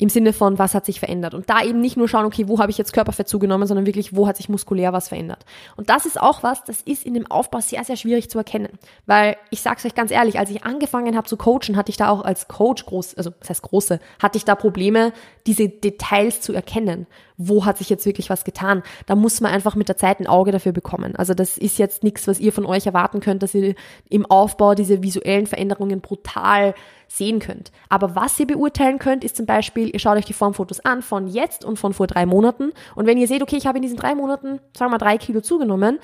im 0.02 0.08
Sinne 0.08 0.32
von, 0.32 0.58
was 0.58 0.74
hat 0.74 0.84
sich 0.84 0.98
verändert. 0.98 1.32
Und 1.32 1.48
da 1.48 1.62
eben 1.62 1.80
nicht 1.80 1.96
nur 1.96 2.08
schauen, 2.08 2.24
okay, 2.24 2.48
wo 2.48 2.58
habe 2.58 2.72
ich 2.72 2.78
jetzt 2.78 2.92
Körperfett 2.92 3.28
zugenommen, 3.28 3.68
sondern 3.68 3.86
wirklich, 3.86 4.16
wo 4.16 4.26
hat 4.26 4.36
sich 4.36 4.48
muskulär 4.48 4.92
was 4.92 5.06
verändert. 5.06 5.44
Und 5.76 5.90
das 5.90 6.06
ist 6.06 6.20
auch 6.20 6.42
was, 6.42 6.64
das 6.64 6.80
ist 6.82 7.06
in 7.06 7.14
dem 7.14 7.30
Aufbau 7.30 7.60
sehr, 7.60 7.84
sehr 7.84 7.94
schwierig 7.94 8.28
zu 8.28 8.36
erkennen. 8.36 8.80
Weil 9.06 9.36
ich 9.50 9.62
sage 9.62 9.76
es 9.78 9.84
euch 9.84 9.94
ganz 9.94 10.10
ehrlich, 10.10 10.40
als 10.40 10.50
ich 10.50 10.64
angefangen 10.64 11.16
habe 11.16 11.28
zu 11.28 11.36
coachen, 11.36 11.76
hatte 11.76 11.90
ich 11.90 11.98
da 11.98 12.08
auch 12.08 12.24
als 12.24 12.48
Coach 12.48 12.84
groß, 12.84 13.14
also 13.14 13.30
das 13.38 13.50
heißt 13.50 13.62
große, 13.62 14.00
hatte 14.20 14.38
ich 14.38 14.44
da 14.44 14.56
Probleme, 14.56 15.12
diese 15.46 15.68
Details 15.68 16.40
zu 16.40 16.52
erkennen. 16.52 17.06
Wo 17.48 17.64
hat 17.64 17.78
sich 17.78 17.90
jetzt 17.90 18.06
wirklich 18.06 18.30
was 18.30 18.44
getan? 18.44 18.82
Da 19.06 19.14
muss 19.14 19.40
man 19.40 19.52
einfach 19.52 19.74
mit 19.74 19.88
der 19.88 19.96
Zeit 19.96 20.20
ein 20.20 20.26
Auge 20.26 20.52
dafür 20.52 20.72
bekommen. 20.72 21.16
Also 21.16 21.34
das 21.34 21.58
ist 21.58 21.78
jetzt 21.78 22.02
nichts, 22.02 22.26
was 22.26 22.40
ihr 22.40 22.52
von 22.52 22.66
euch 22.66 22.86
erwarten 22.86 23.20
könnt, 23.20 23.42
dass 23.42 23.54
ihr 23.54 23.74
im 24.08 24.26
Aufbau 24.26 24.74
diese 24.74 25.02
visuellen 25.02 25.46
Veränderungen 25.46 26.00
brutal 26.00 26.74
sehen 27.08 27.40
könnt. 27.40 27.72
Aber 27.88 28.14
was 28.16 28.38
ihr 28.40 28.46
beurteilen 28.46 28.98
könnt, 28.98 29.24
ist 29.24 29.36
zum 29.36 29.46
Beispiel, 29.46 29.90
ihr 29.92 29.98
schaut 29.98 30.16
euch 30.16 30.24
die 30.24 30.32
Formfotos 30.32 30.80
an 30.80 31.02
von 31.02 31.26
jetzt 31.26 31.64
und 31.64 31.78
von 31.78 31.92
vor 31.92 32.06
drei 32.06 32.26
Monaten. 32.26 32.72
Und 32.94 33.06
wenn 33.06 33.18
ihr 33.18 33.28
seht, 33.28 33.42
okay, 33.42 33.56
ich 33.56 33.66
habe 33.66 33.78
in 33.78 33.82
diesen 33.82 33.98
drei 33.98 34.14
Monaten, 34.14 34.60
sagen 34.76 34.90
wir 34.90 34.90
mal, 34.90 34.98
drei 34.98 35.18
Kilo 35.18 35.40
zugenommen, 35.40 35.98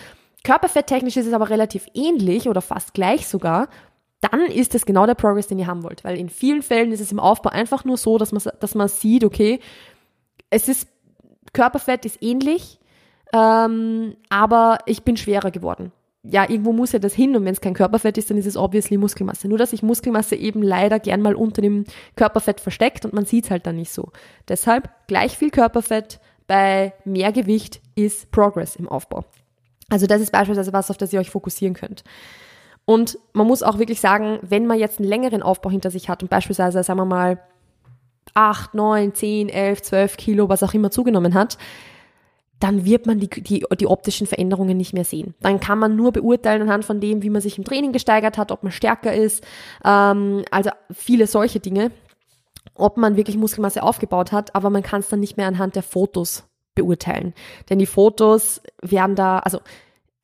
körperfetttechnisch 0.44 1.16
ist 1.16 1.26
es 1.26 1.32
aber 1.32 1.50
relativ 1.50 1.86
ähnlich 1.94 2.48
oder 2.48 2.60
fast 2.60 2.94
gleich 2.94 3.26
sogar, 3.26 3.68
dann 4.20 4.40
ist 4.46 4.74
es 4.74 4.84
genau 4.84 5.06
der 5.06 5.14
Progress, 5.14 5.46
den 5.46 5.58
ihr 5.58 5.66
haben 5.66 5.84
wollt. 5.84 6.04
Weil 6.04 6.18
in 6.18 6.28
vielen 6.28 6.62
Fällen 6.62 6.92
ist 6.92 7.00
es 7.00 7.12
im 7.12 7.20
Aufbau 7.20 7.50
einfach 7.50 7.84
nur 7.84 7.96
so, 7.96 8.18
dass 8.18 8.32
man, 8.32 8.42
dass 8.60 8.74
man 8.74 8.88
sieht, 8.88 9.24
okay, 9.24 9.60
es 10.50 10.68
ist, 10.68 10.88
Körperfett 11.52 12.04
ist 12.04 12.22
ähnlich, 12.22 12.78
ähm, 13.32 14.16
aber 14.28 14.78
ich 14.86 15.02
bin 15.02 15.16
schwerer 15.16 15.50
geworden 15.50 15.92
ja, 16.30 16.48
irgendwo 16.48 16.72
muss 16.72 16.92
ja 16.92 16.98
das 16.98 17.14
hin 17.14 17.36
und 17.36 17.44
wenn 17.44 17.52
es 17.52 17.60
kein 17.60 17.74
Körperfett 17.74 18.18
ist, 18.18 18.30
dann 18.30 18.36
ist 18.36 18.46
es 18.46 18.56
obviously 18.56 18.96
Muskelmasse. 18.96 19.48
Nur, 19.48 19.58
dass 19.58 19.70
sich 19.70 19.82
Muskelmasse 19.82 20.36
eben 20.36 20.62
leider 20.62 20.98
gern 20.98 21.22
mal 21.22 21.34
unter 21.34 21.62
dem 21.62 21.84
Körperfett 22.16 22.60
versteckt 22.60 23.04
und 23.04 23.14
man 23.14 23.24
sieht 23.24 23.44
es 23.44 23.50
halt 23.50 23.66
dann 23.66 23.76
nicht 23.76 23.92
so. 23.92 24.10
Deshalb 24.48 24.90
gleich 25.06 25.38
viel 25.38 25.50
Körperfett 25.50 26.20
bei 26.46 26.92
mehr 27.04 27.32
Gewicht 27.32 27.80
ist 27.94 28.30
Progress 28.30 28.76
im 28.76 28.88
Aufbau. 28.88 29.24
Also 29.90 30.06
das 30.06 30.20
ist 30.20 30.32
beispielsweise 30.32 30.72
was, 30.72 30.90
auf 30.90 30.98
das 30.98 31.12
ihr 31.12 31.20
euch 31.20 31.30
fokussieren 31.30 31.74
könnt. 31.74 32.04
Und 32.84 33.18
man 33.32 33.46
muss 33.46 33.62
auch 33.62 33.78
wirklich 33.78 34.00
sagen, 34.00 34.38
wenn 34.42 34.66
man 34.66 34.78
jetzt 34.78 34.98
einen 34.98 35.08
längeren 35.08 35.42
Aufbau 35.42 35.70
hinter 35.70 35.90
sich 35.90 36.08
hat 36.08 36.22
und 36.22 36.30
beispielsweise, 36.30 36.82
sagen 36.82 36.98
wir 36.98 37.04
mal, 37.04 37.38
8, 38.34 38.74
9, 38.74 39.14
10, 39.14 39.48
11, 39.48 39.82
12 39.82 40.16
Kilo, 40.16 40.48
was 40.48 40.62
auch 40.62 40.74
immer 40.74 40.90
zugenommen 40.90 41.34
hat, 41.34 41.58
dann 42.60 42.84
wird 42.84 43.06
man 43.06 43.20
die, 43.20 43.28
die, 43.28 43.64
die 43.78 43.86
optischen 43.86 44.26
Veränderungen 44.26 44.76
nicht 44.76 44.92
mehr 44.92 45.04
sehen. 45.04 45.34
Dann 45.40 45.60
kann 45.60 45.78
man 45.78 45.94
nur 45.96 46.12
beurteilen 46.12 46.62
anhand 46.62 46.84
von 46.84 47.00
dem, 47.00 47.22
wie 47.22 47.30
man 47.30 47.40
sich 47.40 47.56
im 47.56 47.64
Training 47.64 47.92
gesteigert 47.92 48.36
hat, 48.36 48.50
ob 48.50 48.62
man 48.62 48.72
stärker 48.72 49.12
ist, 49.12 49.44
ähm, 49.84 50.44
also 50.50 50.70
viele 50.92 51.26
solche 51.26 51.60
Dinge, 51.60 51.92
ob 52.74 52.96
man 52.96 53.16
wirklich 53.16 53.36
Muskelmasse 53.36 53.82
aufgebaut 53.82 54.32
hat, 54.32 54.54
aber 54.54 54.70
man 54.70 54.82
kann 54.82 55.00
es 55.00 55.08
dann 55.08 55.20
nicht 55.20 55.36
mehr 55.36 55.46
anhand 55.46 55.76
der 55.76 55.82
Fotos 55.82 56.44
beurteilen. 56.74 57.34
Denn 57.70 57.78
die 57.78 57.86
Fotos 57.86 58.60
werden 58.82 59.16
da, 59.16 59.38
also 59.40 59.60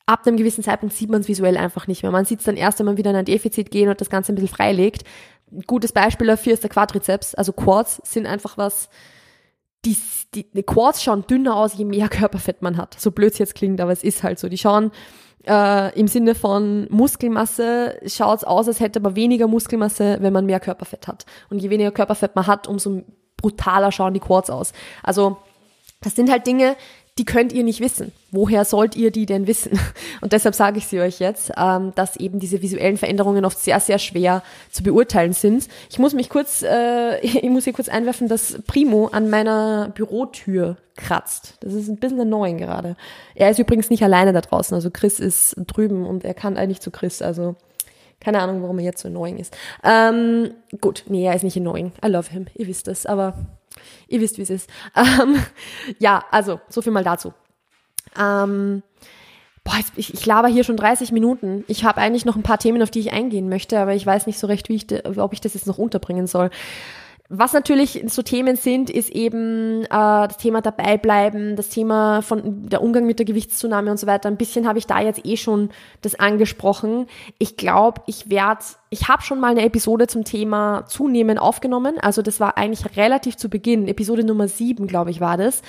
ab 0.05 0.25
einem 0.25 0.37
gewissen 0.37 0.63
Zeitpunkt 0.63 0.95
sieht 0.95 1.09
man 1.09 1.21
es 1.21 1.27
visuell 1.27 1.57
einfach 1.57 1.87
nicht 1.87 2.03
mehr. 2.03 2.11
Man 2.11 2.25
sieht 2.25 2.39
es 2.39 2.45
dann 2.45 2.57
erst, 2.57 2.79
wenn 2.79 2.85
man 2.85 2.97
wieder 2.97 3.09
in 3.09 3.15
ein 3.15 3.25
Defizit 3.25 3.71
geht 3.71 3.87
und 3.87 3.99
das 3.99 4.09
Ganze 4.09 4.31
ein 4.31 4.35
bisschen 4.35 4.55
freilegt. 4.55 5.03
Ein 5.51 5.61
gutes 5.61 5.91
Beispiel 5.91 6.27
dafür 6.27 6.53
ist 6.53 6.63
der 6.63 6.69
Quadrizeps. 6.69 7.35
Also 7.35 7.53
Quads 7.53 8.01
sind 8.03 8.25
einfach 8.25 8.57
was, 8.57 8.89
die, 9.85 9.97
die, 10.33 10.63
Quads 10.63 11.03
schauen 11.03 11.25
dünner 11.27 11.55
aus, 11.55 11.75
je 11.75 11.85
mehr 11.85 12.09
Körperfett 12.09 12.61
man 12.61 12.77
hat. 12.77 12.99
So 12.99 13.11
blöd 13.11 13.33
es 13.33 13.39
jetzt 13.39 13.55
klingt, 13.55 13.79
aber 13.79 13.91
es 13.91 14.03
ist 14.03 14.23
halt 14.23 14.39
so. 14.39 14.49
Die 14.49 14.57
schauen 14.57 14.91
äh, 15.47 15.97
im 15.97 16.07
Sinne 16.07 16.35
von 16.35 16.87
Muskelmasse 16.89 17.99
schaut 18.07 18.39
es 18.39 18.43
aus, 18.43 18.67
als 18.67 18.79
hätte 18.79 18.99
man 18.99 19.15
weniger 19.15 19.47
Muskelmasse, 19.47 20.17
wenn 20.21 20.33
man 20.33 20.45
mehr 20.45 20.59
Körperfett 20.59 21.07
hat. 21.07 21.25
Und 21.49 21.59
je 21.59 21.69
weniger 21.69 21.91
Körperfett 21.91 22.35
man 22.35 22.47
hat, 22.47 22.67
umso 22.67 23.03
brutaler 23.37 23.91
schauen 23.91 24.13
die 24.13 24.19
Quads 24.19 24.49
aus. 24.49 24.73
Also 25.03 25.37
das 26.01 26.15
sind 26.15 26.31
halt 26.31 26.47
Dinge, 26.47 26.75
die 27.17 27.23
könnt 27.23 27.53
ihr 27.53 27.63
nicht 27.63 27.79
wissen. 27.79 28.11
Woher 28.31 28.65
sollt 28.65 28.95
ihr 28.97 29.09
die 29.09 29.25
denn 29.25 29.47
wissen? 29.47 29.79
Und 30.21 30.33
deshalb 30.33 30.53
sage 30.53 30.77
ich 30.77 30.87
sie 30.87 30.99
euch 30.99 31.19
jetzt, 31.19 31.51
ähm, 31.57 31.93
dass 31.95 32.17
eben 32.17 32.39
diese 32.39 32.61
visuellen 32.61 32.97
Veränderungen 32.97 33.45
oft 33.45 33.57
sehr, 33.57 33.79
sehr 33.79 33.99
schwer 33.99 34.43
zu 34.69 34.83
beurteilen 34.83 35.31
sind. 35.31 35.69
Ich 35.89 35.97
muss 35.97 36.13
mich 36.13 36.29
kurz, 36.29 36.61
äh, 36.61 37.19
ich 37.21 37.49
muss 37.49 37.63
hier 37.63 37.73
kurz 37.73 37.87
einwerfen, 37.87 38.27
dass 38.27 38.61
Primo 38.67 39.07
an 39.07 39.29
meiner 39.29 39.93
Bürotür 39.95 40.75
kratzt. 40.97 41.55
Das 41.61 41.73
ist 41.73 41.87
ein 41.87 41.97
bisschen 41.97 42.19
annoying 42.19 42.57
gerade. 42.57 42.97
Er 43.33 43.49
ist 43.49 43.59
übrigens 43.59 43.89
nicht 43.89 44.03
alleine 44.03 44.33
da 44.33 44.41
draußen. 44.41 44.75
Also 44.75 44.91
Chris 44.91 45.19
ist 45.19 45.55
drüben 45.67 46.05
und 46.05 46.25
er 46.25 46.33
kann 46.33 46.57
eigentlich 46.57 46.81
zu 46.81 46.91
Chris. 46.91 47.21
Also 47.21 47.55
keine 48.19 48.39
Ahnung, 48.39 48.61
warum 48.61 48.79
er 48.79 48.85
jetzt 48.85 49.01
so 49.01 49.07
annoying 49.07 49.37
ist. 49.37 49.55
Ähm, 49.83 50.51
gut, 50.81 51.03
nee, 51.07 51.25
er 51.25 51.35
ist 51.35 51.43
nicht 51.43 51.57
annoying. 51.57 51.93
I 52.03 52.07
love 52.07 52.29
him. 52.29 52.47
Ihr 52.55 52.67
wisst 52.67 52.87
es. 52.89 53.05
Aber 53.05 53.35
Ihr 54.07 54.21
wisst, 54.21 54.37
wie 54.37 54.43
es 54.43 54.49
ist. 54.49 54.69
Ähm, 54.95 55.41
ja, 55.99 56.23
also, 56.31 56.59
so 56.69 56.81
viel 56.81 56.91
mal 56.91 57.03
dazu. 57.03 57.33
Ähm, 58.19 58.81
boah, 59.63 59.75
ich, 59.95 60.13
ich 60.13 60.25
laber 60.25 60.47
hier 60.47 60.63
schon 60.63 60.77
30 60.77 61.11
Minuten. 61.11 61.63
Ich 61.67 61.83
habe 61.83 62.01
eigentlich 62.01 62.25
noch 62.25 62.35
ein 62.35 62.43
paar 62.43 62.59
Themen, 62.59 62.81
auf 62.81 62.91
die 62.91 62.99
ich 62.99 63.13
eingehen 63.13 63.49
möchte, 63.49 63.79
aber 63.79 63.93
ich 63.93 64.05
weiß 64.05 64.27
nicht 64.27 64.39
so 64.39 64.47
recht, 64.47 64.69
wie 64.69 64.75
ich, 64.75 64.87
ob 65.17 65.33
ich 65.33 65.41
das 65.41 65.53
jetzt 65.53 65.67
noch 65.67 65.77
unterbringen 65.77 66.27
soll. 66.27 66.49
Was 67.27 67.53
natürlich 67.53 68.03
so 68.07 68.21
Themen 68.21 68.55
sind, 68.55 68.91
ist 68.91 69.09
eben 69.09 69.83
äh, 69.85 69.87
das 69.89 70.37
Thema 70.37 70.61
dabei 70.61 70.97
bleiben, 70.97 71.55
das 71.55 71.69
Thema 71.69 72.21
von 72.21 72.69
der 72.69 72.83
Umgang 72.83 73.07
mit 73.07 73.17
der 73.17 73.25
Gewichtszunahme 73.25 73.89
und 73.89 73.97
so 73.97 74.05
weiter. 74.05 74.29
Ein 74.29 74.37
bisschen 74.37 74.67
habe 74.67 74.77
ich 74.77 74.85
da 74.85 75.01
jetzt 75.01 75.25
eh 75.25 75.35
schon 75.35 75.69
das 76.01 76.13
angesprochen. 76.13 77.07
Ich 77.39 77.57
glaube, 77.57 78.01
ich 78.05 78.29
werde, 78.29 78.63
ich 78.91 79.07
habe 79.07 79.23
schon 79.23 79.39
mal 79.39 79.51
eine 79.51 79.65
Episode 79.65 80.05
zum 80.05 80.23
Thema 80.23 80.85
Zunehmen 80.85 81.39
aufgenommen. 81.39 81.95
Also 81.99 82.21
das 82.21 82.39
war 82.39 82.59
eigentlich 82.59 82.95
relativ 82.95 83.37
zu 83.37 83.49
Beginn, 83.49 83.87
Episode 83.87 84.23
Nummer 84.23 84.47
sieben, 84.47 84.85
glaube 84.85 85.09
ich, 85.09 85.19
war 85.19 85.37
das. 85.37 85.63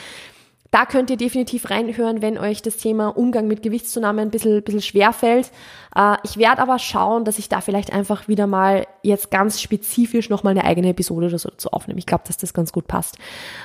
Da 0.77 0.85
könnt 0.85 1.09
ihr 1.09 1.17
definitiv 1.17 1.71
reinhören, 1.71 2.21
wenn 2.21 2.37
euch 2.37 2.61
das 2.61 2.77
Thema 2.77 3.09
Umgang 3.09 3.47
mit 3.47 3.62
Gewichtszunahme 3.62 4.21
ein 4.21 4.31
bisschen, 4.31 4.62
bisschen 4.62 4.83
schwer 4.83 5.15
fällt. 5.15 5.51
Äh, 5.97 6.19
ich 6.23 6.37
werde 6.37 6.61
aber 6.61 6.79
schauen, 6.79 7.25
dass 7.25 7.39
ich 7.39 7.49
da 7.49 7.62
vielleicht 7.62 7.95
einfach 7.95 8.29
wieder 8.29 8.47
mal 8.47 8.87
jetzt 9.03 9.31
ganz 9.31 9.62
spezifisch 9.62 10.29
nochmal 10.29 10.51
eine 10.51 10.65
eigene 10.65 10.91
Episode 10.91 11.29
oder 11.29 11.39
so 11.39 11.49
dazu 11.49 11.71
aufnehme. 11.71 11.99
Ich 11.99 12.05
glaube, 12.05 12.25
dass 12.27 12.37
das 12.37 12.53
ganz 12.53 12.73
gut 12.73 12.89
passt. 12.89 13.17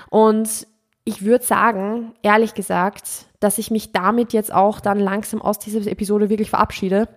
Und 0.10 0.66
ich 1.04 1.26
würde 1.26 1.44
sagen, 1.44 2.14
ehrlich 2.22 2.54
gesagt, 2.54 3.26
dass 3.42 3.58
ich 3.58 3.72
mich 3.72 3.92
damit 3.92 4.32
jetzt 4.32 4.54
auch 4.54 4.80
dann 4.80 4.98
langsam 4.98 5.42
aus 5.42 5.60
dieser 5.60 5.92
Episode 5.92 6.30
wirklich 6.30 6.50
verabschiede. 6.50 7.10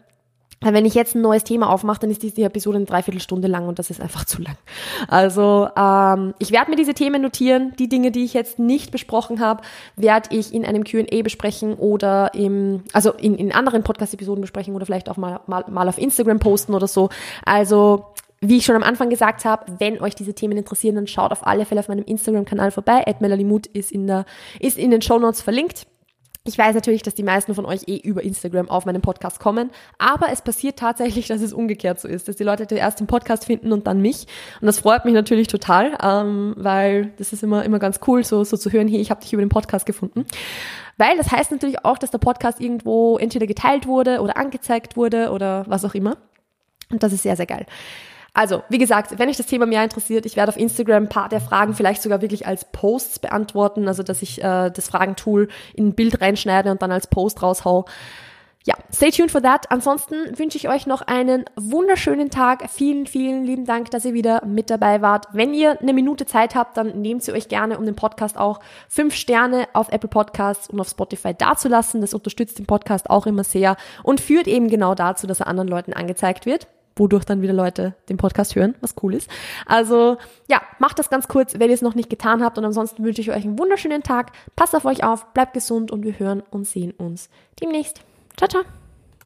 Wenn 0.72 0.84
ich 0.86 0.94
jetzt 0.94 1.14
ein 1.14 1.20
neues 1.20 1.44
Thema 1.44 1.70
aufmache, 1.70 2.00
dann 2.00 2.10
ist 2.10 2.22
diese 2.22 2.42
Episode 2.42 2.76
eine 2.76 2.86
Dreiviertelstunde 2.86 3.48
lang 3.48 3.68
und 3.68 3.78
das 3.78 3.90
ist 3.90 4.00
einfach 4.00 4.24
zu 4.24 4.42
lang. 4.42 4.56
Also 5.08 5.68
ähm, 5.76 6.34
ich 6.38 6.50
werde 6.50 6.70
mir 6.70 6.76
diese 6.76 6.94
Themen 6.94 7.22
notieren. 7.22 7.74
Die 7.78 7.88
Dinge, 7.88 8.10
die 8.10 8.24
ich 8.24 8.34
jetzt 8.34 8.58
nicht 8.58 8.90
besprochen 8.90 9.40
habe, 9.40 9.62
werde 9.96 10.34
ich 10.34 10.54
in 10.54 10.64
einem 10.64 10.84
Q&A 10.84 11.22
besprechen 11.22 11.74
oder 11.74 12.32
im, 12.34 12.84
also 12.92 13.12
in, 13.12 13.34
in 13.36 13.52
anderen 13.52 13.82
Podcast-Episoden 13.82 14.40
besprechen 14.40 14.74
oder 14.74 14.86
vielleicht 14.86 15.08
auch 15.08 15.16
mal, 15.16 15.40
mal, 15.46 15.64
mal 15.68 15.88
auf 15.88 15.98
Instagram 15.98 16.38
posten 16.38 16.74
oder 16.74 16.86
so. 16.86 17.10
Also 17.44 18.06
wie 18.40 18.58
ich 18.58 18.64
schon 18.64 18.76
am 18.76 18.82
Anfang 18.82 19.08
gesagt 19.08 19.44
habe, 19.44 19.64
wenn 19.78 20.00
euch 20.00 20.14
diese 20.14 20.34
Themen 20.34 20.58
interessieren, 20.58 20.96
dann 20.96 21.06
schaut 21.06 21.32
auf 21.32 21.46
alle 21.46 21.64
Fälle 21.64 21.80
auf 21.80 21.88
meinem 21.88 22.04
Instagram-Kanal 22.04 22.70
vorbei. 22.70 23.02
Mut 23.44 23.66
ist 23.66 23.90
in 23.90 24.06
der, 24.06 24.26
ist 24.60 24.78
in 24.78 24.90
den 24.90 25.02
Show 25.02 25.18
Notes 25.18 25.40
verlinkt. 25.40 25.86
Ich 26.46 26.58
weiß 26.58 26.74
natürlich, 26.74 27.02
dass 27.02 27.14
die 27.14 27.22
meisten 27.22 27.54
von 27.54 27.64
euch 27.64 27.88
eh 27.88 27.96
über 27.96 28.22
Instagram 28.22 28.68
auf 28.68 28.84
meinen 28.84 29.00
Podcast 29.00 29.40
kommen, 29.40 29.70
aber 29.96 30.30
es 30.30 30.42
passiert 30.42 30.78
tatsächlich, 30.78 31.26
dass 31.28 31.40
es 31.40 31.54
umgekehrt 31.54 31.98
so 31.98 32.06
ist, 32.06 32.28
dass 32.28 32.36
die 32.36 32.44
Leute 32.44 32.66
zuerst 32.66 33.00
den 33.00 33.06
Podcast 33.06 33.46
finden 33.46 33.72
und 33.72 33.86
dann 33.86 34.02
mich. 34.02 34.26
Und 34.60 34.66
das 34.66 34.80
freut 34.80 35.06
mich 35.06 35.14
natürlich 35.14 35.48
total, 35.48 35.96
ähm, 36.02 36.52
weil 36.58 37.14
das 37.16 37.32
ist 37.32 37.42
immer, 37.42 37.64
immer 37.64 37.78
ganz 37.78 37.98
cool, 38.06 38.24
so, 38.24 38.44
so 38.44 38.58
zu 38.58 38.70
hören, 38.70 38.88
hey, 38.88 39.00
ich 39.00 39.10
habe 39.10 39.22
dich 39.22 39.32
über 39.32 39.42
den 39.42 39.48
Podcast 39.48 39.86
gefunden. 39.86 40.26
Weil 40.98 41.16
das 41.16 41.32
heißt 41.32 41.50
natürlich 41.50 41.82
auch, 41.82 41.96
dass 41.96 42.10
der 42.10 42.18
Podcast 42.18 42.60
irgendwo 42.60 43.16
entweder 43.16 43.46
geteilt 43.46 43.86
wurde 43.86 44.20
oder 44.20 44.36
angezeigt 44.36 44.98
wurde 44.98 45.30
oder 45.30 45.64
was 45.66 45.82
auch 45.86 45.94
immer. 45.94 46.18
Und 46.90 47.02
das 47.02 47.14
ist 47.14 47.22
sehr, 47.22 47.36
sehr 47.36 47.46
geil. 47.46 47.64
Also, 48.36 48.64
wie 48.68 48.78
gesagt, 48.78 49.16
wenn 49.16 49.28
euch 49.28 49.36
das 49.36 49.46
Thema 49.46 49.64
mehr 49.64 49.84
interessiert, 49.84 50.26
ich 50.26 50.34
werde 50.34 50.50
auf 50.50 50.58
Instagram 50.58 51.04
ein 51.04 51.08
paar 51.08 51.28
der 51.28 51.40
Fragen 51.40 51.72
vielleicht 51.72 52.02
sogar 52.02 52.20
wirklich 52.20 52.48
als 52.48 52.64
Posts 52.64 53.20
beantworten, 53.20 53.86
also 53.86 54.02
dass 54.02 54.22
ich 54.22 54.42
äh, 54.42 54.70
das 54.70 54.88
Fragentool 54.88 55.48
in 55.72 55.88
ein 55.88 55.94
Bild 55.94 56.20
reinschneide 56.20 56.72
und 56.72 56.82
dann 56.82 56.90
als 56.90 57.06
Post 57.06 57.42
raushau. 57.42 57.86
Ja, 58.66 58.74
stay 58.92 59.10
tuned 59.10 59.30
for 59.30 59.42
that. 59.42 59.70
Ansonsten 59.70 60.36
wünsche 60.36 60.56
ich 60.56 60.68
euch 60.68 60.86
noch 60.86 61.02
einen 61.02 61.44
wunderschönen 61.54 62.30
Tag. 62.30 62.68
Vielen, 62.70 63.06
vielen 63.06 63.44
lieben 63.44 63.66
Dank, 63.66 63.90
dass 63.90 64.04
ihr 64.04 64.14
wieder 64.14 64.44
mit 64.46 64.68
dabei 64.68 65.00
wart. 65.00 65.26
Wenn 65.32 65.54
ihr 65.54 65.80
eine 65.80 65.92
Minute 65.92 66.26
Zeit 66.26 66.56
habt, 66.56 66.76
dann 66.76 67.02
nehmt 67.02 67.22
sie 67.22 67.32
euch 67.32 67.48
gerne, 67.48 67.78
um 67.78 67.84
den 67.84 67.94
Podcast 67.94 68.36
auch 68.36 68.60
fünf 68.88 69.14
Sterne 69.14 69.68
auf 69.74 69.90
Apple 69.90 70.08
Podcasts 70.08 70.68
und 70.70 70.80
auf 70.80 70.88
Spotify 70.88 71.34
dazulassen. 71.34 72.00
Das 72.00 72.14
unterstützt 72.14 72.58
den 72.58 72.66
Podcast 72.66 73.10
auch 73.10 73.26
immer 73.26 73.44
sehr 73.44 73.76
und 74.02 74.20
führt 74.20 74.48
eben 74.48 74.68
genau 74.68 74.94
dazu, 74.94 75.26
dass 75.26 75.40
er 75.40 75.46
anderen 75.46 75.68
Leuten 75.68 75.92
angezeigt 75.92 76.46
wird 76.46 76.66
wodurch 76.96 77.24
dann 77.24 77.42
wieder 77.42 77.52
Leute 77.52 77.94
den 78.08 78.16
Podcast 78.16 78.54
hören, 78.54 78.74
was 78.80 78.94
cool 79.02 79.14
ist. 79.14 79.30
Also 79.66 80.16
ja, 80.48 80.62
macht 80.78 80.98
das 80.98 81.10
ganz 81.10 81.28
kurz, 81.28 81.58
wenn 81.58 81.68
ihr 81.68 81.74
es 81.74 81.82
noch 81.82 81.94
nicht 81.94 82.10
getan 82.10 82.42
habt. 82.42 82.58
Und 82.58 82.64
ansonsten 82.64 83.04
wünsche 83.04 83.20
ich 83.20 83.30
euch 83.30 83.44
einen 83.44 83.58
wunderschönen 83.58 84.02
Tag. 84.02 84.32
Passt 84.56 84.74
auf 84.74 84.84
euch 84.84 85.04
auf, 85.04 85.32
bleibt 85.32 85.54
gesund 85.54 85.90
und 85.90 86.04
wir 86.04 86.18
hören 86.18 86.42
und 86.50 86.66
sehen 86.66 86.92
uns 86.92 87.28
demnächst. 87.60 88.00
Ciao, 88.36 88.48
ciao. 88.48 88.83